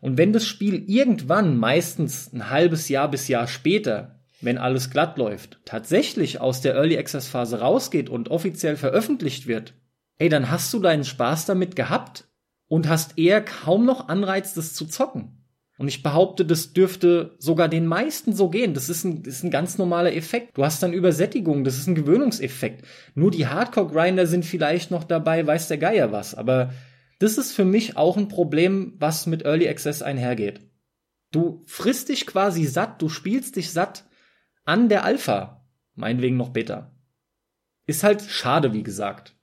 Und 0.00 0.16
wenn 0.16 0.32
das 0.32 0.44
Spiel 0.44 0.84
irgendwann, 0.88 1.56
meistens 1.56 2.32
ein 2.32 2.50
halbes 2.50 2.88
Jahr 2.88 3.10
bis 3.10 3.26
Jahr 3.26 3.48
später, 3.48 4.20
wenn 4.40 4.58
alles 4.58 4.90
glatt 4.90 5.18
läuft, 5.18 5.60
tatsächlich 5.64 6.40
aus 6.40 6.60
der 6.60 6.74
Early 6.74 6.96
Access 6.96 7.26
Phase 7.26 7.58
rausgeht 7.60 8.08
und 8.08 8.30
offiziell 8.30 8.76
veröffentlicht 8.76 9.48
wird, 9.48 9.74
ey, 10.18 10.28
dann 10.28 10.50
hast 10.50 10.72
du 10.72 10.78
deinen 10.78 11.04
Spaß 11.04 11.46
damit 11.46 11.74
gehabt 11.74 12.28
und 12.68 12.88
hast 12.88 13.18
eher 13.18 13.40
kaum 13.40 13.84
noch 13.84 14.08
Anreiz, 14.08 14.54
das 14.54 14.74
zu 14.74 14.86
zocken. 14.86 15.37
Und 15.78 15.86
ich 15.86 16.02
behaupte, 16.02 16.44
das 16.44 16.72
dürfte 16.72 17.36
sogar 17.38 17.68
den 17.68 17.86
meisten 17.86 18.34
so 18.34 18.50
gehen. 18.50 18.74
Das 18.74 18.88
ist 18.88 19.04
ein, 19.04 19.22
das 19.22 19.34
ist 19.34 19.44
ein 19.44 19.52
ganz 19.52 19.78
normaler 19.78 20.12
Effekt. 20.12 20.58
Du 20.58 20.64
hast 20.64 20.82
dann 20.82 20.92
Übersättigung, 20.92 21.62
das 21.62 21.78
ist 21.78 21.86
ein 21.86 21.94
Gewöhnungseffekt. 21.94 22.84
Nur 23.14 23.30
die 23.30 23.46
Hardcore-Grinder 23.46 24.26
sind 24.26 24.44
vielleicht 24.44 24.90
noch 24.90 25.04
dabei, 25.04 25.46
weiß 25.46 25.68
der 25.68 25.78
Geier 25.78 26.10
was. 26.10 26.34
Aber 26.34 26.74
das 27.20 27.38
ist 27.38 27.52
für 27.52 27.64
mich 27.64 27.96
auch 27.96 28.16
ein 28.16 28.26
Problem, 28.26 28.94
was 28.98 29.26
mit 29.26 29.44
Early 29.44 29.68
Access 29.68 30.02
einhergeht. 30.02 30.60
Du 31.30 31.62
frisst 31.66 32.08
dich 32.08 32.26
quasi 32.26 32.64
satt, 32.64 33.00
du 33.00 33.08
spielst 33.08 33.54
dich 33.54 33.70
satt 33.70 34.04
an 34.64 34.88
der 34.88 35.04
Alpha. 35.04 35.64
Meinetwegen 35.94 36.36
noch 36.36 36.50
Beta. 36.50 36.92
Ist 37.86 38.02
halt 38.02 38.22
schade, 38.22 38.72
wie 38.72 38.82
gesagt. 38.82 39.36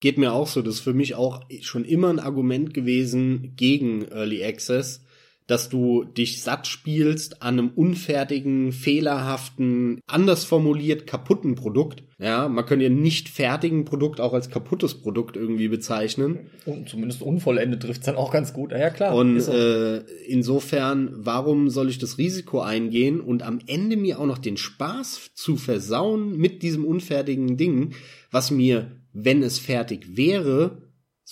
Geht 0.00 0.18
mir 0.18 0.32
auch 0.32 0.48
so. 0.48 0.62
Das 0.62 0.76
ist 0.76 0.80
für 0.80 0.94
mich 0.94 1.14
auch 1.14 1.42
schon 1.60 1.84
immer 1.84 2.08
ein 2.08 2.18
Argument 2.18 2.74
gewesen 2.74 3.54
gegen 3.54 4.02
Early 4.10 4.44
Access, 4.44 5.04
dass 5.52 5.68
du 5.68 6.04
dich 6.04 6.40
satt 6.40 6.66
spielst 6.66 7.42
an 7.42 7.58
einem 7.58 7.68
unfertigen, 7.76 8.72
fehlerhaften, 8.72 10.00
anders 10.06 10.44
formuliert 10.44 11.06
kaputten 11.06 11.56
Produkt. 11.56 12.04
Ja, 12.18 12.48
man 12.48 12.64
könnte 12.64 12.84
ja 12.84 12.90
nicht 12.90 13.28
fertigen 13.28 13.84
Produkt 13.84 14.18
auch 14.18 14.32
als 14.32 14.48
kaputtes 14.48 15.02
Produkt 15.02 15.36
irgendwie 15.36 15.68
bezeichnen. 15.68 16.46
Und 16.64 16.88
zumindest 16.88 17.20
unvollendet 17.20 17.82
trifft 17.82 18.00
es 18.00 18.06
dann 18.06 18.16
auch 18.16 18.32
ganz 18.32 18.54
gut. 18.54 18.72
Ja, 18.72 18.88
klar. 18.88 19.14
Und 19.14 19.46
äh, 19.46 19.98
insofern, 20.26 21.10
warum 21.16 21.68
soll 21.68 21.90
ich 21.90 21.98
das 21.98 22.16
Risiko 22.16 22.62
eingehen 22.62 23.20
und 23.20 23.42
am 23.42 23.58
Ende 23.66 23.98
mir 23.98 24.20
auch 24.20 24.26
noch 24.26 24.38
den 24.38 24.56
Spaß 24.56 25.32
zu 25.34 25.58
versauen 25.58 26.34
mit 26.38 26.62
diesem 26.62 26.86
unfertigen 26.86 27.58
Ding, 27.58 27.92
was 28.30 28.50
mir, 28.50 28.92
wenn 29.12 29.42
es 29.42 29.58
fertig 29.58 30.16
wäre, 30.16 30.78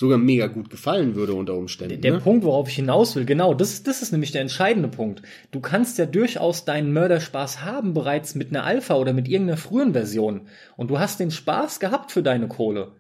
sogar 0.01 0.17
mega 0.17 0.47
gut 0.47 0.71
gefallen 0.71 1.15
würde 1.15 1.35
unter 1.35 1.55
Umständen. 1.55 2.01
Der 2.01 2.13
ne? 2.13 2.21
Punkt, 2.21 2.43
worauf 2.43 2.71
ich 2.71 2.77
hinaus 2.77 3.15
will, 3.17 3.27
genau, 3.27 3.53
das, 3.53 3.83
das 3.83 4.01
ist 4.01 4.13
nämlich 4.13 4.33
der 4.33 4.41
entscheidende 4.41 4.89
Punkt. 4.89 5.21
Du 5.51 5.61
kannst 5.61 5.99
ja 5.99 6.07
durchaus 6.07 6.65
deinen 6.65 6.95
Mörderspaß 6.95 7.63
haben 7.67 7.93
bereits 7.93 8.35
mit 8.35 8.49
einer 8.49 8.65
Alpha 8.65 8.95
oder 8.95 9.13
mit 9.13 9.29
irgendeiner 9.29 9.59
frühen 9.59 9.93
Version 9.93 10.49
und 10.79 10.91
du 10.91 10.99
hast 10.99 11.21
den 11.21 11.31
Spaß 11.31 11.81
gehabt 11.81 12.13
für 12.13 12.23
deine 12.23 12.49
Kohle. 12.49 12.93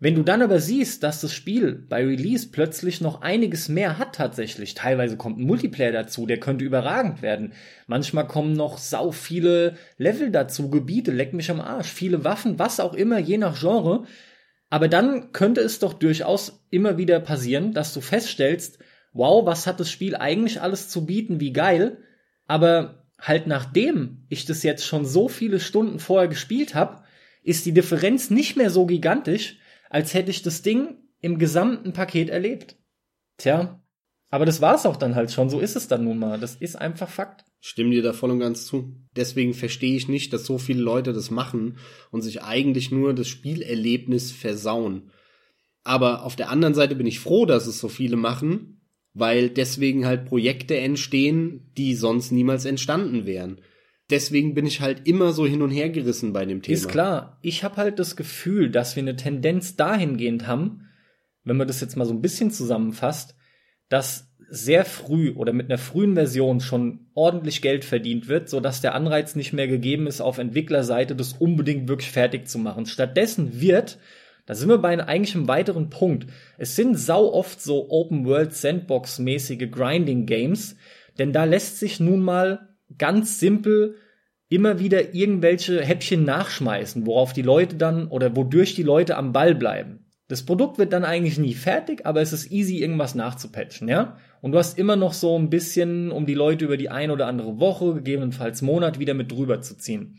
Wenn 0.00 0.16
du 0.16 0.24
dann 0.24 0.42
aber 0.42 0.58
siehst, 0.58 1.04
dass 1.04 1.20
das 1.20 1.32
Spiel 1.32 1.72
bei 1.88 2.04
Release 2.04 2.48
plötzlich 2.50 3.00
noch 3.00 3.20
einiges 3.20 3.68
mehr 3.68 3.98
hat 3.98 4.16
tatsächlich, 4.16 4.74
teilweise 4.74 5.16
kommt 5.16 5.38
ein 5.38 5.46
Multiplayer 5.46 5.92
dazu, 5.92 6.26
der 6.26 6.40
könnte 6.40 6.64
überragend 6.64 7.22
werden. 7.22 7.52
Manchmal 7.86 8.26
kommen 8.26 8.54
noch 8.54 8.78
sau 8.78 9.12
viele 9.12 9.76
Level 9.98 10.32
dazu, 10.32 10.68
Gebiete, 10.68 11.12
leck 11.12 11.32
mich 11.32 11.48
am 11.48 11.60
Arsch, 11.60 11.92
viele 11.92 12.24
Waffen, 12.24 12.58
was 12.58 12.80
auch 12.80 12.94
immer, 12.94 13.20
je 13.20 13.38
nach 13.38 13.60
Genre. 13.60 14.04
Aber 14.70 14.88
dann 14.88 15.32
könnte 15.32 15.60
es 15.60 15.80
doch 15.80 15.92
durchaus 15.92 16.64
immer 16.70 16.96
wieder 16.96 17.18
passieren, 17.20 17.74
dass 17.74 17.92
du 17.92 18.00
feststellst, 18.00 18.78
wow, 19.12 19.44
was 19.44 19.66
hat 19.66 19.80
das 19.80 19.90
Spiel 19.90 20.14
eigentlich 20.14 20.62
alles 20.62 20.88
zu 20.88 21.04
bieten, 21.04 21.40
wie 21.40 21.52
geil. 21.52 21.98
Aber 22.46 23.04
halt 23.18 23.48
nachdem 23.48 24.24
ich 24.28 24.46
das 24.46 24.62
jetzt 24.62 24.86
schon 24.86 25.04
so 25.04 25.28
viele 25.28 25.60
Stunden 25.60 25.98
vorher 25.98 26.28
gespielt 26.28 26.74
habe, 26.74 27.02
ist 27.42 27.66
die 27.66 27.72
Differenz 27.72 28.30
nicht 28.30 28.56
mehr 28.56 28.70
so 28.70 28.86
gigantisch, 28.86 29.58
als 29.88 30.14
hätte 30.14 30.30
ich 30.30 30.42
das 30.42 30.62
Ding 30.62 30.98
im 31.20 31.38
gesamten 31.38 31.92
Paket 31.92 32.28
erlebt. 32.28 32.76
Tja, 33.38 33.80
aber 34.30 34.46
das 34.46 34.60
war's 34.60 34.86
auch 34.86 34.96
dann 34.96 35.16
halt 35.16 35.32
schon, 35.32 35.50
so 35.50 35.58
ist 35.58 35.76
es 35.76 35.88
dann 35.88 36.04
nun 36.04 36.18
mal. 36.18 36.38
Das 36.38 36.54
ist 36.54 36.76
einfach 36.76 37.08
Fakt. 37.08 37.44
Stimme 37.60 37.90
dir 37.90 38.02
da 38.02 38.12
voll 38.12 38.30
und 38.30 38.40
ganz 38.40 38.64
zu. 38.64 38.96
Deswegen 39.14 39.52
verstehe 39.52 39.94
ich 39.94 40.08
nicht, 40.08 40.32
dass 40.32 40.46
so 40.46 40.56
viele 40.56 40.80
Leute 40.80 41.12
das 41.12 41.30
machen 41.30 41.76
und 42.10 42.22
sich 42.22 42.42
eigentlich 42.42 42.90
nur 42.90 43.14
das 43.14 43.28
Spielerlebnis 43.28 44.32
versauen. 44.32 45.10
Aber 45.84 46.24
auf 46.24 46.36
der 46.36 46.50
anderen 46.50 46.74
Seite 46.74 46.94
bin 46.94 47.06
ich 47.06 47.20
froh, 47.20 47.44
dass 47.46 47.66
es 47.66 47.78
so 47.78 47.88
viele 47.88 48.16
machen, 48.16 48.80
weil 49.12 49.50
deswegen 49.50 50.06
halt 50.06 50.26
Projekte 50.26 50.76
entstehen, 50.76 51.70
die 51.76 51.94
sonst 51.94 52.30
niemals 52.30 52.64
entstanden 52.64 53.26
wären. 53.26 53.60
Deswegen 54.08 54.54
bin 54.54 54.66
ich 54.66 54.80
halt 54.80 55.06
immer 55.06 55.32
so 55.32 55.46
hin 55.46 55.62
und 55.62 55.70
her 55.70 55.90
gerissen 55.90 56.32
bei 56.32 56.44
dem 56.44 56.62
Thema. 56.62 56.74
Ist 56.74 56.88
klar. 56.88 57.38
Ich 57.42 57.62
habe 57.62 57.76
halt 57.76 57.98
das 57.98 58.16
Gefühl, 58.16 58.70
dass 58.70 58.96
wir 58.96 59.02
eine 59.02 59.16
Tendenz 59.16 59.76
dahingehend 59.76 60.46
haben, 60.46 60.88
wenn 61.44 61.56
man 61.56 61.68
das 61.68 61.80
jetzt 61.80 61.96
mal 61.96 62.06
so 62.06 62.12
ein 62.12 62.22
bisschen 62.22 62.50
zusammenfasst, 62.50 63.36
dass 63.88 64.29
sehr 64.50 64.84
früh 64.84 65.30
oder 65.30 65.52
mit 65.52 65.70
einer 65.70 65.78
frühen 65.78 66.14
Version 66.14 66.60
schon 66.60 67.06
ordentlich 67.14 67.62
Geld 67.62 67.84
verdient 67.84 68.26
wird, 68.26 68.48
so 68.48 68.58
dass 68.58 68.80
der 68.80 68.94
Anreiz 68.94 69.36
nicht 69.36 69.52
mehr 69.52 69.68
gegeben 69.68 70.08
ist, 70.08 70.20
auf 70.20 70.38
Entwicklerseite 70.38 71.14
das 71.14 71.34
unbedingt 71.34 71.88
wirklich 71.88 72.10
fertig 72.10 72.48
zu 72.48 72.58
machen. 72.58 72.84
Stattdessen 72.86 73.60
wird, 73.60 73.98
da 74.46 74.54
sind 74.54 74.68
wir 74.68 74.78
bei 74.78 74.88
einem, 74.88 75.06
eigentlich 75.06 75.36
einem 75.36 75.46
weiteren 75.46 75.88
Punkt, 75.88 76.26
es 76.58 76.74
sind 76.74 76.98
sau 76.98 77.32
oft 77.32 77.62
so 77.62 77.90
Open 77.90 78.26
World 78.26 78.52
Sandbox 78.52 79.20
mäßige 79.20 79.70
Grinding 79.70 80.26
Games, 80.26 80.76
denn 81.18 81.32
da 81.32 81.44
lässt 81.44 81.78
sich 81.78 82.00
nun 82.00 82.20
mal 82.20 82.68
ganz 82.98 83.38
simpel 83.38 83.94
immer 84.48 84.80
wieder 84.80 85.14
irgendwelche 85.14 85.80
Häppchen 85.80 86.24
nachschmeißen, 86.24 87.06
worauf 87.06 87.32
die 87.32 87.42
Leute 87.42 87.76
dann 87.76 88.08
oder 88.08 88.34
wodurch 88.34 88.74
die 88.74 88.82
Leute 88.82 89.16
am 89.16 89.32
Ball 89.32 89.54
bleiben. 89.54 90.06
Das 90.26 90.44
Produkt 90.44 90.78
wird 90.78 90.92
dann 90.92 91.04
eigentlich 91.04 91.38
nie 91.38 91.54
fertig, 91.54 92.06
aber 92.06 92.20
es 92.20 92.32
ist 92.32 92.50
easy, 92.50 92.78
irgendwas 92.78 93.14
nachzupatchen, 93.14 93.88
ja? 93.88 94.16
Und 94.40 94.52
du 94.52 94.58
hast 94.58 94.78
immer 94.78 94.96
noch 94.96 95.12
so 95.12 95.38
ein 95.38 95.50
bisschen, 95.50 96.10
um 96.10 96.26
die 96.26 96.34
Leute 96.34 96.64
über 96.64 96.76
die 96.76 96.88
ein 96.88 97.10
oder 97.10 97.26
andere 97.26 97.60
Woche, 97.60 97.94
gegebenenfalls 97.94 98.62
Monat 98.62 98.98
wieder 98.98 99.14
mit 99.14 99.30
drüber 99.30 99.60
zu 99.60 99.76
ziehen. 99.76 100.18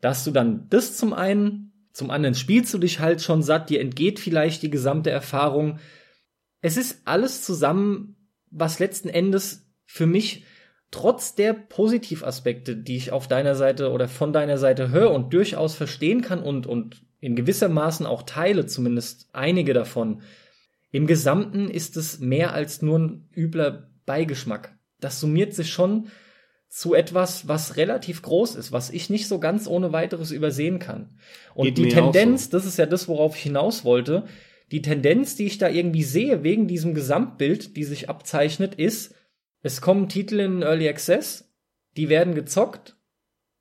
Dass 0.00 0.24
du 0.24 0.30
dann 0.30 0.68
das 0.70 0.96
zum 0.96 1.12
einen, 1.12 1.72
zum 1.92 2.10
anderen 2.10 2.34
spielst 2.34 2.72
du 2.72 2.78
dich 2.78 3.00
halt 3.00 3.22
schon 3.22 3.42
satt, 3.42 3.70
dir 3.70 3.80
entgeht 3.80 4.20
vielleicht 4.20 4.62
die 4.62 4.70
gesamte 4.70 5.10
Erfahrung. 5.10 5.78
Es 6.60 6.76
ist 6.76 7.02
alles 7.04 7.42
zusammen, 7.42 8.16
was 8.50 8.78
letzten 8.78 9.08
Endes 9.08 9.70
für 9.84 10.06
mich 10.06 10.44
trotz 10.90 11.34
der 11.34 11.52
Positivaspekte, 11.52 12.76
die 12.76 12.96
ich 12.96 13.12
auf 13.12 13.28
deiner 13.28 13.54
Seite 13.54 13.90
oder 13.90 14.08
von 14.08 14.32
deiner 14.32 14.56
Seite 14.56 14.90
höre 14.90 15.10
und 15.10 15.32
durchaus 15.32 15.74
verstehen 15.74 16.22
kann 16.22 16.42
und, 16.42 16.66
und 16.66 17.02
in 17.20 17.36
gewisser 17.36 17.68
Maßen 17.68 18.06
auch 18.06 18.22
teile, 18.22 18.66
zumindest 18.66 19.28
einige 19.32 19.74
davon. 19.74 20.22
Im 20.90 21.06
Gesamten 21.06 21.68
ist 21.68 21.96
es 21.96 22.20
mehr 22.20 22.52
als 22.52 22.82
nur 22.82 22.98
ein 22.98 23.28
übler 23.34 23.90
Beigeschmack. 24.06 24.78
Das 25.00 25.20
summiert 25.20 25.54
sich 25.54 25.70
schon 25.70 26.08
zu 26.68 26.94
etwas, 26.94 27.48
was 27.48 27.76
relativ 27.76 28.22
groß 28.22 28.56
ist, 28.56 28.72
was 28.72 28.90
ich 28.90 29.10
nicht 29.10 29.28
so 29.28 29.38
ganz 29.38 29.66
ohne 29.66 29.92
weiteres 29.92 30.30
übersehen 30.30 30.78
kann. 30.78 31.18
Und 31.54 31.66
Geht 31.66 31.78
die 31.78 31.88
Tendenz, 31.88 32.44
so. 32.44 32.50
das 32.52 32.66
ist 32.66 32.78
ja 32.78 32.86
das, 32.86 33.08
worauf 33.08 33.36
ich 33.36 33.42
hinaus 33.42 33.84
wollte, 33.84 34.26
die 34.72 34.82
Tendenz, 34.82 35.36
die 35.36 35.46
ich 35.46 35.58
da 35.58 35.68
irgendwie 35.68 36.02
sehe, 36.02 36.42
wegen 36.42 36.66
diesem 36.66 36.94
Gesamtbild, 36.94 37.76
die 37.76 37.84
sich 37.84 38.08
abzeichnet, 38.08 38.74
ist, 38.74 39.14
es 39.62 39.80
kommen 39.80 40.08
Titel 40.08 40.40
in 40.40 40.62
Early 40.62 40.88
Access, 40.88 41.52
die 41.96 42.08
werden 42.08 42.34
gezockt 42.34 42.96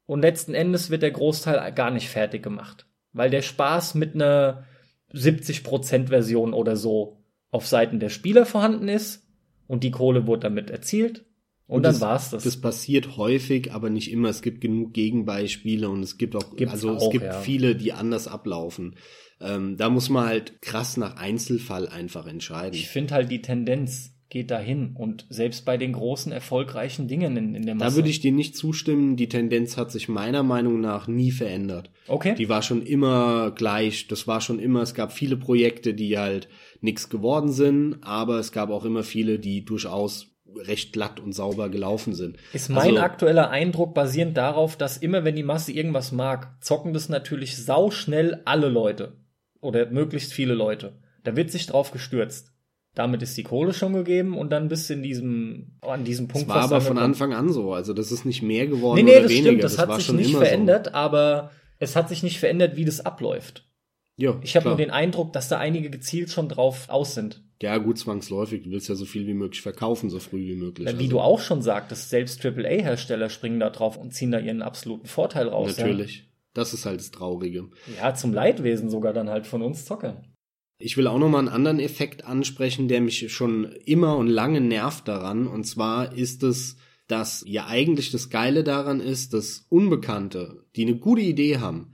und 0.06 0.22
letzten 0.22 0.54
Endes 0.54 0.90
wird 0.90 1.04
der 1.04 1.12
Großteil 1.12 1.72
gar 1.74 1.92
nicht 1.92 2.10
fertig 2.10 2.42
gemacht 2.42 2.88
weil 3.16 3.30
der 3.30 3.42
Spaß 3.42 3.96
mit 3.96 4.14
einer 4.14 4.66
70% 5.14 6.08
Version 6.08 6.54
oder 6.54 6.76
so 6.76 7.24
auf 7.52 7.68
Seiten 7.68 8.00
der 8.00 8.10
Spieler 8.10 8.46
vorhanden 8.46 8.88
ist 8.88 9.28
und 9.68 9.84
die 9.84 9.92
Kohle 9.92 10.28
wurde 10.28 10.42
damit 10.42 10.70
erzielt 10.70 11.26
und, 11.68 11.78
und 11.78 11.84
dann 11.84 11.94
das, 11.94 12.02
war's 12.02 12.30
das. 12.30 12.44
Das 12.44 12.62
passiert 12.62 13.18
häufig, 13.18 13.74
aber 13.74 13.90
nicht 13.90 14.12
immer. 14.12 14.30
Es 14.30 14.42
gibt 14.42 14.62
genug 14.62 14.94
Gegenbeispiele 14.94 15.90
und 15.90 16.04
es 16.04 16.18
gibt 16.18 16.36
auch, 16.36 16.56
Gibt's 16.56 16.74
also 16.74 16.92
auch, 16.92 17.02
es 17.02 17.10
gibt 17.10 17.26
ja. 17.26 17.40
viele, 17.40 17.76
die 17.76 17.92
anders 17.92 18.28
ablaufen. 18.28 18.96
Ähm, 19.42 19.76
da 19.76 19.90
muss 19.90 20.10
man 20.10 20.28
halt 20.28 20.62
krass 20.62 20.96
nach 20.98 21.18
Einzelfall 21.18 21.90
einfach 21.90 22.28
entscheiden. 22.28 22.76
Ich 22.76 22.90
finde 22.90 23.16
halt 23.16 23.32
die 23.32 23.42
Tendenz 23.42 24.15
geht 24.30 24.50
dahin 24.50 24.96
und 24.96 25.26
selbst 25.30 25.66
bei 25.66 25.78
den 25.78 25.94
großen 25.94 26.32
erfolgreichen 26.32 27.08
Dingen 27.08 27.38
in, 27.38 27.56
in 27.56 27.66
der 27.66 27.76
Masse. 27.76 27.92
Da 27.92 27.96
würde 27.96 28.10
ich 28.10 28.22
dir 28.22 28.32
nicht 28.32 28.58
zustimmen. 28.58 29.18
Die 29.18 29.30
Tendenz 29.30 29.78
hat 29.78 29.92
sich 29.92 30.10
meiner 30.10 30.44
Meinung 30.44 30.82
nach 30.82 31.08
nie 31.08 31.32
verändert. 31.32 31.92
Okay. 32.08 32.36
Die 32.36 32.50
war 32.50 32.62
schon 32.62 32.82
immer 32.82 33.52
gleich. 33.52 34.08
Das 34.08 34.28
war 34.28 34.42
schon 34.42 34.60
immer. 34.60 34.82
Es 34.82 34.94
gab 34.94 35.14
viele 35.14 35.38
Projekte, 35.38 35.94
die 35.94 36.18
halt 36.18 36.50
nichts 36.82 37.10
geworden 37.10 37.52
sind, 37.52 37.98
aber 38.02 38.40
es 38.40 38.52
gab 38.52 38.72
auch 38.72 38.84
immer 38.84 39.04
viele, 39.04 39.40
die 39.40 39.64
durchaus 39.64 40.32
recht 40.58 40.94
glatt 40.94 41.20
und 41.20 41.34
sauber 41.34 41.70
gelaufen 41.70 42.16
sind. 42.16 42.38
Ist 42.54 42.70
mein 42.70 42.92
also, 42.92 43.00
aktueller 43.00 43.50
Eindruck 43.50 43.94
basierend 43.94 44.38
darauf, 44.38 44.76
dass 44.76 44.98
immer 44.98 45.24
wenn 45.24 45.36
die 45.36 45.44
Masse 45.44 45.72
irgendwas 45.72 46.12
mag, 46.12 46.56
zocken 46.62 46.94
das 46.94 47.10
natürlich 47.10 47.58
sauschnell 47.58 48.42
alle 48.46 48.70
Leute 48.70 49.18
oder 49.60 49.90
möglichst 49.92 50.34
viele 50.34 50.54
Leute. 50.54 50.98
Da 51.24 51.36
wird 51.36 51.52
sich 51.52 51.66
drauf 51.68 51.92
gestürzt 51.92 52.55
damit 52.96 53.22
ist 53.22 53.38
die 53.38 53.44
Kohle 53.44 53.74
schon 53.74 53.94
gegeben 53.94 54.38
und 54.38 54.50
dann 54.50 54.70
bist 54.70 54.90
du 54.90 54.94
in 54.94 55.04
diesem, 55.04 55.78
an 55.82 56.06
diesem 56.06 56.28
Punkt. 56.28 56.50
Das 56.50 56.56
war 56.56 56.64
aber 56.64 56.82
von 56.82 56.98
Anfang 56.98 57.34
an 57.34 57.52
so, 57.52 57.74
also 57.74 57.94
das 57.94 58.12
ist 58.12 58.26
nicht 58.26 58.42
mehr 58.42 58.68
geworden 58.68 58.96
nee, 58.96 59.04
nee, 59.04 59.12
oder 59.12 59.22
das 59.24 59.32
weniger. 59.32 59.50
Stimmt, 59.50 59.64
das, 59.64 59.76
das 59.76 59.88
hat 59.88 60.02
sich 60.02 60.12
nicht 60.14 60.36
verändert, 60.36 60.88
so. 60.88 60.94
aber 60.94 61.52
es 61.78 61.96
hat 61.96 62.10
sich 62.10 62.24
nicht 62.24 62.40
verändert, 62.40 62.78
wie 62.78 62.86
das 62.86 63.06
abläuft. 63.06 63.70
Ja, 64.18 64.40
ich 64.42 64.56
habe 64.56 64.70
nur 64.70 64.78
den 64.78 64.92
Eindruck, 64.92 65.34
dass 65.34 65.50
da 65.50 65.58
einige 65.58 65.90
gezielt 65.90 66.30
schon 66.30 66.48
drauf 66.48 66.88
aus 66.88 67.16
sind. 67.16 67.44
Ja, 67.62 67.78
gut, 67.78 67.98
zwangsläufig. 67.98 68.64
Du 68.64 68.72
willst 68.72 68.88
ja 68.88 68.96
so 68.96 69.06
viel 69.06 69.28
wie 69.28 69.34
möglich 69.34 69.62
verkaufen, 69.62 70.10
so 70.10 70.20
früh 70.20 70.48
wie 70.48 70.56
möglich. 70.56 70.88
Wie 70.88 70.94
also. 70.94 71.10
du 71.10 71.20
auch 71.20 71.42
schon 71.42 71.62
sagtest, 71.62 72.10
selbst 72.10 72.46
AAA-Hersteller 72.46 73.30
springen 73.30 73.60
da 73.60 73.70
drauf 73.70 73.98
und 73.98 74.14
ziehen 74.14 74.32
da 74.32 74.40
ihren 74.40 74.62
absoluten 74.62 75.08
Vorteil 75.08 75.50
raus. 75.50 75.78
Natürlich. 75.78 76.18
Ja. 76.20 76.24
Das 76.54 76.74
ist 76.74 76.86
halt 76.86 77.02
das 77.02 77.12
Traurige. 77.12 77.70
Ja, 77.98 78.14
zum 78.14 78.34
Leidwesen 78.34 78.90
sogar 78.90 79.12
dann 79.12 79.30
halt 79.30 79.48
von 79.48 79.62
uns 79.62 79.84
Zockern. 79.84 80.35
Ich 80.78 80.98
will 80.98 81.08
auch 81.08 81.20
noch 81.20 81.30
mal 81.30 81.40
einen 81.40 81.48
anderen 81.48 81.80
Effekt 81.80 82.26
ansprechen, 82.26 82.88
der 82.88 83.02
mich 83.02 83.32
schon 83.32 83.72
immer 83.86 84.18
und 84.18 84.28
lange 84.28 84.62
nervt 84.62 85.08
daran. 85.08 85.48
Und 85.48 85.66
zwar 85.66 86.14
ist 86.14 86.44
es, 86.44 86.76
dass 87.08 87.44
ja 87.48 87.68
eigentlich 87.68 88.12
das 88.12 88.30
Geile 88.30 88.64
daran 88.64 89.00
ist, 89.00 89.34
dass 89.34 89.66
Unbekannte, 89.70 90.66
die 90.76 90.84
eine 90.84 90.98
gute 90.98 91.22
Idee 91.22 91.60
haben, 91.60 91.94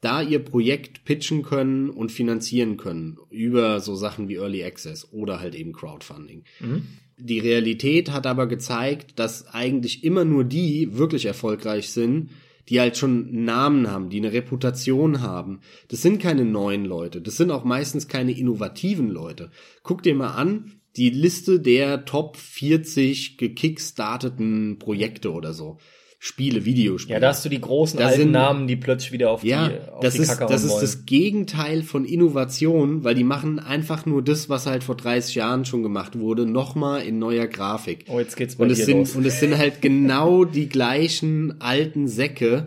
da 0.00 0.22
ihr 0.22 0.38
Projekt 0.38 1.04
pitchen 1.04 1.42
können 1.42 1.90
und 1.90 2.12
finanzieren 2.12 2.76
können 2.76 3.18
über 3.30 3.80
so 3.80 3.96
Sachen 3.96 4.28
wie 4.28 4.36
Early 4.36 4.62
Access 4.62 5.12
oder 5.12 5.40
halt 5.40 5.54
eben 5.54 5.72
Crowdfunding. 5.72 6.44
Mhm. 6.60 6.86
Die 7.16 7.40
Realität 7.40 8.10
hat 8.10 8.26
aber 8.26 8.46
gezeigt, 8.46 9.18
dass 9.18 9.48
eigentlich 9.48 10.04
immer 10.04 10.24
nur 10.24 10.44
die 10.44 10.96
wirklich 10.96 11.26
erfolgreich 11.26 11.90
sind, 11.90 12.30
die 12.68 12.80
halt 12.80 12.96
schon 12.96 13.44
Namen 13.44 13.90
haben, 13.90 14.10
die 14.10 14.18
eine 14.18 14.32
Reputation 14.32 15.20
haben. 15.20 15.60
Das 15.88 16.02
sind 16.02 16.20
keine 16.20 16.44
neuen 16.44 16.84
Leute, 16.84 17.20
das 17.20 17.36
sind 17.36 17.50
auch 17.50 17.64
meistens 17.64 18.08
keine 18.08 18.32
innovativen 18.32 19.08
Leute. 19.08 19.50
Guck 19.82 20.02
dir 20.02 20.14
mal 20.14 20.32
an, 20.32 20.80
die 20.96 21.10
Liste 21.10 21.60
der 21.60 22.04
Top 22.04 22.36
40 22.36 23.38
gekickstarteten 23.38 24.78
Projekte 24.78 25.32
oder 25.32 25.52
so. 25.52 25.78
Spiele, 26.20 26.64
Videospiele. 26.64 27.14
Ja, 27.14 27.20
da 27.20 27.28
hast 27.28 27.44
du 27.44 27.48
die 27.48 27.60
großen 27.60 27.98
Da 28.00 28.06
alten 28.06 28.22
sind- 28.22 28.30
Namen, 28.32 28.66
die 28.66 28.74
plötzlich 28.74 29.12
wieder 29.12 29.30
auf 29.30 29.44
Ja, 29.44 29.68
die, 29.68 29.74
auf 29.88 30.00
das 30.00 30.14
die 30.14 30.20
ist, 30.22 30.28
Kacke 30.28 30.46
das 30.52 30.64
ist 30.64 30.70
wollen. 30.72 30.80
das 30.80 31.06
Gegenteil 31.06 31.82
von 31.84 32.04
Innovation, 32.04 33.04
weil 33.04 33.14
die 33.14 33.22
machen 33.22 33.60
einfach 33.60 34.04
nur 34.04 34.22
das, 34.24 34.48
was 34.48 34.66
halt 34.66 34.82
vor 34.82 34.96
30 34.96 35.36
Jahren 35.36 35.64
schon 35.64 35.84
gemacht 35.84 36.18
wurde, 36.18 36.44
nochmal 36.44 37.02
in 37.02 37.20
neuer 37.20 37.46
Grafik. 37.46 38.04
Oh, 38.08 38.18
jetzt 38.18 38.36
geht's 38.36 38.56
bei 38.56 38.64
Und 38.64 38.70
es 38.72 38.84
sind, 38.84 38.98
los. 38.98 39.14
und 39.14 39.24
es 39.26 39.38
sind 39.38 39.56
halt 39.56 39.80
genau 39.80 40.44
die 40.44 40.68
gleichen 40.68 41.60
alten 41.60 42.08
Säcke, 42.08 42.66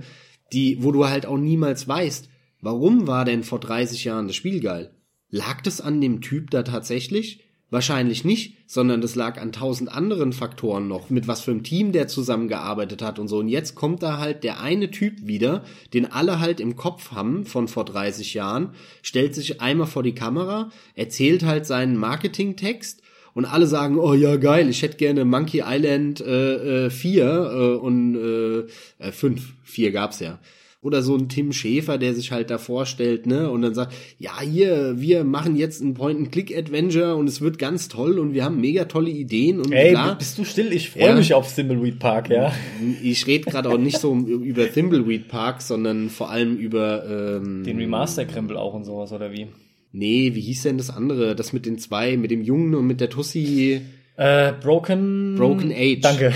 die, 0.53 0.77
wo 0.81 0.93
du 0.93 1.09
halt 1.09 1.25
auch 1.25 1.37
niemals 1.37 1.87
weißt, 1.87 2.29
warum 2.61 3.05
war 3.07 3.25
denn 3.25 3.43
vor 3.43 3.59
30 3.59 4.05
Jahren 4.05 4.27
das 4.27 4.35
Spiel 4.37 4.61
geil? 4.61 4.91
Lag 5.29 5.61
das 5.61 5.81
an 5.81 5.99
dem 5.99 6.21
Typ 6.21 6.51
da 6.51 6.63
tatsächlich? 6.63 7.43
Wahrscheinlich 7.71 8.25
nicht, 8.25 8.57
sondern 8.67 8.99
das 8.99 9.15
lag 9.15 9.39
an 9.39 9.53
tausend 9.53 9.89
anderen 9.89 10.33
Faktoren 10.33 10.89
noch, 10.89 11.09
mit 11.09 11.29
was 11.29 11.39
für 11.39 11.51
einem 11.51 11.63
Team 11.63 11.93
der 11.93 12.09
zusammengearbeitet 12.09 13.01
hat 13.01 13.17
und 13.17 13.29
so. 13.29 13.37
Und 13.37 13.47
jetzt 13.47 13.75
kommt 13.75 14.03
da 14.03 14.17
halt 14.17 14.43
der 14.43 14.59
eine 14.59 14.91
Typ 14.91 15.25
wieder, 15.25 15.63
den 15.93 16.11
alle 16.11 16.41
halt 16.41 16.59
im 16.59 16.75
Kopf 16.75 17.11
haben 17.11 17.45
von 17.45 17.69
vor 17.69 17.85
30 17.85 18.33
Jahren, 18.33 18.71
stellt 19.01 19.33
sich 19.35 19.61
einmal 19.61 19.87
vor 19.87 20.03
die 20.03 20.13
Kamera, 20.13 20.69
erzählt 20.95 21.43
halt 21.45 21.65
seinen 21.65 21.95
Marketingtext 21.95 23.01
und 23.33 23.45
alle 23.45 23.67
sagen, 23.67 23.97
oh 23.97 24.13
ja, 24.13 24.35
geil, 24.35 24.67
ich 24.67 24.81
hätte 24.81 24.97
gerne 24.97 25.23
Monkey 25.23 25.63
Island 25.65 26.19
äh, 26.19 26.87
äh, 26.87 26.89
4 26.89 27.23
äh, 27.23 27.75
und 27.77 28.15
äh, 28.17 29.07
äh, 29.07 29.11
5, 29.13 29.53
4 29.63 29.91
gab's 29.93 30.19
ja. 30.19 30.39
Oder 30.83 31.03
so 31.03 31.15
ein 31.15 31.29
Tim 31.29 31.53
Schäfer, 31.53 31.99
der 31.99 32.15
sich 32.15 32.31
halt 32.31 32.49
da 32.49 32.57
vorstellt, 32.57 33.27
ne, 33.27 33.51
und 33.51 33.61
dann 33.61 33.75
sagt, 33.75 33.93
ja, 34.17 34.41
hier, 34.41 34.95
wir 34.99 35.23
machen 35.23 35.55
jetzt 35.55 35.79
ein 35.79 35.93
Point-and-Click-Adventure 35.93 37.15
und 37.17 37.27
es 37.27 37.39
wird 37.39 37.59
ganz 37.59 37.87
toll 37.87 38.17
und 38.17 38.33
wir 38.33 38.43
haben 38.43 38.59
mega 38.59 38.85
tolle 38.85 39.11
Ideen 39.11 39.59
und 39.59 39.71
Ey, 39.71 39.91
bla. 39.91 40.15
bist 40.15 40.39
du 40.39 40.43
still? 40.43 40.73
Ich 40.73 40.89
freue 40.89 41.09
Ja. 41.09 41.15
mich 41.15 41.35
auf 41.35 41.53
Thimbleweed 41.53 41.99
Park, 41.99 42.29
ja. 42.31 42.51
Ich 43.03 43.27
rede 43.27 43.51
gerade 43.51 43.69
auch 43.69 43.77
nicht 43.77 43.99
so 43.99 44.15
über 44.15 44.67
Thimbleweed 44.71 45.27
Park, 45.27 45.61
sondern 45.61 46.09
vor 46.09 46.31
allem 46.31 46.57
über 46.57 47.05
ähm, 47.37 47.63
Den 47.63 47.77
Remaster-Krempel 47.77 48.57
auch 48.57 48.73
und 48.73 48.83
sowas, 48.83 49.11
oder 49.11 49.31
wie? 49.31 49.47
Nee, 49.91 50.31
wie 50.33 50.41
hieß 50.41 50.63
denn 50.63 50.77
das 50.79 50.89
andere? 50.89 51.35
Das 51.35 51.53
mit 51.53 51.67
den 51.67 51.77
zwei, 51.77 52.17
mit 52.17 52.31
dem 52.31 52.41
Jungen 52.41 52.73
und 52.73 52.87
mit 52.87 53.01
der 53.01 53.11
Tussi. 53.11 53.81
Äh, 54.17 54.53
Broken... 54.53 55.35
Broken 55.37 55.71
Age. 55.71 55.99
Danke. 56.01 56.33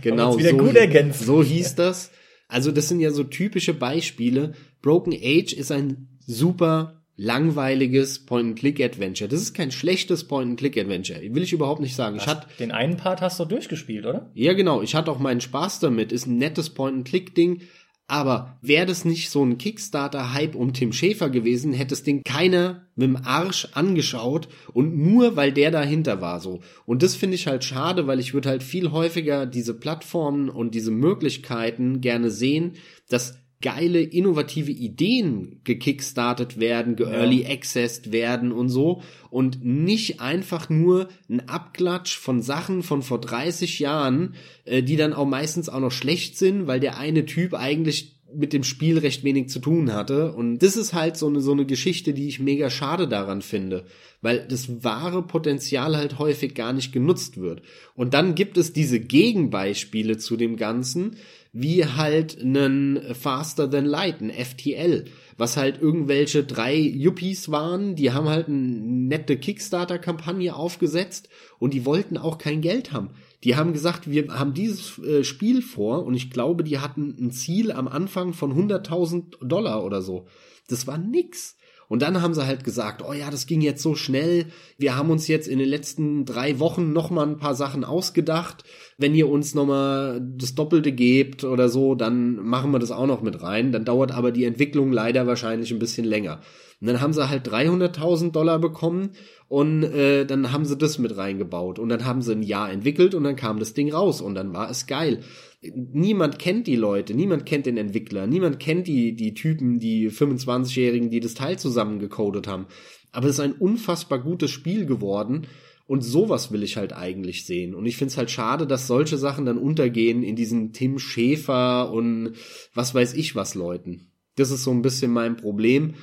Genau, 0.00 0.38
wieder 0.38 0.50
so, 0.50 0.56
gut 0.56 0.74
ergänzt. 0.76 1.20
so 1.26 1.42
hieß 1.42 1.74
das. 1.74 2.10
Also 2.48 2.70
das 2.72 2.88
sind 2.88 3.00
ja 3.00 3.10
so 3.10 3.24
typische 3.24 3.74
Beispiele. 3.74 4.52
Broken 4.82 5.12
Age 5.12 5.52
ist 5.52 5.72
ein 5.72 6.08
super 6.26 7.00
langweiliges 7.16 8.26
Point-and-Click-Adventure. 8.26 9.28
Das 9.28 9.40
ist 9.40 9.54
kein 9.54 9.70
schlechtes 9.70 10.24
Point-and-Click-Adventure. 10.24 11.20
Will 11.34 11.42
ich 11.42 11.52
überhaupt 11.52 11.80
nicht 11.80 11.94
sagen. 11.94 12.16
Ich 12.16 12.26
hatte 12.26 12.48
Den 12.58 12.72
einen 12.72 12.96
Part 12.96 13.20
hast 13.20 13.38
du 13.38 13.44
durchgespielt, 13.44 14.04
oder? 14.04 14.30
ja, 14.34 14.52
genau. 14.52 14.82
Ich 14.82 14.94
hatte 14.94 15.10
auch 15.10 15.18
meinen 15.20 15.40
Spaß 15.40 15.80
damit. 15.80 16.10
Ist 16.12 16.26
ein 16.26 16.38
nettes 16.38 16.70
Point-and-Click-Ding. 16.70 17.62
Aber 18.06 18.58
wäre 18.60 18.84
das 18.84 19.06
nicht 19.06 19.30
so 19.30 19.42
ein 19.44 19.56
Kickstarter-Hype 19.56 20.54
um 20.54 20.74
Tim 20.74 20.92
Schäfer 20.92 21.30
gewesen, 21.30 21.72
hätte 21.72 21.90
das 21.90 22.02
Ding 22.02 22.22
keiner 22.22 22.86
mit 22.96 23.08
dem 23.08 23.16
Arsch 23.16 23.68
angeschaut 23.72 24.48
und 24.74 24.96
nur 24.96 25.36
weil 25.36 25.52
der 25.52 25.70
dahinter 25.70 26.20
war 26.20 26.40
so. 26.40 26.60
Und 26.84 27.02
das 27.02 27.16
finde 27.16 27.36
ich 27.36 27.46
halt 27.46 27.64
schade, 27.64 28.06
weil 28.06 28.20
ich 28.20 28.34
würde 28.34 28.50
halt 28.50 28.62
viel 28.62 28.90
häufiger 28.92 29.46
diese 29.46 29.72
Plattformen 29.72 30.50
und 30.50 30.74
diese 30.74 30.90
Möglichkeiten 30.90 32.02
gerne 32.02 32.30
sehen, 32.30 32.74
dass 33.08 33.38
geile, 33.64 34.00
innovative 34.00 34.70
Ideen 34.70 35.58
gekickstartet 35.64 36.60
werden, 36.60 36.96
ge-early 36.96 37.46
accessed 37.46 38.12
werden 38.12 38.52
und 38.52 38.68
so 38.68 39.00
und 39.30 39.64
nicht 39.64 40.20
einfach 40.20 40.68
nur 40.68 41.08
ein 41.30 41.48
Abklatsch 41.48 42.18
von 42.18 42.42
Sachen 42.42 42.82
von 42.82 43.00
vor 43.00 43.22
30 43.22 43.78
Jahren, 43.78 44.34
äh, 44.66 44.82
die 44.82 44.96
dann 44.96 45.14
auch 45.14 45.24
meistens 45.24 45.70
auch 45.70 45.80
noch 45.80 45.92
schlecht 45.92 46.36
sind, 46.36 46.66
weil 46.66 46.78
der 46.78 46.98
eine 46.98 47.24
Typ 47.24 47.54
eigentlich 47.54 48.14
mit 48.34 48.52
dem 48.52 48.64
Spiel 48.64 48.98
recht 48.98 49.24
wenig 49.24 49.48
zu 49.48 49.60
tun 49.60 49.94
hatte. 49.94 50.32
Und 50.32 50.58
das 50.58 50.76
ist 50.76 50.92
halt 50.92 51.16
so 51.16 51.28
eine, 51.28 51.40
so 51.40 51.52
eine 51.52 51.64
Geschichte, 51.64 52.12
die 52.12 52.28
ich 52.28 52.40
mega 52.40 52.68
schade 52.68 53.08
daran 53.08 53.40
finde, 53.40 53.86
weil 54.20 54.46
das 54.46 54.84
wahre 54.84 55.22
Potenzial 55.22 55.96
halt 55.96 56.18
häufig 56.18 56.54
gar 56.54 56.74
nicht 56.74 56.92
genutzt 56.92 57.40
wird. 57.40 57.62
Und 57.94 58.12
dann 58.12 58.34
gibt 58.34 58.58
es 58.58 58.74
diese 58.74 59.00
Gegenbeispiele 59.00 60.18
zu 60.18 60.36
dem 60.36 60.56
Ganzen, 60.56 61.16
wie 61.54 61.86
halt 61.86 62.40
einen 62.40 63.14
Faster 63.14 63.70
Than 63.70 63.86
Light, 63.86 64.20
ein 64.20 64.30
FTL, 64.30 65.04
was 65.38 65.56
halt 65.56 65.80
irgendwelche 65.80 66.42
drei 66.42 66.76
Yuppies 66.76 67.48
waren, 67.48 67.94
die 67.94 68.10
haben 68.10 68.28
halt 68.28 68.48
eine 68.48 68.58
nette 68.58 69.36
Kickstarter-Kampagne 69.38 70.54
aufgesetzt 70.54 71.28
und 71.60 71.72
die 71.72 71.86
wollten 71.86 72.18
auch 72.18 72.38
kein 72.38 72.60
Geld 72.60 72.92
haben. 72.92 73.10
Die 73.44 73.54
haben 73.54 73.72
gesagt, 73.72 74.10
wir 74.10 74.28
haben 74.28 74.52
dieses 74.52 74.98
äh, 74.98 75.22
Spiel 75.22 75.62
vor 75.62 76.04
und 76.04 76.14
ich 76.14 76.30
glaube, 76.30 76.64
die 76.64 76.80
hatten 76.80 77.14
ein 77.20 77.30
Ziel 77.30 77.70
am 77.70 77.86
Anfang 77.86 78.32
von 78.32 78.52
100.000 78.52 79.46
Dollar 79.46 79.84
oder 79.84 80.02
so. 80.02 80.26
Das 80.68 80.88
war 80.88 80.98
nix. 80.98 81.56
Und 81.88 82.02
dann 82.02 82.22
haben 82.22 82.34
sie 82.34 82.46
halt 82.46 82.64
gesagt, 82.64 83.02
oh 83.06 83.12
ja, 83.12 83.30
das 83.30 83.46
ging 83.46 83.60
jetzt 83.60 83.82
so 83.82 83.94
schnell. 83.94 84.46
Wir 84.78 84.96
haben 84.96 85.10
uns 85.10 85.28
jetzt 85.28 85.48
in 85.48 85.58
den 85.58 85.68
letzten 85.68 86.24
drei 86.24 86.58
Wochen 86.58 86.92
noch 86.92 87.10
mal 87.10 87.26
ein 87.26 87.38
paar 87.38 87.54
Sachen 87.54 87.84
ausgedacht. 87.84 88.64
Wenn 88.98 89.14
ihr 89.14 89.28
uns 89.28 89.54
noch 89.54 89.66
mal 89.66 90.20
das 90.36 90.54
Doppelte 90.54 90.92
gebt 90.92 91.44
oder 91.44 91.68
so, 91.68 91.94
dann 91.94 92.36
machen 92.36 92.70
wir 92.70 92.78
das 92.78 92.90
auch 92.90 93.06
noch 93.06 93.22
mit 93.22 93.42
rein. 93.42 93.72
Dann 93.72 93.84
dauert 93.84 94.12
aber 94.12 94.32
die 94.32 94.44
Entwicklung 94.44 94.92
leider 94.92 95.26
wahrscheinlich 95.26 95.72
ein 95.72 95.78
bisschen 95.78 96.04
länger. 96.04 96.40
Und 96.84 96.88
dann 96.88 97.00
haben 97.00 97.14
sie 97.14 97.30
halt 97.30 97.48
300.000 97.48 98.32
Dollar 98.32 98.58
bekommen 98.58 99.12
und 99.48 99.84
äh, 99.84 100.26
dann 100.26 100.52
haben 100.52 100.66
sie 100.66 100.76
das 100.76 100.98
mit 100.98 101.16
reingebaut. 101.16 101.78
Und 101.78 101.88
dann 101.88 102.04
haben 102.04 102.20
sie 102.20 102.32
ein 102.32 102.42
Jahr 102.42 102.70
entwickelt 102.70 103.14
und 103.14 103.24
dann 103.24 103.36
kam 103.36 103.58
das 103.58 103.72
Ding 103.72 103.90
raus 103.90 104.20
und 104.20 104.34
dann 104.34 104.52
war 104.52 104.68
es 104.68 104.86
geil. 104.86 105.20
Niemand 105.62 106.38
kennt 106.38 106.66
die 106.66 106.76
Leute, 106.76 107.14
niemand 107.14 107.46
kennt 107.46 107.64
den 107.64 107.78
Entwickler, 107.78 108.26
niemand 108.26 108.60
kennt 108.60 108.86
die, 108.86 109.16
die 109.16 109.32
Typen, 109.32 109.78
die 109.78 110.10
25-Jährigen, 110.10 111.08
die 111.08 111.20
das 111.20 111.32
Teil 111.32 111.58
zusammengecodet 111.58 112.48
haben. 112.48 112.66
Aber 113.12 113.28
es 113.28 113.36
ist 113.36 113.40
ein 113.40 113.54
unfassbar 113.54 114.18
gutes 114.18 114.50
Spiel 114.50 114.84
geworden 114.84 115.46
und 115.86 116.04
sowas 116.04 116.52
will 116.52 116.62
ich 116.62 116.76
halt 116.76 116.92
eigentlich 116.92 117.46
sehen. 117.46 117.74
Und 117.74 117.86
ich 117.86 117.96
find's 117.96 118.18
halt 118.18 118.30
schade, 118.30 118.66
dass 118.66 118.86
solche 118.86 119.16
Sachen 119.16 119.46
dann 119.46 119.56
untergehen 119.56 120.22
in 120.22 120.36
diesen 120.36 120.74
Tim 120.74 120.98
Schäfer 120.98 121.90
und 121.90 122.34
was 122.74 122.94
weiß 122.94 123.14
ich 123.14 123.34
was 123.34 123.54
Leuten. 123.54 124.10
Das 124.36 124.50
ist 124.50 124.64
so 124.64 124.70
ein 124.70 124.82
bisschen 124.82 125.12
mein 125.12 125.38
Problem. 125.38 125.94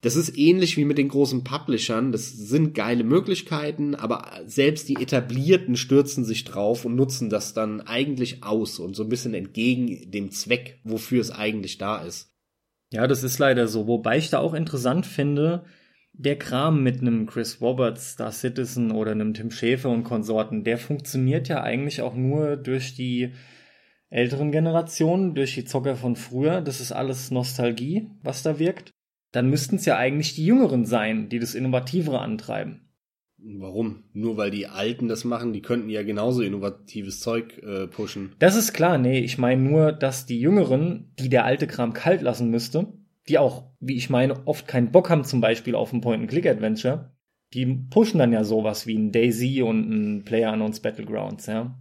Das 0.00 0.14
ist 0.14 0.38
ähnlich 0.38 0.76
wie 0.76 0.84
mit 0.84 0.96
den 0.96 1.08
großen 1.08 1.42
Publishern. 1.42 2.12
Das 2.12 2.30
sind 2.30 2.72
geile 2.72 3.02
Möglichkeiten, 3.02 3.96
aber 3.96 4.30
selbst 4.46 4.88
die 4.88 4.96
Etablierten 4.96 5.76
stürzen 5.76 6.24
sich 6.24 6.44
drauf 6.44 6.84
und 6.84 6.94
nutzen 6.94 7.30
das 7.30 7.52
dann 7.52 7.80
eigentlich 7.80 8.44
aus 8.44 8.78
und 8.78 8.94
so 8.94 9.02
ein 9.02 9.08
bisschen 9.08 9.34
entgegen 9.34 10.08
dem 10.10 10.30
Zweck, 10.30 10.78
wofür 10.84 11.20
es 11.20 11.32
eigentlich 11.32 11.78
da 11.78 12.02
ist. 12.02 12.32
Ja, 12.92 13.08
das 13.08 13.24
ist 13.24 13.38
leider 13.40 13.66
so. 13.66 13.88
Wobei 13.88 14.18
ich 14.18 14.30
da 14.30 14.38
auch 14.38 14.54
interessant 14.54 15.04
finde, 15.04 15.64
der 16.12 16.38
Kram 16.38 16.82
mit 16.82 17.00
einem 17.00 17.26
Chris 17.26 17.60
Roberts, 17.60 18.12
Star 18.12 18.30
Citizen 18.32 18.92
oder 18.92 19.10
einem 19.10 19.34
Tim 19.34 19.50
Schäfer 19.50 19.90
und 19.90 20.04
Konsorten, 20.04 20.62
der 20.62 20.78
funktioniert 20.78 21.48
ja 21.48 21.62
eigentlich 21.62 22.02
auch 22.02 22.14
nur 22.14 22.56
durch 22.56 22.94
die 22.94 23.32
älteren 24.10 24.52
Generationen, 24.52 25.34
durch 25.34 25.54
die 25.54 25.64
Zocker 25.64 25.96
von 25.96 26.16
früher. 26.16 26.60
Das 26.60 26.80
ist 26.80 26.92
alles 26.92 27.30
Nostalgie, 27.30 28.10
was 28.22 28.42
da 28.42 28.58
wirkt. 28.58 28.92
Dann 29.32 29.50
müssten 29.50 29.76
es 29.76 29.84
ja 29.84 29.96
eigentlich 29.96 30.34
die 30.34 30.46
Jüngeren 30.46 30.86
sein, 30.86 31.28
die 31.28 31.38
das 31.38 31.54
Innovativere 31.54 32.20
antreiben. 32.20 32.88
Warum? 33.38 34.04
Nur 34.12 34.36
weil 34.36 34.50
die 34.50 34.66
Alten 34.66 35.06
das 35.06 35.24
machen, 35.24 35.52
die 35.52 35.62
könnten 35.62 35.90
ja 35.90 36.02
genauso 36.02 36.42
innovatives 36.42 37.20
Zeug 37.20 37.58
äh, 37.58 37.86
pushen. 37.86 38.34
Das 38.40 38.56
ist 38.56 38.72
klar, 38.72 38.98
nee, 38.98 39.20
ich 39.20 39.38
meine 39.38 39.62
nur, 39.62 39.92
dass 39.92 40.26
die 40.26 40.40
Jüngeren, 40.40 41.12
die 41.18 41.28
der 41.28 41.44
alte 41.44 41.68
Kram 41.68 41.92
kalt 41.92 42.20
lassen 42.20 42.50
müsste, 42.50 42.92
die 43.28 43.38
auch, 43.38 43.70
wie 43.78 43.96
ich 43.96 44.10
meine, 44.10 44.46
oft 44.46 44.66
keinen 44.66 44.90
Bock 44.90 45.08
haben, 45.08 45.24
zum 45.24 45.40
Beispiel 45.40 45.76
auf 45.76 45.92
ein 45.92 46.00
Point-and-Click-Adventure, 46.00 47.12
die 47.54 47.66
pushen 47.66 48.18
dann 48.18 48.32
ja 48.32 48.42
sowas 48.42 48.86
wie 48.86 48.98
ein 48.98 49.12
Daisy 49.12 49.62
und 49.62 49.88
ein 49.88 50.24
Player-Unknowns 50.24 50.80
Battlegrounds, 50.80 51.46
ja. 51.46 51.78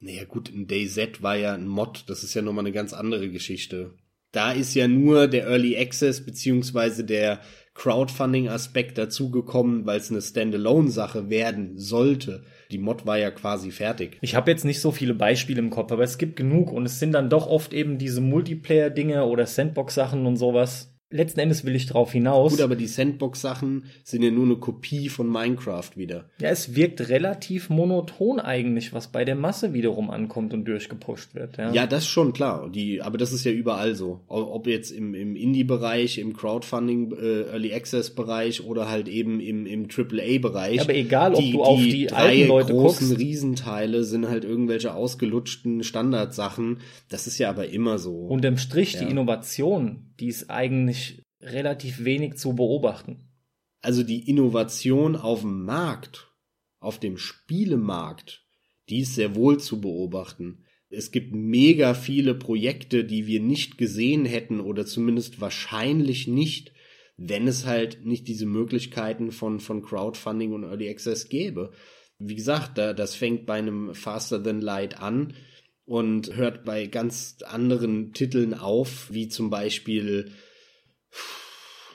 Naja 0.00 0.24
gut, 0.24 0.50
ein 0.50 0.66
DayZ 0.66 1.22
war 1.22 1.36
ja 1.36 1.52
ein 1.52 1.68
Mod, 1.68 2.04
das 2.08 2.24
ist 2.24 2.32
ja 2.32 2.40
nochmal 2.40 2.64
eine 2.64 2.72
ganz 2.72 2.94
andere 2.94 3.30
Geschichte. 3.30 3.92
Da 4.32 4.52
ist 4.52 4.74
ja 4.74 4.86
nur 4.86 5.26
der 5.26 5.46
Early 5.46 5.76
Access 5.76 6.24
beziehungsweise 6.24 7.04
der 7.04 7.40
Crowdfunding-Aspekt 7.74 8.98
dazugekommen, 8.98 9.86
weil 9.86 9.98
es 9.98 10.10
eine 10.10 10.20
Standalone-Sache 10.20 11.30
werden 11.30 11.78
sollte. 11.78 12.44
Die 12.70 12.78
Mod 12.78 13.06
war 13.06 13.18
ja 13.18 13.30
quasi 13.30 13.70
fertig. 13.70 14.18
Ich 14.20 14.34
habe 14.34 14.50
jetzt 14.50 14.64
nicht 14.64 14.80
so 14.80 14.92
viele 14.92 15.14
Beispiele 15.14 15.60
im 15.60 15.70
Kopf, 15.70 15.90
aber 15.90 16.04
es 16.04 16.18
gibt 16.18 16.36
genug 16.36 16.72
und 16.72 16.84
es 16.84 16.98
sind 16.98 17.12
dann 17.12 17.30
doch 17.30 17.46
oft 17.46 17.72
eben 17.72 17.98
diese 17.98 18.20
Multiplayer-Dinge 18.20 19.24
oder 19.24 19.46
Sandbox-Sachen 19.46 20.26
und 20.26 20.36
sowas. 20.36 20.89
Letzten 21.10 21.40
Endes 21.40 21.64
will 21.64 21.74
ich 21.74 21.86
drauf 21.86 22.12
hinaus. 22.12 22.52
Gut, 22.52 22.60
aber 22.60 22.76
die 22.76 22.86
Sandbox-Sachen 22.86 23.84
sind 24.04 24.22
ja 24.22 24.30
nur 24.30 24.44
eine 24.44 24.56
Kopie 24.56 25.08
von 25.08 25.28
Minecraft 25.30 25.90
wieder. 25.96 26.26
Ja, 26.40 26.50
es 26.50 26.74
wirkt 26.76 27.08
relativ 27.08 27.68
monoton 27.68 28.38
eigentlich, 28.40 28.92
was 28.92 29.08
bei 29.08 29.24
der 29.24 29.34
Masse 29.34 29.72
wiederum 29.74 30.10
ankommt 30.10 30.54
und 30.54 30.64
durchgepusht 30.66 31.34
wird. 31.34 31.56
Ja, 31.56 31.72
Ja, 31.72 31.86
das 31.86 32.06
schon 32.06 32.32
klar. 32.32 32.70
Die, 32.70 33.02
aber 33.02 33.18
das 33.18 33.32
ist 33.32 33.44
ja 33.44 33.50
überall 33.52 33.94
so. 33.94 34.20
Ob 34.28 34.66
jetzt 34.66 34.90
im, 34.92 35.14
im 35.14 35.34
Indie-Bereich, 35.36 36.18
im 36.18 36.32
Crowdfunding, 36.36 37.12
äh, 37.12 37.42
Early 37.50 37.72
Access-Bereich 37.74 38.64
oder 38.64 38.88
halt 38.88 39.08
eben 39.08 39.40
im, 39.40 39.66
im 39.66 39.88
AAA-Bereich. 39.90 40.76
Ja, 40.76 40.82
aber 40.82 40.94
egal, 40.94 41.34
ob 41.34 41.42
du 41.50 41.62
auf 41.62 41.80
die 41.80 42.12
alten 42.12 42.48
Leute 42.48 42.72
großen 42.72 43.08
guckst. 43.08 43.20
Riesenteile 43.20 44.04
sind 44.04 44.28
halt 44.28 44.44
irgendwelche 44.44 44.94
ausgelutschten 44.94 45.82
Standardsachen. 45.82 46.78
Das 47.08 47.26
ist 47.26 47.38
ja 47.38 47.50
aber 47.50 47.68
immer 47.68 47.98
so. 47.98 48.12
Unterm 48.26 48.56
Strich, 48.58 48.94
Ja. 48.94 49.00
die 49.04 49.10
Innovation, 49.10 50.09
die 50.20 50.28
ist 50.28 50.50
eigentlich 50.50 51.22
relativ 51.40 52.04
wenig 52.04 52.36
zu 52.36 52.54
beobachten. 52.54 53.26
also 53.82 54.02
die 54.02 54.28
Innovation 54.28 55.16
auf 55.16 55.40
dem 55.40 55.64
Markt, 55.64 56.30
auf 56.80 56.98
dem 56.98 57.16
Spielemarkt, 57.16 58.46
die 58.88 59.00
ist 59.00 59.14
sehr 59.14 59.34
wohl 59.34 59.58
zu 59.58 59.80
beobachten. 59.80 60.64
Es 60.90 61.12
gibt 61.12 61.34
mega 61.34 61.94
viele 61.94 62.34
Projekte, 62.34 63.04
die 63.04 63.26
wir 63.26 63.40
nicht 63.40 63.78
gesehen 63.78 64.24
hätten 64.24 64.60
oder 64.60 64.84
zumindest 64.84 65.40
wahrscheinlich 65.40 66.26
nicht, 66.26 66.72
wenn 67.16 67.46
es 67.46 67.64
halt 67.64 68.04
nicht 68.04 68.26
diese 68.28 68.46
Möglichkeiten 68.46 69.30
von, 69.30 69.60
von 69.60 69.82
Crowdfunding 69.82 70.52
und 70.52 70.64
Early 70.64 70.90
Access 70.90 71.28
gäbe. 71.28 71.72
Wie 72.18 72.34
gesagt, 72.34 72.76
da, 72.76 72.92
das 72.92 73.14
fängt 73.14 73.46
bei 73.46 73.54
einem 73.54 73.94
Faster 73.94 74.42
Than 74.42 74.60
Light 74.60 75.00
an 75.00 75.34
und 75.90 76.36
hört 76.36 76.64
bei 76.64 76.86
ganz 76.86 77.38
anderen 77.44 78.12
Titeln 78.12 78.54
auf, 78.54 79.08
wie 79.10 79.28
zum 79.28 79.50
Beispiel 79.50 80.30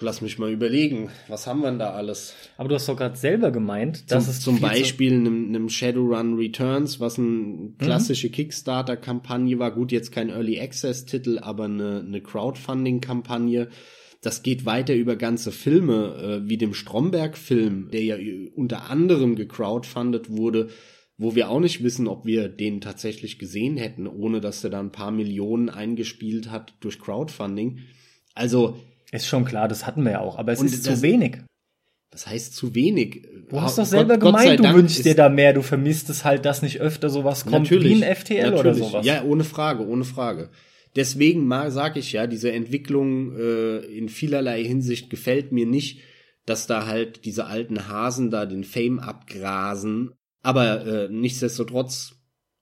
Lass 0.01 0.19
mich 0.21 0.37
mal 0.37 0.51
überlegen, 0.51 1.09
was 1.29 1.47
haben 1.47 1.61
wir 1.61 1.69
denn 1.69 1.79
da 1.79 1.91
alles? 1.91 2.35
Aber 2.57 2.67
du 2.67 2.75
hast 2.75 2.89
doch 2.89 2.97
gerade 2.97 3.15
selber 3.15 3.51
gemeint, 3.51 4.11
dass 4.11 4.25
Zum, 4.25 4.31
es 4.31 4.41
zum 4.41 4.59
Beispiel 4.59 5.13
einem, 5.13 5.47
einem 5.47 5.69
Shadowrun 5.69 6.35
Returns, 6.35 6.99
was 6.99 7.17
eine 7.17 7.71
klassische 7.79 8.29
Kickstarter-Kampagne 8.29 9.57
war. 9.57 9.71
Gut, 9.71 9.93
jetzt 9.93 10.11
kein 10.11 10.27
Early 10.29 10.59
Access-Titel, 10.59 11.39
aber 11.39 11.63
eine, 11.63 12.03
eine 12.05 12.19
Crowdfunding-Kampagne. 12.21 13.69
Das 14.21 14.43
geht 14.43 14.65
weiter 14.65 14.93
über 14.95 15.15
ganze 15.15 15.53
Filme, 15.53 16.41
äh, 16.43 16.49
wie 16.49 16.57
dem 16.57 16.73
Stromberg-Film, 16.73 17.89
der 17.93 18.03
ja 18.03 18.17
ü- 18.17 18.49
unter 18.53 18.89
anderem 18.89 19.35
gecrowdfundet 19.37 20.29
wurde, 20.29 20.67
wo 21.17 21.35
wir 21.35 21.49
auch 21.49 21.59
nicht 21.59 21.83
wissen, 21.83 22.07
ob 22.07 22.25
wir 22.25 22.49
den 22.49 22.81
tatsächlich 22.81 23.39
gesehen 23.39 23.77
hätten, 23.77 24.07
ohne 24.07 24.41
dass 24.41 24.63
er 24.63 24.69
da 24.69 24.79
ein 24.79 24.91
paar 24.91 25.11
Millionen 25.11 25.69
eingespielt 25.69 26.51
hat 26.51 26.73
durch 26.81 26.99
Crowdfunding. 26.99 27.79
Also, 28.33 28.77
Ist 29.11 29.27
schon 29.27 29.45
klar, 29.45 29.67
das 29.67 29.85
hatten 29.87 30.03
wir 30.03 30.11
ja 30.13 30.19
auch, 30.21 30.37
aber 30.37 30.51
es 30.51 30.61
ist 30.61 30.85
das- 30.85 30.97
zu 30.97 31.01
wenig. 31.03 31.37
das 32.11 32.27
heißt 32.27 32.55
zu 32.55 32.73
wenig. 32.75 33.23
Du 33.49 33.59
hast 33.61 33.75
Gott- 33.75 33.85
doch 33.85 33.89
selber 33.89 34.17
Gott 34.17 34.33
gemeint, 34.37 34.59
du 34.59 34.63
Dank 34.63 34.77
wünschst 34.77 35.03
dir 35.05 35.15
da 35.15 35.29
mehr, 35.29 35.53
du 35.53 35.61
vermisst 35.61 36.09
es 36.09 36.23
halt, 36.25 36.45
dass 36.45 36.61
nicht 36.61 36.79
öfter 36.81 37.09
sowas 37.09 37.45
kommt 37.45 37.69
wie 37.71 37.93
ein 38.03 38.03
FTL 38.15 38.47
oder 38.53 38.63
natürlich. 38.63 38.77
sowas. 38.87 39.05
Ja, 39.05 39.23
ohne 39.23 39.43
Frage, 39.43 39.85
ohne 39.85 40.03
Frage. 40.05 40.49
Deswegen 40.95 41.49
sage 41.71 41.99
ich 41.99 42.13
ja, 42.13 42.25
diese 42.25 42.51
Entwicklung 42.53 43.35
äh, 43.37 43.77
in 43.79 44.07
vielerlei 44.07 44.63
Hinsicht 44.63 45.09
gefällt 45.09 45.51
mir 45.51 45.65
nicht, 45.65 45.99
dass 46.45 46.67
da 46.67 46.85
halt 46.87 47.25
diese 47.25 47.47
alten 47.47 47.89
Hasen 47.89 48.31
da 48.31 48.45
den 48.45 48.63
Fame 48.63 48.99
abgrasen. 48.99 50.13
Aber 50.45 50.85
äh, 50.85 51.09
nichtsdestotrotz, 51.09 52.17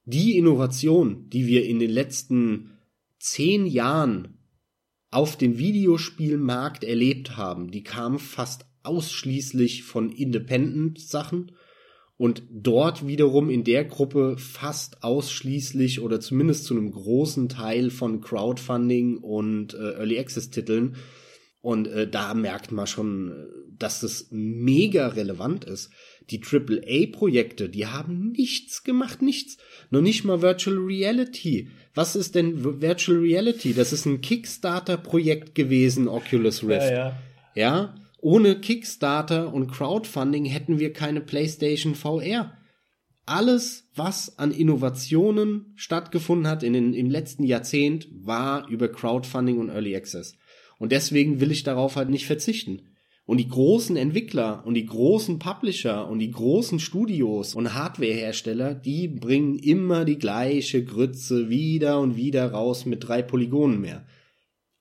die 0.05 0.37
Innovation, 0.37 1.29
die 1.29 1.47
wir 1.47 1.65
in 1.65 1.79
den 1.79 1.89
letzten 1.89 2.77
zehn 3.19 3.65
Jahren 3.65 4.37
auf 5.11 5.35
dem 5.35 5.57
Videospielmarkt 5.57 6.85
erlebt 6.85 7.35
haben, 7.35 7.71
die 7.71 7.83
kam 7.83 8.19
fast 8.19 8.65
ausschließlich 8.83 9.83
von 9.83 10.13
Independent-Sachen 10.13 11.51
und 12.15 12.43
dort 12.49 13.05
wiederum 13.05 13.49
in 13.49 13.65
der 13.65 13.83
Gruppe 13.83 14.37
fast 14.37 15.03
ausschließlich 15.03 15.99
oder 15.99 16.21
zumindest 16.21 16.63
zu 16.63 16.77
einem 16.77 16.89
großen 16.89 17.49
Teil 17.49 17.89
von 17.89 18.21
Crowdfunding 18.21 19.17
und 19.17 19.73
äh, 19.73 19.95
Early 19.97 20.19
Access 20.19 20.49
Titeln. 20.51 20.95
Und 21.59 21.87
äh, 21.87 22.09
da 22.09 22.33
merkt 22.33 22.71
man 22.71 22.87
schon, 22.87 23.31
äh, 23.31 23.45
dass 23.77 23.99
das 23.99 24.27
mega 24.31 25.07
relevant 25.07 25.65
ist. 25.65 25.91
Die 26.29 26.41
AAA-Projekte, 26.41 27.69
die 27.69 27.87
haben 27.87 28.31
nichts 28.31 28.83
gemacht, 28.83 29.21
nichts. 29.21 29.57
Noch 29.89 30.01
nicht 30.01 30.23
mal 30.23 30.41
Virtual 30.41 30.77
Reality. 30.77 31.69
Was 31.93 32.15
ist 32.15 32.35
denn 32.35 32.81
Virtual 32.81 33.19
Reality? 33.19 33.73
Das 33.73 33.93
ist 33.93 34.05
ein 34.05 34.21
Kickstarter-Projekt 34.21 35.53
gewesen, 35.53 36.07
Oculus 36.07 36.63
Rift. 36.63 36.89
ja, 36.89 36.91
ja. 36.91 37.19
Ja, 37.55 37.95
ohne 38.19 38.59
Kickstarter 38.59 39.53
und 39.53 39.67
Crowdfunding 39.67 40.45
hätten 40.45 40.79
wir 40.79 40.93
keine 40.93 41.21
PlayStation 41.21 41.93
VR. 41.93 42.57
Alles, 43.25 43.89
was 43.95 44.37
an 44.39 44.51
Innovationen 44.51 45.73
stattgefunden 45.75 46.47
hat 46.47 46.63
in 46.63 46.73
den, 46.73 46.93
im 46.93 47.09
letzten 47.09 47.43
Jahrzehnt, 47.43 48.07
war 48.11 48.67
über 48.69 48.87
Crowdfunding 48.89 49.59
und 49.59 49.69
Early 49.69 49.95
Access. 49.95 50.35
Und 50.77 50.91
deswegen 50.91 51.39
will 51.39 51.51
ich 51.51 51.63
darauf 51.63 51.95
halt 51.95 52.09
nicht 52.09 52.25
verzichten. 52.25 52.92
Und 53.25 53.37
die 53.37 53.47
großen 53.47 53.95
Entwickler 53.95 54.65
und 54.65 54.73
die 54.73 54.85
großen 54.85 55.39
Publisher 55.39 56.09
und 56.09 56.19
die 56.19 56.31
großen 56.31 56.79
Studios 56.79 57.55
und 57.55 57.73
Hardwarehersteller, 57.73 58.75
die 58.75 59.07
bringen 59.07 59.57
immer 59.57 60.03
die 60.03 60.19
gleiche 60.19 60.83
Grütze 60.83 61.49
wieder 61.49 62.01
und 62.01 62.17
wieder 62.17 62.51
raus 62.51 62.85
mit 62.85 63.07
drei 63.07 63.21
Polygonen 63.21 63.79
mehr. 63.79 64.05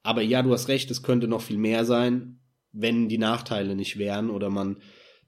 Aber 0.03 0.23
ja, 0.23 0.43
du 0.43 0.53
hast 0.53 0.69
recht, 0.69 0.91
es 0.91 1.05
könnte 1.05 1.29
noch 1.29 1.43
viel 1.43 1.59
mehr 1.59 1.85
sein, 1.85 2.41
wenn 2.73 3.09
die 3.09 3.19
Nachteile 3.19 3.77
nicht 3.77 3.99
wären 3.99 4.31
oder 4.31 4.51
man 4.51 4.79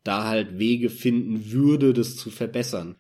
da 0.03 0.27
halt 0.27 0.59
Wege 0.59 0.91
finden 0.91 1.53
würde, 1.53 1.93
das 1.93 2.17
zu 2.17 2.31
verbessern. 2.31 2.97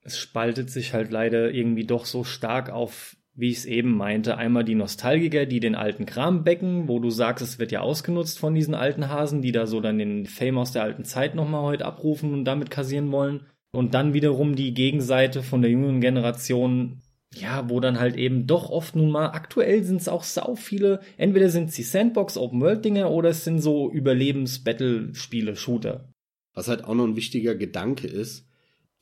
Es 0.00 0.18
spaltet 0.18 0.70
sich 0.70 0.92
halt 0.92 1.12
leider 1.12 1.52
irgendwie 1.52 1.86
doch 1.86 2.06
so 2.06 2.24
stark 2.24 2.70
auf, 2.70 3.16
wie 3.34 3.50
ich 3.50 3.58
es 3.58 3.64
eben 3.64 3.96
meinte, 3.96 4.36
einmal 4.36 4.64
die 4.64 4.74
Nostalgiker, 4.74 5.46
die 5.46 5.60
den 5.60 5.74
alten 5.74 6.04
Kram 6.04 6.44
becken, 6.44 6.88
wo 6.88 6.98
du 6.98 7.10
sagst, 7.10 7.42
es 7.42 7.58
wird 7.58 7.72
ja 7.72 7.80
ausgenutzt 7.80 8.38
von 8.38 8.54
diesen 8.54 8.74
alten 8.74 9.08
Hasen, 9.08 9.40
die 9.40 9.52
da 9.52 9.66
so 9.66 9.80
dann 9.80 9.98
den 9.98 10.26
Fame 10.26 10.58
aus 10.58 10.72
der 10.72 10.82
alten 10.82 11.04
Zeit 11.04 11.34
nochmal 11.34 11.62
heute 11.62 11.86
abrufen 11.86 12.34
und 12.34 12.44
damit 12.44 12.70
kassieren 12.70 13.10
wollen. 13.10 13.46
Und 13.72 13.94
dann 13.94 14.12
wiederum 14.12 14.54
die 14.54 14.74
Gegenseite 14.74 15.42
von 15.42 15.62
der 15.62 15.70
jüngeren 15.70 16.02
Generation, 16.02 17.00
ja, 17.34 17.70
wo 17.70 17.80
dann 17.80 17.98
halt 17.98 18.16
eben 18.16 18.46
doch 18.46 18.68
oft 18.68 18.94
nun 18.96 19.10
mal, 19.10 19.28
aktuell 19.28 19.82
sind 19.82 20.02
es 20.02 20.08
auch 20.08 20.24
sau 20.24 20.54
viele, 20.54 21.00
entweder 21.16 21.48
sind 21.48 21.70
es 21.70 21.76
die 21.76 21.82
Sandbox 21.82 22.36
Open 22.36 22.60
World 22.60 22.84
Dinger 22.84 23.10
oder 23.10 23.30
es 23.30 23.44
sind 23.44 23.60
so 23.60 23.90
Überlebens-Battle-Spiele, 23.90 25.56
Shooter. 25.56 26.12
Was 26.52 26.68
halt 26.68 26.84
auch 26.84 26.94
noch 26.94 27.06
ein 27.06 27.16
wichtiger 27.16 27.54
Gedanke 27.54 28.06
ist, 28.06 28.46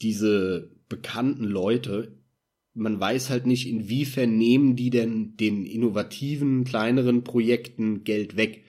diese 0.03 0.71
bekannten 0.89 1.45
Leute, 1.45 2.20
man 2.75 3.01
weiß 3.01 3.31
halt 3.31 3.47
nicht, 3.47 3.69
inwiefern 3.69 4.37
nehmen 4.37 4.77
die 4.77 4.91
denn 4.91 5.37
den 5.37 5.67
innovativen, 5.67 6.65
kleineren 6.65 7.25
Projekten 7.25 8.05
Geld 8.05 8.37
weg. 8.37 8.65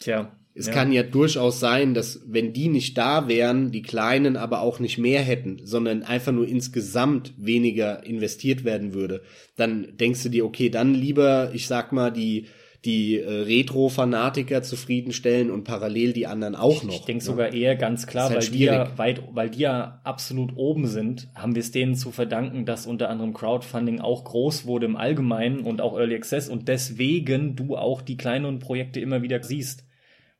Tja. 0.00 0.36
Es 0.54 0.66
ja. 0.66 0.72
kann 0.74 0.92
ja 0.92 1.02
durchaus 1.02 1.60
sein, 1.60 1.94
dass 1.94 2.20
wenn 2.26 2.52
die 2.52 2.68
nicht 2.68 2.98
da 2.98 3.26
wären, 3.26 3.72
die 3.72 3.80
Kleinen 3.80 4.36
aber 4.36 4.60
auch 4.60 4.80
nicht 4.80 4.98
mehr 4.98 5.22
hätten, 5.22 5.60
sondern 5.64 6.02
einfach 6.02 6.32
nur 6.32 6.46
insgesamt 6.46 7.32
weniger 7.38 8.04
investiert 8.04 8.62
werden 8.64 8.92
würde. 8.92 9.22
Dann 9.56 9.96
denkst 9.96 10.22
du 10.24 10.28
dir, 10.28 10.44
okay, 10.44 10.68
dann 10.68 10.94
lieber, 10.94 11.52
ich 11.54 11.66
sag 11.66 11.92
mal, 11.92 12.10
die 12.10 12.48
die 12.84 13.18
äh, 13.18 13.30
Retro-Fanatiker 13.30 14.62
zufriedenstellen 14.62 15.50
und 15.50 15.62
parallel 15.62 16.12
die 16.12 16.26
anderen 16.26 16.56
auch 16.56 16.82
noch. 16.82 16.94
Ich 16.94 17.04
denke 17.04 17.22
ne? 17.22 17.26
sogar 17.26 17.52
eher 17.52 17.76
ganz 17.76 18.08
klar, 18.08 18.28
halt 18.28 18.42
weil, 18.42 18.48
die 18.48 18.64
ja 18.64 18.98
weit, 18.98 19.22
weil 19.32 19.50
die 19.50 19.60
ja 19.60 20.00
absolut 20.02 20.56
oben 20.56 20.86
sind, 20.86 21.28
haben 21.34 21.54
wir 21.54 21.60
es 21.60 21.70
denen 21.70 21.94
zu 21.94 22.10
verdanken, 22.10 22.64
dass 22.64 22.86
unter 22.86 23.08
anderem 23.08 23.34
Crowdfunding 23.34 24.00
auch 24.00 24.24
groß 24.24 24.66
wurde 24.66 24.86
im 24.86 24.96
Allgemeinen 24.96 25.60
und 25.60 25.80
auch 25.80 25.96
Early 25.96 26.16
Access 26.16 26.48
und 26.48 26.66
deswegen 26.66 27.54
du 27.54 27.76
auch 27.76 28.02
die 28.02 28.16
kleineren 28.16 28.58
Projekte 28.58 28.98
immer 28.98 29.22
wieder 29.22 29.42
siehst, 29.44 29.84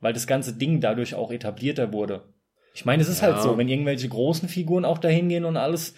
weil 0.01 0.12
das 0.12 0.26
ganze 0.26 0.53
Ding 0.53 0.80
dadurch 0.80 1.14
auch 1.14 1.30
etablierter 1.30 1.93
wurde. 1.93 2.22
Ich 2.74 2.84
meine, 2.84 3.03
es 3.03 3.09
ist 3.09 3.20
Ja. 3.20 3.28
halt 3.28 3.43
so, 3.43 3.57
wenn 3.57 3.68
irgendwelche 3.68 4.09
großen 4.09 4.49
Figuren 4.49 4.84
auch 4.84 4.99
dahin 4.99 5.28
gehen 5.28 5.45
und 5.45 5.57
alles, 5.57 5.95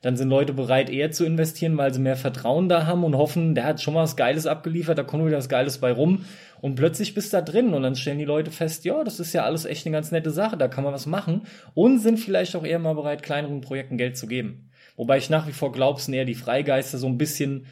dann 0.00 0.16
sind 0.16 0.28
Leute 0.28 0.52
bereit, 0.52 0.90
eher 0.90 1.10
zu 1.10 1.24
investieren, 1.24 1.76
weil 1.76 1.92
sie 1.92 2.00
mehr 2.00 2.16
Vertrauen 2.16 2.68
da 2.68 2.86
haben 2.86 3.02
und 3.02 3.16
hoffen, 3.16 3.56
der 3.56 3.64
hat 3.64 3.82
schon 3.82 3.94
mal 3.94 4.04
was 4.04 4.16
Geiles 4.16 4.46
abgeliefert, 4.46 4.96
da 4.96 5.02
kommt 5.02 5.26
wieder 5.26 5.38
was 5.38 5.48
Geiles 5.48 5.78
bei 5.78 5.90
rum. 5.90 6.24
Und 6.60 6.76
plötzlich 6.76 7.14
bist 7.14 7.32
du 7.32 7.36
da 7.36 7.42
drin 7.42 7.74
und 7.74 7.82
dann 7.82 7.96
stellen 7.96 8.18
die 8.18 8.24
Leute 8.24 8.50
fest, 8.50 8.84
ja, 8.84 9.02
das 9.02 9.18
ist 9.18 9.32
ja 9.32 9.44
alles 9.44 9.64
echt 9.64 9.86
eine 9.86 9.92
ganz 9.92 10.12
nette 10.12 10.30
Sache, 10.30 10.56
da 10.56 10.68
kann 10.68 10.84
man 10.84 10.92
was 10.92 11.06
machen 11.06 11.42
und 11.74 11.98
sind 11.98 12.18
vielleicht 12.18 12.54
auch 12.54 12.64
eher 12.64 12.78
mal 12.78 12.94
bereit, 12.94 13.22
kleineren 13.22 13.60
Projekten 13.60 13.96
Geld 13.96 14.16
zu 14.16 14.28
geben. 14.28 14.70
Wobei 14.96 15.18
ich 15.18 15.30
nach 15.30 15.46
wie 15.48 15.52
vor 15.52 15.72
glaube, 15.72 15.98
es 15.98 16.06
sind 16.06 16.14
eher 16.14 16.24
die 16.24 16.34
Freigeister 16.34 16.98
so 16.98 17.06
ein 17.06 17.18
bisschen, 17.18 17.66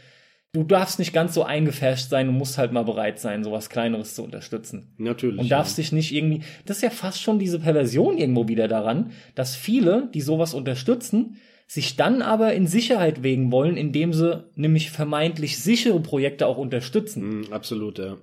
du 0.52 0.64
darfst 0.64 0.98
nicht 0.98 1.12
ganz 1.12 1.34
so 1.34 1.44
eingefärscht 1.44 2.08
sein, 2.08 2.26
du 2.26 2.32
musst 2.32 2.58
halt 2.58 2.72
mal 2.72 2.84
bereit 2.84 3.18
sein, 3.20 3.44
sowas 3.44 3.68
Kleineres 3.68 4.14
zu 4.14 4.24
unterstützen. 4.24 4.94
Natürlich. 4.98 5.38
Und 5.38 5.50
darfst 5.50 5.78
ja. 5.78 5.82
dich 5.82 5.92
nicht 5.92 6.14
irgendwie, 6.14 6.42
das 6.64 6.78
ist 6.78 6.82
ja 6.82 6.90
fast 6.90 7.20
schon 7.20 7.38
diese 7.38 7.60
Perversion 7.60 8.18
irgendwo 8.18 8.48
wieder 8.48 8.68
daran, 8.68 9.10
dass 9.34 9.54
viele, 9.54 10.08
die 10.14 10.20
sowas 10.20 10.54
unterstützen, 10.54 11.36
sich 11.66 11.96
dann 11.96 12.22
aber 12.22 12.54
in 12.54 12.66
Sicherheit 12.66 13.22
wägen 13.22 13.50
wollen, 13.50 13.76
indem 13.76 14.12
sie 14.12 14.44
nämlich 14.54 14.90
vermeintlich 14.90 15.58
sichere 15.58 16.00
Projekte 16.00 16.46
auch 16.46 16.58
unterstützen. 16.58 17.40
Mm, 17.40 17.52
absolut, 17.52 17.98
ja. 17.98 18.16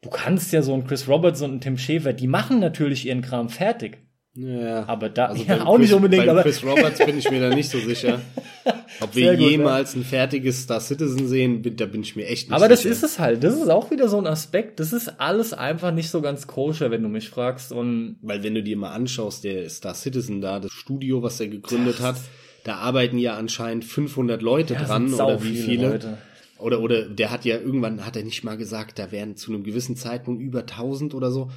Du 0.00 0.10
kannst 0.10 0.52
ja 0.52 0.62
so 0.62 0.74
einen 0.74 0.86
Chris 0.86 1.08
Roberts 1.08 1.42
und 1.42 1.50
einen 1.50 1.60
Tim 1.60 1.78
Schäfer, 1.78 2.12
die 2.12 2.28
machen 2.28 2.60
natürlich 2.60 3.06
ihren 3.06 3.22
Kram 3.22 3.48
fertig. 3.48 3.98
Ja. 4.36 4.86
Aber 4.86 5.08
da 5.08 5.26
Also 5.26 5.44
ja, 5.48 5.64
auch 5.64 5.78
nicht 5.78 5.88
Chris, 5.88 5.96
unbedingt, 5.96 6.26
beim 6.26 6.36
aber 6.36 6.42
Chris 6.42 6.62
Roberts 6.64 7.04
bin 7.04 7.18
ich 7.18 7.30
mir 7.30 7.40
da 7.40 7.54
nicht 7.54 7.70
so 7.70 7.78
sicher. 7.78 8.20
Ob 9.00 9.14
wir 9.16 9.36
gut, 9.36 9.50
jemals 9.50 9.94
ein 9.96 10.04
fertiges 10.04 10.62
Star 10.62 10.80
Citizen 10.80 11.26
sehen, 11.26 11.62
da 11.76 11.86
bin 11.86 12.02
ich 12.02 12.14
mir 12.16 12.26
echt 12.26 12.48
nicht 12.48 12.54
Aber 12.54 12.68
das 12.68 12.82
sicher. 12.82 12.92
ist 12.92 13.02
es 13.02 13.18
halt. 13.18 13.42
Das 13.42 13.54
ist 13.54 13.68
auch 13.68 13.90
wieder 13.90 14.08
so 14.08 14.18
ein 14.18 14.26
Aspekt. 14.26 14.78
Das 14.78 14.92
ist 14.92 15.20
alles 15.20 15.52
einfach 15.52 15.92
nicht 15.92 16.10
so 16.10 16.20
ganz 16.20 16.46
koscher, 16.46 16.90
wenn 16.90 17.02
du 17.02 17.08
mich 17.08 17.28
fragst. 17.28 17.72
Und 17.72 18.16
Weil 18.22 18.42
wenn 18.42 18.54
du 18.54 18.62
dir 18.62 18.76
mal 18.76 18.92
anschaust, 18.92 19.44
der 19.44 19.68
Star 19.68 19.94
Citizen 19.94 20.40
da, 20.40 20.60
das 20.60 20.72
Studio, 20.72 21.22
was 21.22 21.40
er 21.40 21.48
gegründet 21.48 22.00
hat, 22.00 22.16
da 22.64 22.76
arbeiten 22.76 23.18
ja 23.18 23.36
anscheinend 23.36 23.84
500 23.84 24.42
Leute 24.42 24.74
Ja, 24.74 24.84
dran 24.84 25.14
oder 25.14 25.42
wie 25.42 25.48
viele 25.50 25.62
viele. 25.62 25.88
Leute. 25.90 26.18
Oder, 26.58 26.80
oder 26.80 27.08
der 27.08 27.30
hat 27.30 27.44
ja 27.44 27.58
irgendwann, 27.60 28.04
hat 28.06 28.16
er 28.16 28.24
nicht 28.24 28.42
mal 28.44 28.56
gesagt, 28.56 28.98
da 28.98 29.12
wären 29.12 29.36
zu 29.36 29.52
einem 29.52 29.64
gewissen 29.64 29.96
Zeitpunkt 29.96 30.40
über 30.42 30.60
1000 30.60 31.14
oder 31.14 31.30
so, 31.30 31.50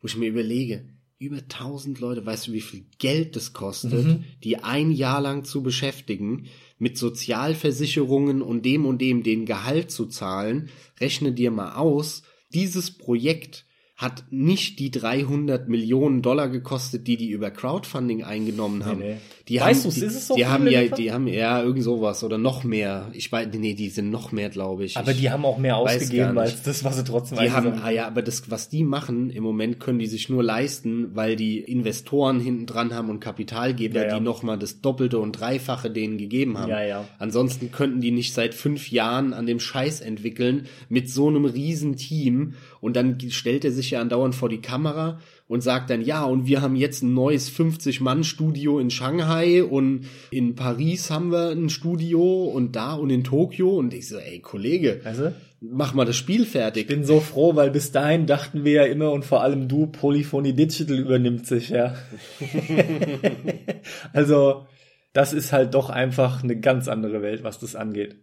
wo 0.00 0.06
ich 0.06 0.16
mir 0.16 0.28
überlege, 0.28 0.84
über 1.18 1.38
1000 1.38 2.00
Leute, 2.00 2.24
weißt 2.26 2.48
du, 2.48 2.52
wie 2.52 2.60
viel 2.60 2.84
Geld 2.98 3.34
das 3.36 3.52
kostet, 3.52 4.04
Mhm. 4.04 4.24
die 4.44 4.58
ein 4.58 4.90
Jahr 4.90 5.20
lang 5.20 5.44
zu 5.44 5.62
beschäftigen, 5.62 6.46
mit 6.78 6.98
Sozialversicherungen 6.98 8.42
und 8.42 8.64
dem 8.64 8.86
und 8.86 9.00
dem 9.00 9.22
den 9.22 9.46
Gehalt 9.46 9.90
zu 9.90 10.06
zahlen, 10.06 10.68
rechne 11.00 11.32
dir 11.32 11.50
mal 11.50 11.74
aus, 11.76 12.22
dieses 12.52 12.90
Projekt 12.90 13.64
hat 14.02 14.24
nicht 14.30 14.78
die 14.78 14.90
300 14.90 15.68
Millionen 15.68 16.20
Dollar 16.22 16.48
gekostet, 16.48 17.06
die 17.06 17.16
die 17.16 17.30
über 17.30 17.50
Crowdfunding 17.50 18.24
eingenommen 18.24 18.84
haben. 18.84 18.98
nee. 18.98 19.16
Die 19.48 19.60
Weißt 19.60 19.84
haben, 19.84 19.92
die, 19.92 20.00
ist 20.00 20.14
es 20.14 20.28
so 20.28 20.36
die 20.36 20.46
haben 20.46 20.66
ja, 20.68 20.84
die 20.84 21.12
haben 21.12 21.26
ja 21.26 21.62
irgend 21.62 21.82
sowas 21.82 22.22
oder 22.22 22.38
noch 22.38 22.62
mehr. 22.62 23.10
Ich 23.12 23.30
weiß, 23.30 23.48
nee, 23.54 23.74
die 23.74 23.88
sind 23.88 24.10
noch 24.10 24.30
mehr, 24.30 24.50
glaube 24.50 24.84
ich. 24.84 24.96
aber 24.96 25.12
die 25.14 25.30
haben 25.30 25.44
auch 25.44 25.58
mehr 25.58 25.76
ausgegeben 25.76 26.38
als 26.38 26.62
das, 26.62 26.84
was 26.84 26.96
sie 26.96 27.04
trotzdem 27.04 27.38
die 27.38 27.50
haben, 27.50 27.80
ah 27.82 27.90
ja, 27.90 28.06
aber 28.06 28.22
das, 28.22 28.50
was 28.50 28.68
die 28.68 28.84
machen, 28.84 29.30
im 29.30 29.42
Moment 29.42 29.80
können 29.80 29.98
die 29.98 30.06
sich 30.06 30.28
nur 30.28 30.44
leisten, 30.44 31.14
weil 31.16 31.34
die 31.34 31.58
Investoren 31.58 32.38
hinten 32.40 32.66
dran 32.66 32.94
haben 32.94 33.10
und 33.10 33.18
Kapitalgeber, 33.20 34.02
Ja, 34.02 34.08
ja. 34.08 34.18
die 34.18 34.24
nochmal 34.24 34.58
das 34.58 34.80
Doppelte 34.80 35.18
und 35.18 35.32
Dreifache 35.32 35.90
denen 35.90 36.18
gegeben 36.18 36.56
haben. 36.56 36.70
Ja, 36.70 36.82
ja. 36.82 37.08
Ansonsten 37.18 37.72
könnten 37.72 38.00
die 38.00 38.12
nicht 38.12 38.34
seit 38.34 38.54
fünf 38.54 38.90
Jahren 38.92 39.32
an 39.32 39.46
dem 39.46 39.58
Scheiß 39.58 40.00
entwickeln 40.00 40.66
mit 40.88 41.10
so 41.10 41.28
einem 41.28 41.44
riesen 41.44 41.96
Team 41.96 42.54
und 42.82 42.96
dann 42.96 43.18
stellt 43.30 43.64
er 43.64 43.70
sich 43.70 43.92
ja 43.92 44.00
andauernd 44.00 44.34
vor 44.34 44.48
die 44.48 44.60
Kamera 44.60 45.20
und 45.46 45.62
sagt 45.62 45.88
dann, 45.88 46.02
ja, 46.02 46.24
und 46.24 46.46
wir 46.46 46.62
haben 46.62 46.74
jetzt 46.74 47.02
ein 47.02 47.14
neues 47.14 47.48
50-Mann-Studio 47.48 48.80
in 48.80 48.90
Shanghai 48.90 49.62
und 49.62 50.06
in 50.32 50.56
Paris 50.56 51.08
haben 51.08 51.30
wir 51.30 51.50
ein 51.50 51.70
Studio 51.70 52.44
und 52.44 52.74
da 52.74 52.94
und 52.94 53.10
in 53.10 53.22
Tokio 53.22 53.70
und 53.70 53.94
ich 53.94 54.08
so, 54.08 54.18
ey, 54.18 54.40
Kollege, 54.40 55.00
du? 55.04 55.32
mach 55.60 55.94
mal 55.94 56.04
das 56.04 56.16
Spiel 56.16 56.44
fertig. 56.44 56.82
Ich 56.82 56.88
bin 56.88 57.04
so 57.04 57.20
froh, 57.20 57.54
weil 57.54 57.70
bis 57.70 57.92
dahin 57.92 58.26
dachten 58.26 58.64
wir 58.64 58.72
ja 58.72 58.84
immer 58.84 59.12
und 59.12 59.24
vor 59.24 59.42
allem 59.42 59.68
du, 59.68 59.86
Polyphony 59.86 60.52
Digital 60.52 60.98
übernimmt 60.98 61.46
sich, 61.46 61.68
ja. 61.68 61.94
also, 64.12 64.66
das 65.12 65.32
ist 65.32 65.52
halt 65.52 65.74
doch 65.74 65.88
einfach 65.88 66.42
eine 66.42 66.58
ganz 66.58 66.88
andere 66.88 67.22
Welt, 67.22 67.44
was 67.44 67.60
das 67.60 67.76
angeht. 67.76 68.16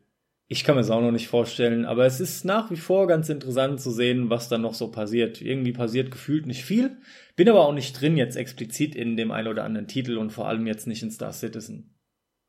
Ich 0.52 0.64
kann 0.64 0.74
mir 0.74 0.82
es 0.82 0.89
auch 0.89 1.00
noch 1.00 1.12
nicht 1.12 1.28
vorstellen, 1.28 1.86
aber 1.86 2.08
es 2.08 2.20
ist 2.20 2.43
nach 2.43 2.72
wie 2.72 2.76
vor 2.76 3.06
ganz 3.06 3.30
interessant 3.30 3.80
zu 3.80 3.91
sehen, 3.91 4.32
was 4.32 4.50
da 4.50 4.58
noch 4.58 4.74
so 4.74 4.89
passiert. 4.89 5.43
Irgendwie 5.43 5.74
passiert 5.74 6.10
gefühlt 6.10 6.47
nicht 6.47 6.66
viel, 6.66 6.97
bin 7.36 7.47
aber 7.47 7.68
auch 7.68 7.74
nicht 7.74 7.93
drin 8.02 8.18
jetzt 8.18 8.36
explizit 8.36 8.95
in 8.95 9.16
dem 9.16 9.30
ein 9.30 9.47
oder 9.47 9.64
anderen 9.64 9.88
Titel 9.88 10.18
und 10.18 10.32
vor 10.32 10.47
allem 10.47 10.66
jetzt 10.66 10.88
nicht 10.88 11.04
in 11.04 11.12
Star 11.12 11.34
Citizen. 11.34 11.95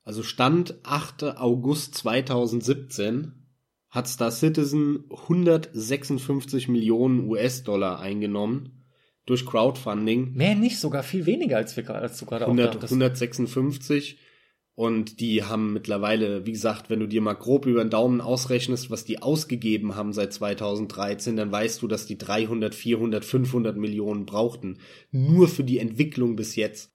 Also 0.03 0.23
Stand 0.23 0.77
8. 0.83 1.37
August 1.37 1.95
2017 1.97 3.33
hat 3.91 4.09
Star 4.09 4.31
Citizen 4.31 5.05
156 5.11 6.69
Millionen 6.69 7.29
US-Dollar 7.29 8.01
eingenommen 8.01 8.87
durch 9.27 9.45
Crowdfunding. 9.45 10.33
Mehr 10.33 10.55
nicht, 10.55 10.79
sogar 10.79 11.03
viel 11.03 11.27
weniger 11.27 11.59
als, 11.59 11.77
wir, 11.77 11.89
als 11.91 12.19
du 12.19 12.25
gerade 12.25 12.47
auch 12.47 12.49
100, 12.49 12.77
dachtest. 12.77 12.93
156 12.93 14.17
und 14.81 15.21
die 15.21 15.45
haben 15.45 15.75
mittlerweile, 15.75 16.47
wie 16.47 16.53
gesagt, 16.53 16.89
wenn 16.89 17.01
du 17.01 17.07
dir 17.07 17.21
mal 17.21 17.35
grob 17.35 17.67
über 17.67 17.85
den 17.85 17.91
Daumen 17.91 18.23
ausrechnest, 18.23 18.91
was 18.91 19.05
die 19.05 19.21
ausgegeben 19.21 19.95
haben 19.95 20.15
seit 20.15 20.33
2013, 20.33 21.37
dann 21.37 21.53
weißt 21.53 21.83
du, 21.83 21.87
dass 21.87 22.07
die 22.07 22.17
300, 22.17 22.75
400, 22.75 23.23
500 23.23 23.77
Millionen 23.77 24.25
brauchten. 24.25 24.79
Nur 25.11 25.49
für 25.49 25.65
die 25.65 25.81
Entwicklung 25.81 26.35
bis 26.35 26.57
jetzt. 26.57 26.95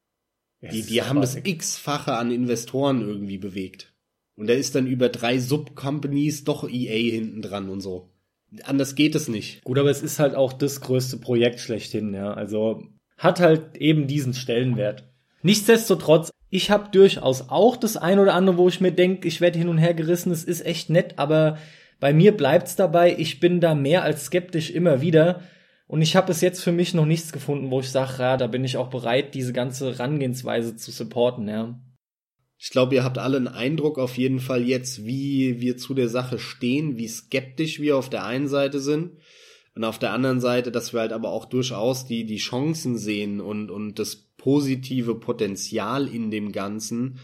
Ja, 0.62 0.72
Die, 0.72 0.82
die 0.82 1.04
haben 1.04 1.22
das 1.22 1.36
x-fache 1.36 2.18
an 2.18 2.32
Investoren 2.32 3.08
irgendwie 3.08 3.38
bewegt. 3.38 3.94
Und 4.36 4.48
da 4.50 4.56
ist 4.56 4.74
dann 4.74 4.88
über 4.88 5.10
drei 5.10 5.38
Sub-Companies 5.38 6.44
doch 6.44 6.68
EA 6.68 7.12
hinten 7.12 7.44
dran 7.44 7.70
und 7.70 7.82
so. 7.82 8.10
Anders 8.64 8.96
geht 8.96 9.14
es 9.14 9.28
nicht. 9.28 9.64
Gut, 9.64 9.78
aber 9.78 9.92
es 9.92 10.02
ist 10.02 10.18
halt 10.18 10.34
auch 10.34 10.54
das 10.54 10.82
größte 10.82 11.18
Projekt 11.18 11.60
schlechthin, 11.60 12.16
ja. 12.16 12.34
Also 12.34 12.82
hat 13.16 13.40
halt 13.40 13.78
eben 13.78 14.08
diesen 14.08 14.34
Stellenwert. 14.34 15.08
Nichtsdestotrotz, 15.44 16.32
ich 16.56 16.72
habe 16.72 16.90
durchaus 16.92 17.50
auch 17.50 17.76
das 17.76 17.98
ein 17.98 18.20
oder 18.20 18.34
andere, 18.34 18.58
wo 18.58 18.70
ich 18.70 18.80
mir 18.80 18.92
denke, 18.92 19.28
ich 19.28 19.42
werde 19.42 19.60
hin 19.60 19.68
und 19.68 19.78
her 19.78 19.94
gerissen, 19.94 20.32
es 20.32 20.46
ist 20.46 20.66
echt 20.66 20.90
nett, 20.90 21.16
aber 21.18 21.58
bei 22.00 22.14
mir 22.14 22.32
bleibt's 22.32 22.76
dabei, 22.76 23.16
ich 23.18 23.40
bin 23.40 23.60
da 23.60 23.76
mehr 23.76 24.04
als 24.04 24.26
skeptisch 24.26 24.72
immer 24.72 25.02
wieder. 25.02 25.42
Und 25.88 26.02
ich 26.02 26.16
habe 26.16 26.32
es 26.32 26.42
jetzt 26.42 26.64
für 26.64 26.72
mich 26.72 26.94
noch 26.94 27.06
nichts 27.06 27.32
gefunden, 27.32 27.70
wo 27.70 27.80
ich 27.80 27.92
sage, 27.92 28.16
ja, 28.20 28.38
da 28.38 28.48
bin 28.48 28.64
ich 28.64 28.78
auch 28.78 28.90
bereit, 28.90 29.36
diese 29.36 29.54
ganze 29.54 30.00
Rangehensweise 30.00 30.76
zu 30.76 30.92
supporten, 30.92 31.48
ja. 31.48 31.80
Ich 32.58 32.70
glaube, 32.70 32.96
ihr 32.96 33.04
habt 33.04 33.18
alle 33.18 33.38
einen 33.38 33.50
Eindruck 33.50 34.00
auf 34.00 34.18
jeden 34.18 34.40
Fall 34.40 34.64
jetzt, 34.64 35.06
wie 35.06 35.60
wir 35.60 35.78
zu 35.78 35.94
der 35.94 36.08
Sache 36.08 36.40
stehen, 36.40 36.98
wie 36.98 37.08
skeptisch 37.08 37.82
wir 37.82 37.98
auf 37.98 38.10
der 38.10 38.26
einen 38.26 38.48
Seite 38.48 38.80
sind. 38.80 39.12
Und 39.76 39.84
auf 39.84 40.00
der 40.00 40.14
anderen 40.14 40.40
Seite, 40.40 40.72
dass 40.72 40.94
wir 40.94 41.02
halt 41.02 41.12
aber 41.12 41.32
auch 41.32 41.46
durchaus 41.46 42.06
die, 42.06 42.26
die 42.26 42.38
Chancen 42.38 42.98
sehen 42.98 43.42
und, 43.42 43.70
und 43.70 44.00
das 44.00 44.25
positive 44.46 45.16
Potenzial 45.16 46.08
in 46.08 46.30
dem 46.30 46.52
Ganzen. 46.52 47.18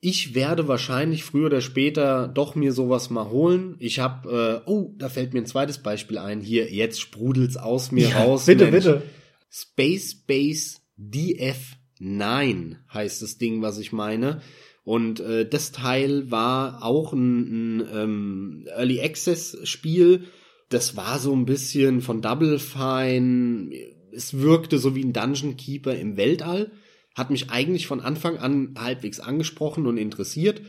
Ich 0.00 0.34
werde 0.34 0.66
wahrscheinlich 0.66 1.22
früher 1.22 1.46
oder 1.46 1.60
später 1.60 2.28
doch 2.28 2.54
mir 2.54 2.72
sowas 2.72 3.10
mal 3.10 3.28
holen. 3.28 3.76
Ich 3.78 3.98
habe, 3.98 4.62
äh, 4.66 4.70
oh, 4.70 4.94
da 4.96 5.10
fällt 5.10 5.34
mir 5.34 5.40
ein 5.40 5.46
zweites 5.46 5.82
Beispiel 5.82 6.16
ein. 6.16 6.40
Hier, 6.40 6.72
jetzt 6.72 6.98
sprudelt's 6.98 7.58
aus 7.58 7.92
mir 7.92 8.08
raus. 8.16 8.46
bitte, 8.46 8.70
Mensch. 8.70 8.86
bitte. 8.86 9.02
Space 9.50 10.14
Base 10.14 10.78
DF9 10.98 12.76
heißt 12.90 13.20
das 13.20 13.36
Ding, 13.36 13.60
was 13.60 13.78
ich 13.78 13.92
meine. 13.92 14.40
Und 14.84 15.20
äh, 15.20 15.46
das 15.46 15.72
Teil 15.72 16.30
war 16.30 16.82
auch 16.82 17.12
ein, 17.12 17.80
ein 17.80 17.88
ähm, 17.92 18.66
Early 18.74 19.02
Access 19.02 19.58
Spiel. 19.64 20.24
Das 20.70 20.96
war 20.96 21.18
so 21.18 21.34
ein 21.34 21.44
bisschen 21.44 22.00
von 22.00 22.22
Double 22.22 22.58
Fine. 22.58 23.97
Es 24.12 24.38
wirkte 24.38 24.78
so 24.78 24.94
wie 24.94 25.04
ein 25.04 25.12
Dungeon 25.12 25.56
Keeper 25.56 25.94
im 25.94 26.16
Weltall. 26.16 26.72
Hat 27.14 27.30
mich 27.30 27.50
eigentlich 27.50 27.86
von 27.86 28.00
Anfang 28.00 28.38
an 28.38 28.74
halbwegs 28.78 29.20
angesprochen 29.20 29.86
und 29.86 29.96
interessiert. 29.96 30.62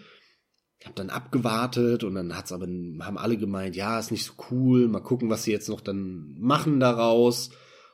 Ich 0.80 0.86
habe 0.86 0.96
dann 0.96 1.10
abgewartet 1.10 2.04
und 2.04 2.16
dann 2.16 2.36
hat's 2.36 2.54
aber 2.54 2.66
haben 2.66 3.18
alle 3.18 3.38
gemeint, 3.38 3.76
ja, 3.76 4.00
ist 4.00 4.12
nicht 4.12 4.24
so 4.24 4.34
cool, 4.50 4.88
mal 4.88 5.02
gucken, 5.02 5.30
was 5.30 5.44
sie 5.44 5.52
jetzt 5.52 5.68
noch 5.68 5.82
dann 5.82 6.36
machen 6.40 6.80
daraus. 6.80 7.50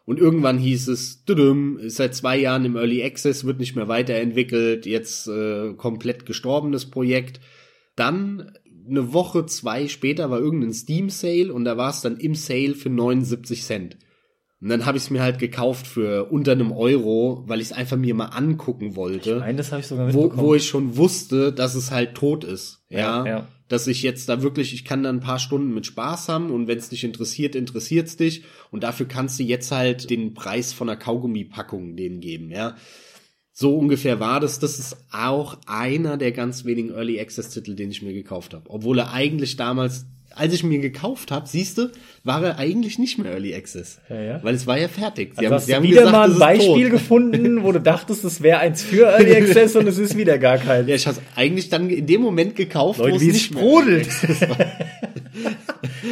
Und 0.06 0.20
irgendwann 0.20 0.60
hieß 0.60 0.88
es, 0.90 1.26
düdüm, 1.26 1.80
ist 1.80 1.96
seit 1.96 2.14
zwei 2.14 2.38
Jahren 2.38 2.64
im 2.64 2.76
Early 2.76 3.04
Access, 3.04 3.44
wird 3.44 3.60
nicht 3.60 3.76
mehr 3.76 3.88
weiterentwickelt, 3.88 4.86
jetzt 4.86 5.28
äh, 5.28 5.74
komplett 5.74 6.28
gestorbenes 6.28 6.92
Projekt. 6.92 7.40
Dann 7.96 8.52
eine 8.88 9.14
Woche, 9.14 9.48
zwei 9.48 9.88
später 9.88 10.30
war 10.30 10.40
irgendein 10.40 10.74
Steam 10.74 11.10
Sale 11.10 11.52
und 11.52 11.66
da 11.66 11.78
war 11.78 11.90
es 11.90 12.02
dann 12.02 12.18
im 12.18 12.36
Sale 12.36 12.76
für 12.76 12.90
79 12.90 13.64
Cent. 13.64 13.98
Und 14.66 14.70
dann 14.70 14.88
habe 14.88 14.98
ich 14.98 15.04
es 15.04 15.10
mir 15.12 15.22
halt 15.22 15.38
gekauft 15.38 15.86
für 15.86 16.32
unter 16.32 16.54
einem 16.54 16.72
Euro, 16.72 17.44
weil 17.46 17.62
ich 17.62 17.68
es 17.68 17.72
einfach 17.72 17.98
mir 17.98 18.16
mal 18.16 18.30
angucken 18.30 18.96
wollte 18.96 19.36
Nein, 19.36 19.58
das 19.58 19.72
habe 19.72 19.82
ich 19.82 19.86
sogar 19.86 20.12
wo, 20.12 20.24
mitbekommen. 20.24 20.48
wo 20.48 20.56
ich 20.56 20.66
schon 20.66 20.98
wusste, 20.98 21.54
dass 21.54 21.76
es 21.76 21.92
halt 21.92 22.16
tot 22.16 22.44
ist. 22.44 22.84
Ja, 22.90 23.00
Ja, 23.00 23.28
ja. 23.28 23.48
Dass 23.68 23.86
ich 23.86 24.02
jetzt 24.02 24.28
da 24.28 24.42
wirklich, 24.42 24.74
ich 24.74 24.84
kann 24.84 25.04
da 25.04 25.12
ein 25.12 25.20
paar 25.20 25.38
Stunden 25.38 25.72
mit 25.72 25.86
Spaß 25.86 26.30
haben 26.30 26.50
und 26.50 26.68
wenn 26.68 26.80
es 26.80 26.90
dich 26.90 27.04
interessiert, 27.04 27.54
interessiert's 27.54 28.18
dich. 28.18 28.44
Und 28.72 28.82
dafür 28.82 29.08
kannst 29.08 29.38
du 29.38 29.44
jetzt 29.44 29.72
halt 29.72 30.10
den 30.10 30.34
Preis 30.34 30.74
von 30.74 30.90
einer 30.90 30.98
Kaugummipackung 30.98 31.96
denen 31.96 32.20
geben, 32.20 32.50
ja. 32.50 32.76
So 33.52 33.78
ungefähr 33.78 34.20
war 34.20 34.40
das. 34.40 34.58
Das 34.58 34.80
ist 34.80 34.98
auch 35.12 35.60
einer 35.68 36.18
der 36.18 36.32
ganz 36.32 36.66
wenigen 36.66 36.90
Early 36.90 37.20
Access 37.20 37.52
Titel, 37.52 37.76
den 37.76 37.92
ich 37.92 38.02
mir 38.02 38.14
gekauft 38.14 38.56
habe. 38.56 38.68
Obwohl 38.72 38.98
er 38.98 39.14
eigentlich 39.14 39.58
damals, 39.58 40.08
als 40.36 40.54
ich 40.54 40.64
mir 40.64 40.80
gekauft 40.80 41.32
habe, 41.32 41.48
siehst 41.48 41.78
du, 41.78 41.92
war 42.24 42.44
er 42.44 42.58
eigentlich 42.58 43.00
nicht 43.00 43.18
mehr 43.18 43.32
Early 43.32 43.56
Access. 43.56 44.00
Ja, 44.10 44.22
ja. 44.22 44.44
Weil 44.44 44.56
es 44.56 44.68
war 44.68 44.78
ja 44.78 44.88
fertig. 44.88 45.34
Sie 45.38 45.46
Also 45.46 45.56
hast 45.56 45.70
du 45.70 45.84
wieder 45.84 46.12
mal 46.12 46.32
ein 46.32 46.40
Beispiel 46.40 46.90
gefunden, 46.90 47.64
wo 47.64 47.72
du 47.72 47.80
dachtest, 47.80 48.24
es 48.26 48.42
wäre 48.42 48.60
eins 48.60 48.84
für 48.84 49.08
Early 49.08 49.36
Access 49.38 49.76
und 49.76 49.88
es 49.88 49.98
ist 49.98 50.18
wieder 50.18 50.38
gar 50.38 50.58
kein. 50.58 50.88
Ja, 50.88 50.96
ich 50.96 51.08
habe 51.08 51.18
eigentlich 51.36 51.70
dann 51.70 51.90
in 51.90 52.06
dem 52.06 52.22
Moment 52.22 52.56
gekauft, 52.56 53.00
Leute, 53.00 53.14
wo 53.14 53.18
es 53.18 53.24
nicht 53.24 53.42
sprudelt. 53.42 54.10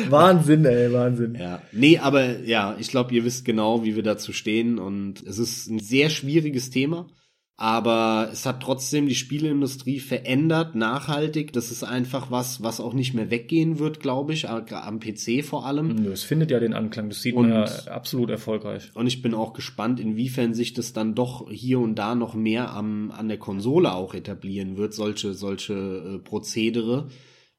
Wahnsinn, 0.09 0.65
ey, 0.65 0.91
Wahnsinn. 0.91 1.37
Ja, 1.39 1.61
nee, 1.71 1.97
aber 1.97 2.39
ja, 2.39 2.75
ich 2.79 2.89
glaube, 2.89 3.13
ihr 3.13 3.25
wisst 3.25 3.45
genau, 3.45 3.83
wie 3.83 3.95
wir 3.95 4.03
dazu 4.03 4.33
stehen 4.33 4.79
und 4.79 5.21
es 5.23 5.39
ist 5.39 5.67
ein 5.67 5.79
sehr 5.79 6.09
schwieriges 6.09 6.69
Thema. 6.69 7.07
Aber 7.55 8.29
es 8.31 8.47
hat 8.47 8.63
trotzdem 8.63 9.07
die 9.07 9.15
Spieleindustrie 9.15 9.99
verändert, 9.99 10.73
nachhaltig. 10.73 11.53
Das 11.53 11.69
ist 11.69 11.83
einfach 11.83 12.31
was, 12.31 12.63
was 12.63 12.79
auch 12.79 12.93
nicht 12.93 13.13
mehr 13.13 13.29
weggehen 13.29 13.77
wird, 13.77 13.99
glaube 13.99 14.33
ich, 14.33 14.49
am 14.49 14.99
PC 14.99 15.45
vor 15.45 15.65
allem. 15.65 16.05
Es 16.07 16.23
findet 16.23 16.49
ja 16.49 16.59
den 16.59 16.73
Anklang, 16.73 17.09
das 17.09 17.21
sieht 17.21 17.35
und, 17.35 17.49
man 17.49 17.65
ja 17.65 17.91
absolut 17.91 18.31
erfolgreich. 18.31 18.89
Und 18.95 19.05
ich 19.05 19.21
bin 19.21 19.35
auch 19.35 19.53
gespannt, 19.53 19.99
inwiefern 19.99 20.55
sich 20.55 20.73
das 20.73 20.93
dann 20.93 21.13
doch 21.13 21.49
hier 21.51 21.79
und 21.79 21.95
da 21.95 22.15
noch 22.15 22.33
mehr 22.33 22.71
am, 22.73 23.11
an 23.11 23.27
der 23.27 23.37
Konsole 23.37 23.93
auch 23.93 24.15
etablieren 24.15 24.75
wird, 24.77 24.95
solche, 24.95 25.33
solche 25.33 25.73
äh, 25.73 26.17
Prozedere 26.19 27.07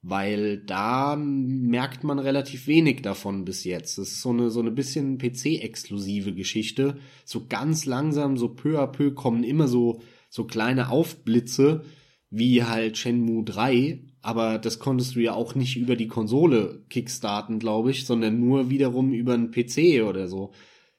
weil 0.07 0.59
da 0.59 1.17
merkt 1.17 2.05
man 2.05 2.19
relativ 2.19 2.67
wenig 2.67 3.01
davon 3.01 3.47
bis 3.47 3.65
jetzt. 3.65 3.97
Das 3.97 4.09
ist 4.09 4.21
so 4.21 4.31
eine, 4.31 4.51
so 4.51 4.61
eine 4.61 4.71
bisschen 4.71 5.17
PC-exklusive 5.17 6.35
Geschichte. 6.35 6.99
So 7.25 7.47
ganz 7.49 7.87
langsam, 7.87 8.37
so 8.37 8.49
peu 8.51 8.79
à 8.79 8.87
peu 8.87 9.13
kommen 9.13 9.45
immer 9.45 9.67
so, 9.67 10.03
so 10.29 10.45
kleine 10.45 10.91
Aufblitze, 10.91 11.85
wie 12.29 12.65
halt 12.65 12.99
Shenmue 12.99 13.45
3, 13.45 14.05
aber 14.21 14.59
das 14.59 14.79
konntest 14.79 15.17
du 15.17 15.21
ja 15.21 15.33
auch 15.33 15.55
nicht 15.55 15.77
über 15.77 15.97
die 15.97 16.09
Konsole 16.09 16.85
kickstarten, 16.91 17.59
glaube 17.59 17.91
ich, 17.91 18.05
sondern 18.05 18.41
nur 18.41 18.69
wiederum 18.69 19.15
über 19.15 19.33
einen 19.33 19.53
PC 19.53 20.03
oder 20.07 20.29
so. 20.29 20.53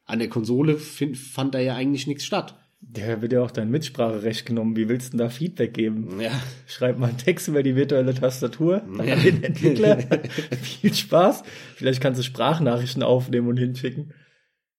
An 0.06 0.18
der 0.18 0.30
Konsole 0.30 0.78
fand 0.78 1.53
da 1.53 1.60
ja 1.60 1.76
eigentlich 1.76 2.08
nichts 2.08 2.26
statt. 2.26 2.58
Der 2.80 3.22
wird 3.22 3.34
ja 3.34 3.42
auch 3.42 3.52
dein 3.52 3.72
Mitspracherecht 3.72 4.46
genommen. 4.46 4.76
Wie 4.76 4.88
willst 4.88 5.08
du 5.08 5.18
denn 5.18 5.26
da 5.26 5.30
Feedback 5.30 5.74
geben? 5.74 6.20
Ja. 6.22 6.32
Schreib 6.68 7.00
mal 7.00 7.08
einen 7.08 7.18
Text 7.18 7.48
über 7.48 7.64
die 7.64 7.76
virtuelle 7.76 8.14
Tastatur 8.14 8.84
ja. 9.04 9.14
an 9.14 9.24
den 9.24 9.44
Entwickler. 9.44 9.98
Viel 10.62 10.94
Spaß. 10.94 11.44
Vielleicht 11.76 12.02
kannst 12.02 12.20
du 12.20 12.24
Sprachnachrichten 12.24 13.02
aufnehmen 13.02 13.48
und 13.48 13.58
hinschicken. 13.58 14.14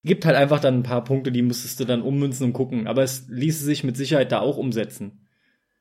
Gibt 0.05 0.25
halt 0.25 0.37
einfach 0.37 0.61
dann 0.61 0.79
ein 0.79 0.83
paar 0.85 1.03
Punkte, 1.03 1.33
die 1.33 1.43
müsstest 1.43 1.81
du 1.81 1.85
dann 1.85 2.03
ummünzen 2.03 2.47
und 2.47 2.53
gucken. 2.53 2.87
Aber 2.87 3.03
es 3.03 3.27
ließe 3.29 3.65
sich 3.65 3.83
mit 3.83 3.97
Sicherheit 3.97 4.31
da 4.31 4.41
auch 4.41 4.57
umsetzen. 4.57 5.27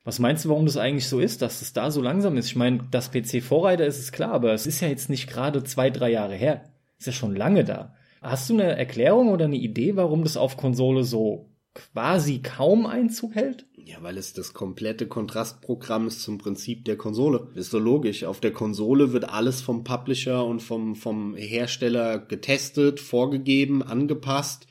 Was 0.02 0.18
meinst 0.18 0.44
du, 0.44 0.48
warum 0.48 0.66
das 0.66 0.76
eigentlich 0.76 1.08
so 1.08 1.20
ist, 1.20 1.42
dass 1.42 1.62
es 1.62 1.72
da 1.72 1.90
so 1.90 2.00
langsam 2.00 2.36
ist? 2.36 2.46
Ich 2.46 2.56
meine, 2.56 2.80
dass 2.90 3.10
PC 3.10 3.42
Vorreiter 3.42 3.86
ist, 3.86 3.98
ist 3.98 4.12
klar, 4.12 4.32
aber 4.32 4.52
es 4.52 4.66
ist 4.66 4.80
ja 4.80 4.88
jetzt 4.88 5.10
nicht 5.10 5.28
gerade 5.28 5.62
zwei, 5.64 5.90
drei 5.90 6.10
Jahre 6.10 6.34
her. 6.34 6.64
Ist 6.98 7.06
ja 7.06 7.12
schon 7.12 7.36
lange 7.36 7.64
da. 7.64 7.94
Hast 8.22 8.48
du 8.48 8.54
eine 8.54 8.76
Erklärung 8.76 9.28
oder 9.28 9.44
eine 9.44 9.56
Idee, 9.56 9.96
warum 9.96 10.22
das 10.22 10.36
auf 10.36 10.56
Konsole 10.56 11.04
so 11.04 11.50
quasi 11.76 12.40
kaum 12.42 12.86
Einzug 12.86 13.34
hält? 13.34 13.66
Ja, 13.76 13.98
weil 14.02 14.18
es 14.18 14.32
das 14.32 14.52
komplette 14.52 15.06
Kontrastprogramm 15.06 16.08
ist 16.08 16.22
zum 16.22 16.38
Prinzip 16.38 16.84
der 16.84 16.96
Konsole. 16.96 17.48
Ist 17.54 17.70
so 17.70 17.78
logisch. 17.78 18.24
Auf 18.24 18.40
der 18.40 18.52
Konsole 18.52 19.12
wird 19.12 19.28
alles 19.28 19.60
vom 19.60 19.84
Publisher 19.84 20.44
und 20.44 20.60
vom, 20.60 20.96
vom 20.96 21.36
Hersteller 21.36 22.18
getestet, 22.18 22.98
vorgegeben, 22.98 23.82
angepasst. 23.82 24.66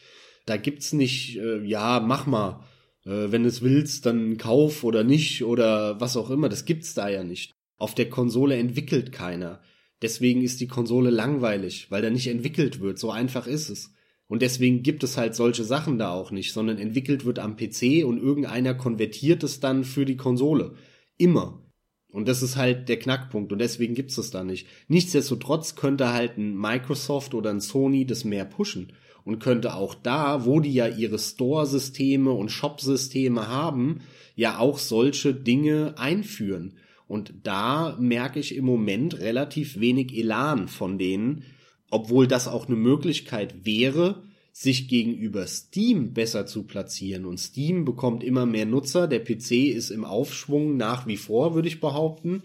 Da 0.45 0.57
gibt's 0.57 0.91
nicht, 0.91 1.37
äh, 1.37 1.63
ja, 1.63 2.01
mach 2.05 2.25
mal. 2.25 2.65
Äh, 3.05 3.31
wenn 3.31 3.45
es 3.45 3.61
willst, 3.61 4.05
dann 4.05 4.37
kauf 4.37 4.83
oder 4.83 5.03
nicht 5.03 5.43
oder 5.43 5.99
was 6.01 6.17
auch 6.17 6.29
immer. 6.29 6.49
Das 6.49 6.65
gibt's 6.65 6.93
da 6.93 7.07
ja 7.07 7.23
nicht. 7.23 7.53
Auf 7.77 7.95
der 7.95 8.09
Konsole 8.09 8.57
entwickelt 8.57 9.11
keiner. 9.11 9.61
Deswegen 10.01 10.41
ist 10.41 10.59
die 10.59 10.67
Konsole 10.67 11.09
langweilig, 11.09 11.89
weil 11.89 12.01
da 12.01 12.09
nicht 12.09 12.27
entwickelt 12.27 12.81
wird. 12.81 12.99
So 12.99 13.11
einfach 13.11 13.47
ist 13.47 13.69
es. 13.69 13.94
Und 14.35 14.41
deswegen 14.41 14.83
gibt 14.83 15.01
es 15.05 15.15
halt 15.15 15.33
solche 15.33 15.63
Sachen 15.63 15.97
da 15.97 16.11
auch 16.11 16.29
nicht, 16.29 16.51
sondern 16.51 16.77
entwickelt 16.77 17.23
wird 17.23 17.39
am 17.39 17.55
PC 17.55 18.03
und 18.03 18.21
irgendeiner 18.21 18.73
konvertiert 18.73 19.43
es 19.43 19.61
dann 19.61 19.85
für 19.85 20.03
die 20.03 20.17
Konsole. 20.17 20.73
Immer. 21.15 21.63
Und 22.11 22.27
das 22.27 22.43
ist 22.43 22.57
halt 22.57 22.89
der 22.89 22.99
Knackpunkt 22.99 23.53
und 23.53 23.59
deswegen 23.59 23.93
gibt 23.93 24.09
es 24.09 24.17
das 24.17 24.31
da 24.31 24.43
nicht. 24.43 24.67
Nichtsdestotrotz 24.89 25.75
könnte 25.77 26.11
halt 26.11 26.37
ein 26.37 26.53
Microsoft 26.53 27.33
oder 27.33 27.49
ein 27.49 27.61
Sony 27.61 28.05
das 28.05 28.25
mehr 28.25 28.43
pushen 28.43 28.91
und 29.23 29.39
könnte 29.39 29.73
auch 29.73 29.95
da, 29.95 30.43
wo 30.43 30.59
die 30.59 30.73
ja 30.73 30.89
ihre 30.89 31.17
Store-Systeme 31.17 32.31
und 32.31 32.51
Shop-Systeme 32.51 33.47
haben, 33.47 34.01
ja 34.35 34.59
auch 34.59 34.79
solche 34.79 35.33
Dinge 35.33 35.93
einführen. 35.97 36.73
Und 37.07 37.35
da 37.43 37.95
merke 38.01 38.41
ich 38.41 38.53
im 38.53 38.65
Moment 38.65 39.17
relativ 39.17 39.79
wenig 39.79 40.13
Elan 40.13 40.67
von 40.67 40.97
denen, 40.97 41.45
obwohl 41.89 42.27
das 42.27 42.47
auch 42.47 42.67
eine 42.67 42.75
Möglichkeit 42.75 43.65
wäre, 43.65 44.23
sich 44.51 44.87
gegenüber 44.87 45.47
Steam 45.47 46.13
besser 46.13 46.45
zu 46.45 46.63
platzieren. 46.63 47.25
Und 47.25 47.39
Steam 47.39 47.83
bekommt 47.83 48.23
immer 48.23 48.45
mehr 48.45 48.65
Nutzer. 48.65 49.07
Der 49.07 49.19
PC 49.19 49.51
ist 49.75 49.89
im 49.89 50.05
Aufschwung 50.05 50.77
nach 50.77 51.07
wie 51.07 51.17
vor, 51.17 51.55
würde 51.55 51.67
ich 51.67 51.81
behaupten. 51.81 52.41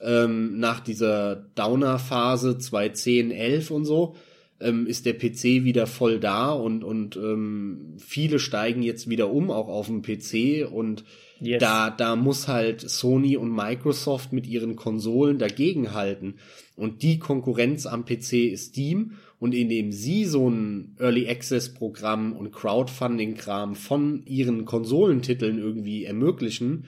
Ähm, 0.00 0.58
nach 0.58 0.80
dieser 0.80 1.36
Downer-Phase 1.54 2.58
2010, 2.58 3.30
11 3.30 3.70
und 3.70 3.84
so 3.86 4.16
ähm, 4.60 4.86
ist 4.86 5.06
der 5.06 5.14
PC 5.14 5.64
wieder 5.64 5.86
voll 5.86 6.20
da 6.20 6.52
und, 6.52 6.84
und 6.84 7.16
ähm, 7.16 7.94
viele 7.98 8.38
steigen 8.38 8.82
jetzt 8.82 9.08
wieder 9.08 9.30
um, 9.30 9.50
auch 9.50 9.68
auf 9.68 9.86
dem 9.86 10.02
PC 10.02 10.70
und 10.70 11.04
yes. 11.40 11.60
da, 11.60 11.90
da 11.90 12.16
muss 12.16 12.48
halt 12.48 12.80
Sony 12.88 13.36
und 13.36 13.50
Microsoft 13.50 14.32
mit 14.32 14.46
ihren 14.46 14.76
Konsolen 14.76 15.38
dagegenhalten. 15.38 16.38
Und 16.76 17.02
die 17.02 17.18
Konkurrenz 17.18 17.86
am 17.86 18.04
PC 18.04 18.52
ist 18.52 18.70
Steam 18.70 19.12
und 19.38 19.54
indem 19.54 19.92
sie 19.92 20.24
so 20.24 20.48
ein 20.48 20.96
Early 20.98 21.28
Access 21.28 21.72
Programm 21.72 22.32
und 22.32 22.52
Crowdfunding 22.52 23.34
Kram 23.34 23.74
von 23.74 24.24
ihren 24.26 24.64
Konsolentiteln 24.64 25.58
irgendwie 25.58 26.04
ermöglichen, 26.04 26.86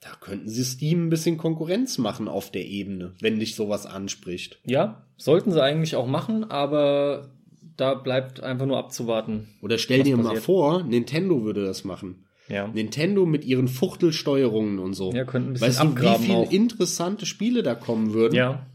da 0.00 0.10
könnten 0.18 0.48
sie 0.48 0.64
Steam 0.64 1.06
ein 1.06 1.10
bisschen 1.10 1.36
Konkurrenz 1.36 1.98
machen 1.98 2.26
auf 2.26 2.50
der 2.50 2.66
Ebene, 2.66 3.14
wenn 3.20 3.38
dich 3.38 3.54
sowas 3.54 3.84
anspricht. 3.84 4.58
Ja, 4.64 5.06
sollten 5.16 5.52
sie 5.52 5.62
eigentlich 5.62 5.94
auch 5.94 6.06
machen, 6.06 6.44
aber 6.44 7.34
da 7.76 7.94
bleibt 7.94 8.42
einfach 8.42 8.66
nur 8.66 8.78
abzuwarten. 8.78 9.48
Oder 9.60 9.76
stell 9.78 10.02
dir 10.02 10.16
passiert. 10.16 10.34
mal 10.34 10.40
vor, 10.40 10.82
Nintendo 10.84 11.42
würde 11.44 11.64
das 11.64 11.84
machen. 11.84 12.24
Ja. 12.50 12.68
Nintendo 12.68 13.26
mit 13.26 13.44
ihren 13.44 13.68
Fuchtelsteuerungen 13.68 14.78
und 14.78 14.94
so. 14.94 15.12
Ja, 15.12 15.24
könnten 15.24 15.50
ein 15.50 15.52
bisschen 15.54 15.68
weißt 15.68 15.82
du, 15.82 16.20
wie 16.20 16.26
viele 16.26 16.50
interessante 16.50 17.24
Spiele 17.24 17.62
da 17.62 17.74
kommen 17.74 18.12
würden? 18.12 18.34
Ja. 18.34 18.66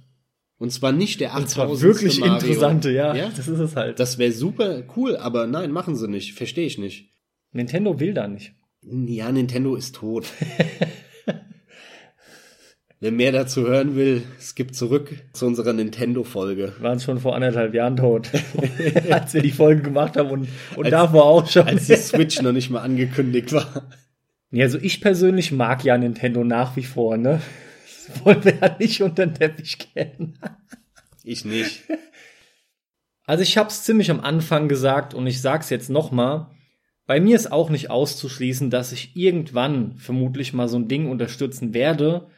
Und 0.57 0.71
zwar 0.71 0.93
nicht 0.93 1.19
der 1.19 1.35
8000. 1.35 1.43
Und 1.43 1.77
zwar 1.77 1.81
wirklich 1.81 2.19
Mario. 2.19 2.35
interessante, 2.35 2.91
ja, 2.91 3.13
ja. 3.13 3.29
Das 3.35 3.47
ist 3.47 3.59
es 3.59 3.75
halt. 3.75 3.99
Das 3.99 4.17
wäre 4.17 4.31
super 4.31 4.83
cool, 4.95 5.17
aber 5.17 5.47
nein, 5.47 5.71
machen 5.71 5.95
sie 5.95 6.07
nicht. 6.07 6.33
Verstehe 6.33 6.65
ich 6.65 6.77
nicht. 6.77 7.11
Nintendo 7.51 7.99
will 7.99 8.13
da 8.13 8.27
nicht. 8.27 8.53
Ja, 8.81 9.31
Nintendo 9.31 9.75
ist 9.75 9.95
tot. 9.95 10.27
Wer 13.05 13.11
mehr 13.11 13.31
dazu 13.31 13.67
hören 13.67 13.95
will, 13.95 14.23
skip 14.41 14.73
zurück 14.73 15.13
zu 15.31 15.45
unserer 15.45 15.73
Nintendo-Folge. 15.73 16.73
Waren 16.79 16.99
schon 16.99 17.19
vor 17.19 17.35
anderthalb 17.35 17.75
Jahren 17.75 17.97
tot, 17.97 18.31
als 19.11 19.35
wir 19.35 19.43
die 19.43 19.51
Folge 19.51 19.83
gemacht 19.83 20.17
haben 20.17 20.31
und, 20.31 20.47
und 20.75 20.85
als, 20.85 20.89
davor 20.89 21.25
auch 21.25 21.47
schon. 21.47 21.67
Als 21.67 21.85
die 21.85 21.97
Switch 21.97 22.41
noch 22.41 22.51
nicht 22.51 22.71
mal 22.71 22.81
angekündigt 22.81 23.53
war. 23.53 23.91
Ja, 24.49 24.63
also 24.63 24.79
ich 24.79 25.01
persönlich 25.01 25.51
mag 25.51 25.83
ja 25.83 25.95
Nintendo 25.99 26.43
nach 26.43 26.75
wie 26.77 26.83
vor, 26.83 27.15
ne? 27.17 27.43
Das 28.07 28.25
wollen 28.25 28.43
wir 28.43 28.55
ja 28.59 28.75
nicht 28.79 29.03
unter 29.03 29.27
den 29.27 29.35
Teppich 29.35 29.77
kennen. 29.93 30.39
Ich 31.23 31.45
nicht. 31.45 31.83
Also 33.27 33.43
ich 33.43 33.55
hab's 33.59 33.83
ziemlich 33.83 34.09
am 34.09 34.19
Anfang 34.19 34.67
gesagt 34.67 35.13
und 35.13 35.27
ich 35.27 35.41
sag's 35.41 35.69
jetzt 35.69 35.91
nochmal. 35.91 36.47
Bei 37.05 37.19
mir 37.19 37.35
ist 37.35 37.51
auch 37.51 37.69
nicht 37.69 37.91
auszuschließen, 37.91 38.71
dass 38.71 38.91
ich 38.91 39.15
irgendwann 39.15 39.95
vermutlich 39.99 40.53
mal 40.53 40.67
so 40.67 40.79
ein 40.79 40.87
Ding 40.87 41.07
unterstützen 41.07 41.75
werde. 41.75 42.31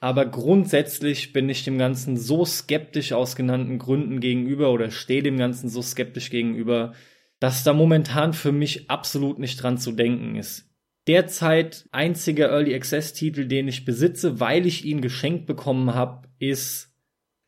Aber 0.00 0.24
grundsätzlich 0.24 1.34
bin 1.34 1.48
ich 1.50 1.62
dem 1.64 1.76
Ganzen 1.76 2.16
so 2.16 2.46
skeptisch 2.46 3.12
aus 3.12 3.36
genannten 3.36 3.78
Gründen 3.78 4.20
gegenüber 4.20 4.72
oder 4.72 4.90
stehe 4.90 5.22
dem 5.22 5.36
Ganzen 5.36 5.68
so 5.68 5.82
skeptisch 5.82 6.30
gegenüber, 6.30 6.94
dass 7.38 7.64
da 7.64 7.74
momentan 7.74 8.32
für 8.32 8.50
mich 8.50 8.90
absolut 8.90 9.38
nicht 9.38 9.62
dran 9.62 9.76
zu 9.76 9.92
denken 9.92 10.36
ist. 10.36 10.66
Derzeit 11.06 11.86
einziger 11.92 12.50
Early 12.50 12.74
Access 12.74 13.12
Titel, 13.12 13.46
den 13.46 13.68
ich 13.68 13.84
besitze, 13.84 14.40
weil 14.40 14.66
ich 14.66 14.84
ihn 14.84 15.02
geschenkt 15.02 15.46
bekommen 15.46 15.94
habe, 15.94 16.28
ist 16.38 16.94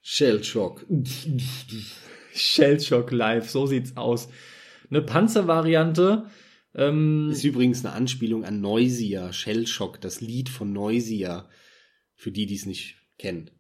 Shellshock. 0.03 0.85
Shellshock 2.35 3.13
Live, 3.13 3.49
so 3.49 3.67
sieht's 3.67 3.97
aus. 3.97 4.29
Eine 4.91 5.03
Panzervariante, 5.03 6.27
ähm, 6.75 7.31
ist 7.31 7.45
übrigens 7.45 7.85
eine 7.85 7.95
Anspielung 7.95 8.45
an 8.45 8.61
Noisia, 8.61 9.33
Shellshock, 9.33 10.01
das 10.01 10.21
Lied 10.21 10.49
von 10.49 10.73
Noisia, 10.73 11.49
für 12.23 12.31
die, 12.31 12.47
die 12.47 12.55
es 12.55 12.66
nicht 12.66 12.99
kennen. 13.18 13.51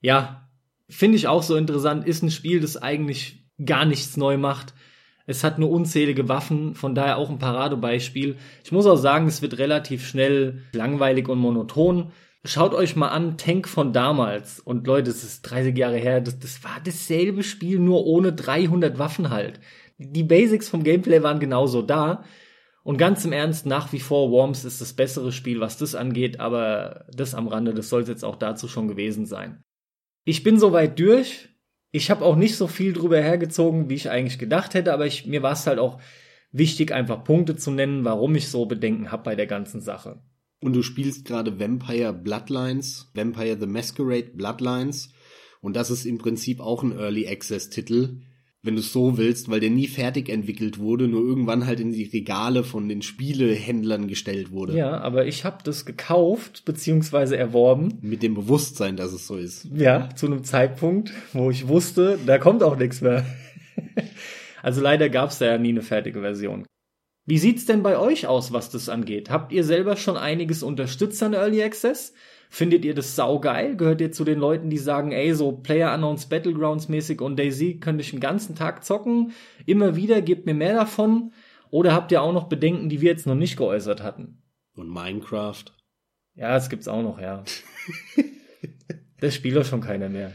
Ja, 0.00 0.50
finde 0.88 1.16
ich 1.16 1.28
auch 1.28 1.44
so 1.44 1.54
interessant, 1.54 2.04
ist 2.04 2.22
ein 2.22 2.32
Spiel, 2.32 2.58
das 2.58 2.76
eigentlich 2.76 3.46
gar 3.64 3.84
nichts 3.84 4.16
neu 4.16 4.38
macht. 4.38 4.74
Es 5.24 5.44
hat 5.44 5.60
nur 5.60 5.70
unzählige 5.70 6.28
Waffen, 6.28 6.74
von 6.74 6.96
daher 6.96 7.16
auch 7.16 7.30
ein 7.30 7.38
Paradebeispiel. 7.38 8.38
Ich 8.64 8.72
muss 8.72 8.86
auch 8.86 8.96
sagen, 8.96 9.28
es 9.28 9.40
wird 9.40 9.58
relativ 9.58 10.04
schnell 10.04 10.62
langweilig 10.72 11.28
und 11.28 11.38
monoton. 11.38 12.10
Schaut 12.44 12.74
euch 12.74 12.96
mal 12.96 13.10
an, 13.10 13.38
Tank 13.38 13.68
von 13.68 13.92
damals. 13.92 14.58
Und 14.58 14.84
Leute, 14.88 15.10
das 15.10 15.22
ist 15.22 15.42
30 15.42 15.78
Jahre 15.78 15.98
her, 15.98 16.20
das, 16.20 16.40
das 16.40 16.64
war 16.64 16.80
dasselbe 16.84 17.44
Spiel, 17.44 17.78
nur 17.78 18.04
ohne 18.04 18.32
300 18.32 18.98
Waffen 18.98 19.30
halt. 19.30 19.60
Die 19.98 20.24
Basics 20.24 20.68
vom 20.68 20.82
Gameplay 20.82 21.22
waren 21.22 21.38
genauso 21.38 21.82
da. 21.82 22.24
Und 22.84 22.98
ganz 22.98 23.24
im 23.24 23.32
Ernst, 23.32 23.64
nach 23.64 23.92
wie 23.92 24.00
vor, 24.00 24.30
Worms 24.30 24.64
ist 24.64 24.80
das 24.80 24.92
bessere 24.92 25.30
Spiel, 25.30 25.60
was 25.60 25.78
das 25.78 25.94
angeht, 25.94 26.40
aber 26.40 27.06
das 27.12 27.34
am 27.34 27.46
Rande, 27.46 27.74
das 27.74 27.88
soll 27.88 28.04
jetzt 28.04 28.24
auch 28.24 28.36
dazu 28.36 28.66
schon 28.66 28.88
gewesen 28.88 29.24
sein. 29.24 29.62
Ich 30.24 30.42
bin 30.42 30.58
soweit 30.58 30.98
durch. 30.98 31.48
Ich 31.92 32.10
habe 32.10 32.24
auch 32.24 32.36
nicht 32.36 32.56
so 32.56 32.66
viel 32.66 32.92
drüber 32.92 33.20
hergezogen, 33.20 33.88
wie 33.88 33.94
ich 33.94 34.10
eigentlich 34.10 34.38
gedacht 34.38 34.74
hätte, 34.74 34.92
aber 34.92 35.06
ich, 35.06 35.26
mir 35.26 35.42
war 35.42 35.52
es 35.52 35.66
halt 35.66 35.78
auch 35.78 36.00
wichtig, 36.50 36.92
einfach 36.92 37.22
Punkte 37.22 37.56
zu 37.56 37.70
nennen, 37.70 38.04
warum 38.04 38.34
ich 38.34 38.48
so 38.48 38.66
Bedenken 38.66 39.12
habe 39.12 39.24
bei 39.24 39.36
der 39.36 39.46
ganzen 39.46 39.80
Sache. 39.80 40.22
Und 40.60 40.74
du 40.74 40.82
spielst 40.82 41.24
gerade 41.24 41.58
Vampire 41.58 42.12
Bloodlines, 42.12 43.10
Vampire 43.14 43.56
the 43.58 43.66
Masquerade 43.66 44.30
Bloodlines. 44.34 45.12
Und 45.60 45.76
das 45.76 45.90
ist 45.90 46.04
im 46.04 46.18
Prinzip 46.18 46.60
auch 46.60 46.82
ein 46.82 46.96
Early 46.96 47.28
Access 47.28 47.68
Titel, 47.68 48.20
wenn 48.62 48.76
du 48.76 48.80
es 48.80 48.92
so 48.92 49.18
willst, 49.18 49.50
weil 49.50 49.58
der 49.58 49.70
nie 49.70 49.88
fertig 49.88 50.28
entwickelt 50.28 50.78
wurde, 50.78 51.08
nur 51.08 51.20
irgendwann 51.20 51.66
halt 51.66 51.80
in 51.80 51.92
die 51.92 52.04
Regale 52.04 52.62
von 52.62 52.88
den 52.88 53.02
Spielehändlern 53.02 54.06
gestellt 54.06 54.52
wurde. 54.52 54.76
Ja, 54.76 55.00
aber 55.00 55.26
ich 55.26 55.44
habe 55.44 55.58
das 55.64 55.84
gekauft 55.84 56.64
beziehungsweise 56.64 57.36
erworben. 57.36 57.98
Mit 58.02 58.22
dem 58.22 58.34
Bewusstsein, 58.34 58.96
dass 58.96 59.12
es 59.12 59.26
so 59.26 59.36
ist. 59.36 59.66
Ja, 59.74 60.10
zu 60.14 60.26
einem 60.26 60.44
Zeitpunkt, 60.44 61.12
wo 61.32 61.50
ich 61.50 61.66
wusste, 61.66 62.18
da 62.24 62.38
kommt 62.38 62.62
auch 62.62 62.76
nichts 62.76 63.00
mehr. 63.00 63.26
also 64.62 64.80
leider 64.80 65.08
gab 65.08 65.30
es 65.30 65.38
da 65.38 65.46
ja 65.46 65.58
nie 65.58 65.70
eine 65.70 65.82
fertige 65.82 66.20
Version. 66.20 66.64
Wie 67.26 67.38
sieht's 67.38 67.66
denn 67.66 67.82
bei 67.82 67.98
euch 67.98 68.26
aus, 68.28 68.52
was 68.52 68.70
das 68.70 68.88
angeht? 68.88 69.30
Habt 69.30 69.52
ihr 69.52 69.64
selber 69.64 69.96
schon 69.96 70.16
einiges 70.16 70.62
unterstützt 70.62 71.22
an 71.22 71.34
Early 71.34 71.62
Access? 71.62 72.14
Findet 72.54 72.84
ihr 72.84 72.94
das 72.94 73.16
saugeil? 73.16 73.78
Gehört 73.78 74.02
ihr 74.02 74.12
zu 74.12 74.24
den 74.24 74.38
Leuten, 74.38 74.68
die 74.68 74.76
sagen, 74.76 75.10
ey, 75.10 75.32
so 75.32 75.52
Player 75.52 75.94
Unknowns 75.94 76.26
Battlegrounds 76.26 76.90
mäßig 76.90 77.22
und 77.22 77.38
Daisy 77.38 77.78
könnte 77.80 78.02
ich 78.02 78.10
den 78.10 78.20
ganzen 78.20 78.54
Tag 78.54 78.84
zocken? 78.84 79.32
Immer 79.64 79.96
wieder, 79.96 80.20
gebt 80.20 80.44
mir 80.44 80.52
mehr 80.52 80.74
davon? 80.74 81.32
Oder 81.70 81.94
habt 81.94 82.12
ihr 82.12 82.20
auch 82.20 82.34
noch 82.34 82.50
Bedenken, 82.50 82.90
die 82.90 83.00
wir 83.00 83.10
jetzt 83.10 83.26
noch 83.26 83.36
nicht 83.36 83.56
geäußert 83.56 84.02
hatten? 84.02 84.42
Und 84.74 84.90
Minecraft? 84.90 85.64
Ja, 86.34 86.52
das 86.52 86.68
gibt's 86.68 86.88
auch 86.88 87.00
noch, 87.00 87.18
ja. 87.18 87.42
das 89.18 89.34
spielt 89.34 89.56
doch 89.56 89.64
schon 89.64 89.80
keiner 89.80 90.10
mehr. 90.10 90.30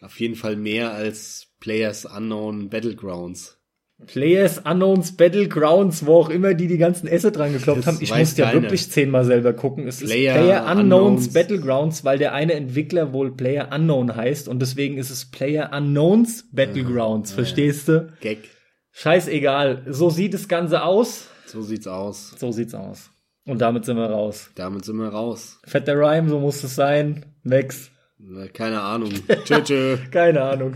Auf 0.00 0.18
jeden 0.18 0.34
Fall 0.34 0.56
mehr 0.56 0.90
als 0.90 1.54
Players 1.60 2.06
Unknown 2.06 2.70
Battlegrounds. 2.70 3.59
Players 4.06 4.58
Unknowns 4.58 5.16
Battlegrounds, 5.16 6.06
wo 6.06 6.16
auch 6.16 6.30
immer 6.30 6.54
die 6.54 6.66
die 6.66 6.78
ganzen 6.78 7.06
Esse 7.06 7.32
dran 7.32 7.52
gekloppt 7.52 7.86
haben. 7.86 7.98
Ich 8.00 8.14
musste 8.14 8.42
ja 8.42 8.52
wirklich 8.52 8.90
zehnmal 8.90 9.24
selber 9.24 9.52
gucken. 9.52 9.86
Es 9.86 9.98
Player 9.98 10.34
ist 10.34 10.42
Player 10.42 10.60
Unknowns, 10.60 10.80
Unknowns 10.80 11.32
Battlegrounds, 11.32 12.04
weil 12.04 12.18
der 12.18 12.32
eine 12.32 12.54
Entwickler 12.54 13.12
wohl 13.12 13.34
Player 13.36 13.68
Unknown 13.72 14.16
heißt 14.16 14.48
und 14.48 14.60
deswegen 14.60 14.98
ist 14.98 15.10
es 15.10 15.30
Player 15.30 15.70
Unknowns 15.72 16.48
Battlegrounds. 16.52 17.30
Ja, 17.30 17.36
verstehst 17.36 17.88
du? 17.88 18.12
Gag. 18.20 18.38
Scheißegal. 18.92 19.84
So 19.88 20.10
sieht 20.10 20.34
das 20.34 20.48
Ganze 20.48 20.82
aus. 20.82 21.28
So 21.46 21.62
sieht's 21.62 21.86
aus. 21.86 22.34
So 22.38 22.52
sieht's 22.52 22.74
aus. 22.74 23.10
Und 23.46 23.60
damit 23.60 23.84
sind 23.84 23.96
wir 23.96 24.06
raus. 24.06 24.50
Damit 24.54 24.84
sind 24.84 24.96
wir 24.96 25.08
raus. 25.08 25.58
Fetter 25.64 25.94
Rhyme, 25.96 26.28
so 26.28 26.38
muss 26.38 26.62
es 26.62 26.74
sein. 26.74 27.24
Max. 27.42 27.90
Keine 28.52 28.80
Ahnung. 28.80 29.12
tschö, 29.44 29.62
tschö. 29.62 29.96
Keine 30.10 30.42
Ahnung. 30.42 30.74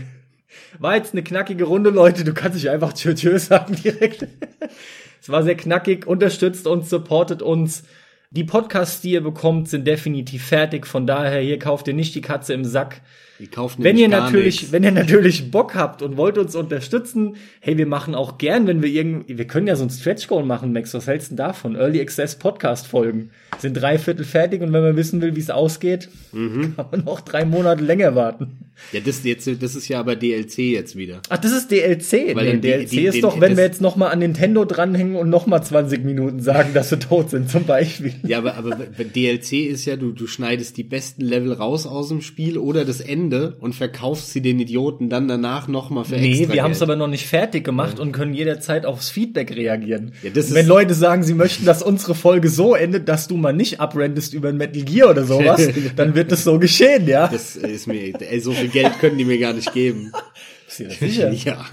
War 0.79 0.95
jetzt 0.95 1.13
eine 1.13 1.23
knackige 1.23 1.65
Runde, 1.65 1.89
Leute. 1.89 2.23
Du 2.23 2.33
kannst 2.33 2.57
dich 2.57 2.69
einfach 2.69 2.93
tschö, 2.93 3.13
tschö 3.13 3.37
sagen 3.37 3.75
direkt. 3.75 4.27
es 5.21 5.29
war 5.29 5.43
sehr 5.43 5.55
knackig. 5.55 6.05
Unterstützt 6.05 6.67
uns, 6.67 6.89
supportet 6.89 7.41
uns. 7.41 7.83
Die 8.31 8.43
Podcasts, 8.43 9.01
die 9.01 9.11
ihr 9.11 9.21
bekommt, 9.21 9.69
sind 9.69 9.87
definitiv 9.87 10.45
fertig. 10.45 10.87
Von 10.87 11.07
daher, 11.07 11.39
hier 11.41 11.59
kauft 11.59 11.87
ihr 11.87 11.93
nicht 11.93 12.15
die 12.15 12.21
Katze 12.21 12.53
im 12.53 12.65
Sack. 12.65 13.01
Die 13.39 13.47
kaufen 13.47 13.83
wenn 13.83 13.97
ihr 13.97 14.07
natürlich, 14.07 14.61
nichts. 14.61 14.71
wenn 14.71 14.83
ihr 14.83 14.91
natürlich 14.91 15.51
Bock 15.51 15.75
habt 15.75 16.01
und 16.01 16.15
wollt 16.15 16.37
uns 16.37 16.55
unterstützen, 16.55 17.35
hey, 17.59 17.77
wir 17.77 17.85
machen 17.85 18.15
auch 18.15 18.37
gern, 18.37 18.65
wenn 18.65 18.81
wir 18.81 18.89
irgendwie, 18.89 19.37
wir 19.37 19.45
können 19.45 19.67
ja 19.67 19.75
so 19.75 19.83
ein 19.83 19.89
Stretch 19.89 20.27
Goal 20.27 20.45
machen, 20.45 20.71
Max. 20.71 20.93
Was 20.93 21.07
hältst 21.07 21.31
du 21.31 21.35
davon? 21.35 21.75
Early 21.75 21.99
Access 21.99 22.37
Podcast 22.37 22.87
Folgen 22.87 23.31
sind 23.59 23.73
drei 23.73 23.97
Viertel 23.97 24.25
fertig 24.25 24.61
und 24.61 24.71
wenn 24.71 24.83
man 24.83 24.95
wissen 24.95 25.21
will, 25.21 25.35
wie 25.35 25.41
es 25.41 25.49
ausgeht, 25.49 26.09
mhm. 26.31 26.75
kann 26.77 26.87
man 26.91 27.03
noch 27.03 27.21
drei 27.21 27.43
Monate 27.43 27.83
länger 27.83 28.15
warten. 28.15 28.57
Ja, 28.91 28.99
das 28.99 29.23
jetzt, 29.23 29.49
das 29.61 29.75
ist 29.75 29.87
ja 29.87 29.99
aber 29.99 30.15
DLC 30.15 30.57
jetzt 30.59 30.97
wieder. 30.97 31.21
Ach, 31.29 31.37
das 31.37 31.53
ist 31.53 31.71
DLC. 31.71 32.35
Weil 32.35 32.55
nee, 32.55 32.59
DLC 32.59 32.89
die, 32.89 33.05
ist 33.05 33.15
den, 33.15 33.21
doch, 33.21 33.39
wenn 33.39 33.55
wir 33.55 33.63
jetzt 33.63 33.81
noch 33.81 33.95
mal 33.95 34.09
an 34.09 34.19
Nintendo 34.19 34.65
dranhängen 34.65 35.15
und 35.15 35.29
noch 35.29 35.47
mal 35.47 35.61
20 35.61 36.03
Minuten 36.03 36.41
sagen, 36.41 36.73
dass 36.73 36.89
sie 36.89 36.99
tot 36.99 37.29
sind, 37.29 37.49
zum 37.49 37.63
Beispiel. 37.63 38.13
Ja, 38.23 38.39
aber, 38.39 38.55
aber 38.55 38.75
DLC 38.75 39.53
ist 39.65 39.85
ja, 39.85 39.95
du, 39.95 40.11
du 40.11 40.27
schneidest 40.27 40.75
die 40.75 40.83
besten 40.83 41.21
Level 41.21 41.53
raus 41.53 41.87
aus 41.87 42.09
dem 42.09 42.21
Spiel 42.21 42.57
oder 42.57 42.83
das 42.83 42.99
Ende 42.99 43.24
und 43.33 43.73
verkaufst 43.73 44.31
sie 44.31 44.41
den 44.41 44.59
Idioten 44.59 45.09
dann 45.09 45.27
danach 45.27 45.67
noch 45.67 45.89
mal 45.89 46.03
für 46.03 46.15
nee, 46.15 46.29
extra 46.31 46.47
Nee, 46.47 46.53
wir 46.53 46.63
haben 46.63 46.71
es 46.71 46.81
aber 46.81 46.95
noch 46.95 47.07
nicht 47.07 47.27
fertig 47.27 47.63
gemacht 47.63 47.97
ja. 47.97 48.03
und 48.03 48.11
können 48.11 48.33
jederzeit 48.33 48.85
aufs 48.85 49.09
Feedback 49.09 49.55
reagieren. 49.55 50.13
Ja, 50.23 50.29
das 50.29 50.53
wenn 50.53 50.67
Leute 50.67 50.93
sagen, 50.93 51.23
sie 51.23 51.33
möchten, 51.33 51.65
dass 51.65 51.81
unsere 51.81 52.15
Folge 52.15 52.49
so 52.49 52.75
endet, 52.75 53.09
dass 53.09 53.27
du 53.27 53.37
mal 53.37 53.53
nicht 53.53 53.79
abrendest 53.79 54.33
über 54.33 54.49
ein 54.49 54.57
Metal 54.57 54.83
Gear 54.83 55.09
oder 55.09 55.25
sowas, 55.25 55.67
dann 55.95 56.15
wird 56.15 56.31
es 56.31 56.43
so 56.43 56.59
geschehen, 56.59 57.07
ja. 57.07 57.27
Das 57.27 57.55
ist 57.55 57.87
mir, 57.87 58.13
ey, 58.19 58.39
so 58.39 58.51
viel 58.51 58.69
Geld 58.69 58.99
können 58.99 59.17
die 59.17 59.25
mir 59.25 59.39
gar 59.39 59.53
nicht 59.53 59.73
geben. 59.73 60.11
Bist 60.65 60.79
du 60.79 61.07
sicher? 61.07 61.31
ja. 61.45 61.65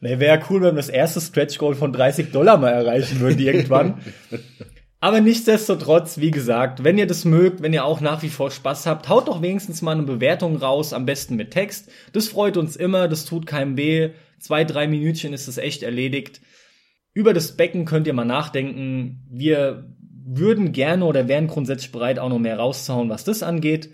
Nee, 0.00 0.18
wäre 0.18 0.38
ja 0.38 0.46
cool, 0.50 0.62
wenn 0.62 0.74
wir 0.74 0.82
das 0.82 0.88
erste 0.88 1.20
Stretch 1.20 1.58
Goal 1.58 1.74
von 1.74 1.92
30 1.92 2.32
Dollar 2.32 2.58
mal 2.58 2.70
erreichen 2.70 3.20
würden 3.20 3.38
irgendwann. 3.38 4.00
Aber 5.02 5.20
nichtsdestotrotz, 5.20 6.18
wie 6.18 6.30
gesagt, 6.30 6.84
wenn 6.84 6.96
ihr 6.96 7.08
das 7.08 7.24
mögt, 7.24 7.60
wenn 7.60 7.72
ihr 7.72 7.84
auch 7.84 8.00
nach 8.00 8.22
wie 8.22 8.28
vor 8.28 8.52
Spaß 8.52 8.86
habt, 8.86 9.08
haut 9.08 9.26
doch 9.26 9.42
wenigstens 9.42 9.82
mal 9.82 9.90
eine 9.90 10.04
Bewertung 10.04 10.54
raus, 10.54 10.92
am 10.92 11.06
besten 11.06 11.34
mit 11.34 11.50
Text. 11.50 11.90
Das 12.12 12.28
freut 12.28 12.56
uns 12.56 12.76
immer, 12.76 13.08
das 13.08 13.24
tut 13.24 13.44
keinem 13.44 13.76
weh. 13.76 14.10
Zwei, 14.38 14.62
drei 14.62 14.86
Minütchen 14.86 15.32
ist 15.32 15.48
es 15.48 15.58
echt 15.58 15.82
erledigt. 15.82 16.40
Über 17.14 17.34
das 17.34 17.56
Becken 17.56 17.84
könnt 17.84 18.06
ihr 18.06 18.12
mal 18.12 18.24
nachdenken. 18.24 19.26
Wir 19.28 19.92
würden 20.24 20.70
gerne 20.70 21.04
oder 21.04 21.26
wären 21.26 21.48
grundsätzlich 21.48 21.90
bereit, 21.90 22.20
auch 22.20 22.28
noch 22.28 22.38
mehr 22.38 22.60
rauszuhauen, 22.60 23.10
was 23.10 23.24
das 23.24 23.42
angeht. 23.42 23.90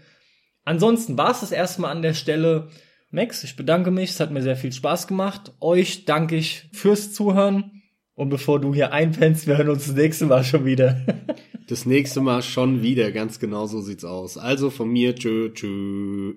Ansonsten 0.67 1.17
war 1.17 1.31
es 1.31 1.41
das 1.41 1.53
erstmal 1.53 1.91
an 1.91 2.03
der 2.03 2.13
Stelle. 2.13 2.69
Max, 3.11 3.45
ich 3.45 3.57
bedanke 3.57 3.91
mich, 3.91 4.11
es 4.11 4.21
hat 4.21 4.31
mir 4.31 4.43
sehr 4.43 4.57
viel 4.57 4.73
Spaß 4.73 5.07
gemacht. 5.07 5.55
Euch 5.59 6.05
danke 6.05 6.37
ich 6.37 6.69
fürs 6.75 7.15
Zuhören. 7.15 7.78
Und 8.19 8.31
bevor 8.31 8.59
du 8.59 8.75
hier 8.75 8.93
einpennst, 8.93 9.47
wir 9.47 9.59
hören 9.59 9.69
uns 9.69 9.87
das 9.87 9.95
nächste 9.95 10.27
Mal 10.27 10.43
schon 10.43 10.65
wieder. 10.65 11.01
das 11.69 11.87
nächste 11.87 12.21
Mal 12.21 12.43
schon 12.43 12.83
wieder, 12.83 13.13
ganz 13.13 13.39
genau 13.39 13.67
so 13.67 13.81
sieht's 13.81 14.05
aus. 14.05 14.37
Also 14.37 14.71
von 14.71 14.89
mir, 14.91 15.15
tschö, 15.15 15.53
tschö. 15.55 16.35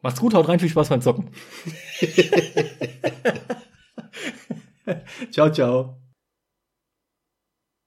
Macht's 0.00 0.20
gut, 0.20 0.32
haut 0.32 0.48
rein, 0.48 0.58
viel 0.58 0.70
Spaß 0.70 0.88
beim 0.88 1.02
Zocken. 1.02 1.28
ciao, 5.30 5.52
ciao. 5.52 6.00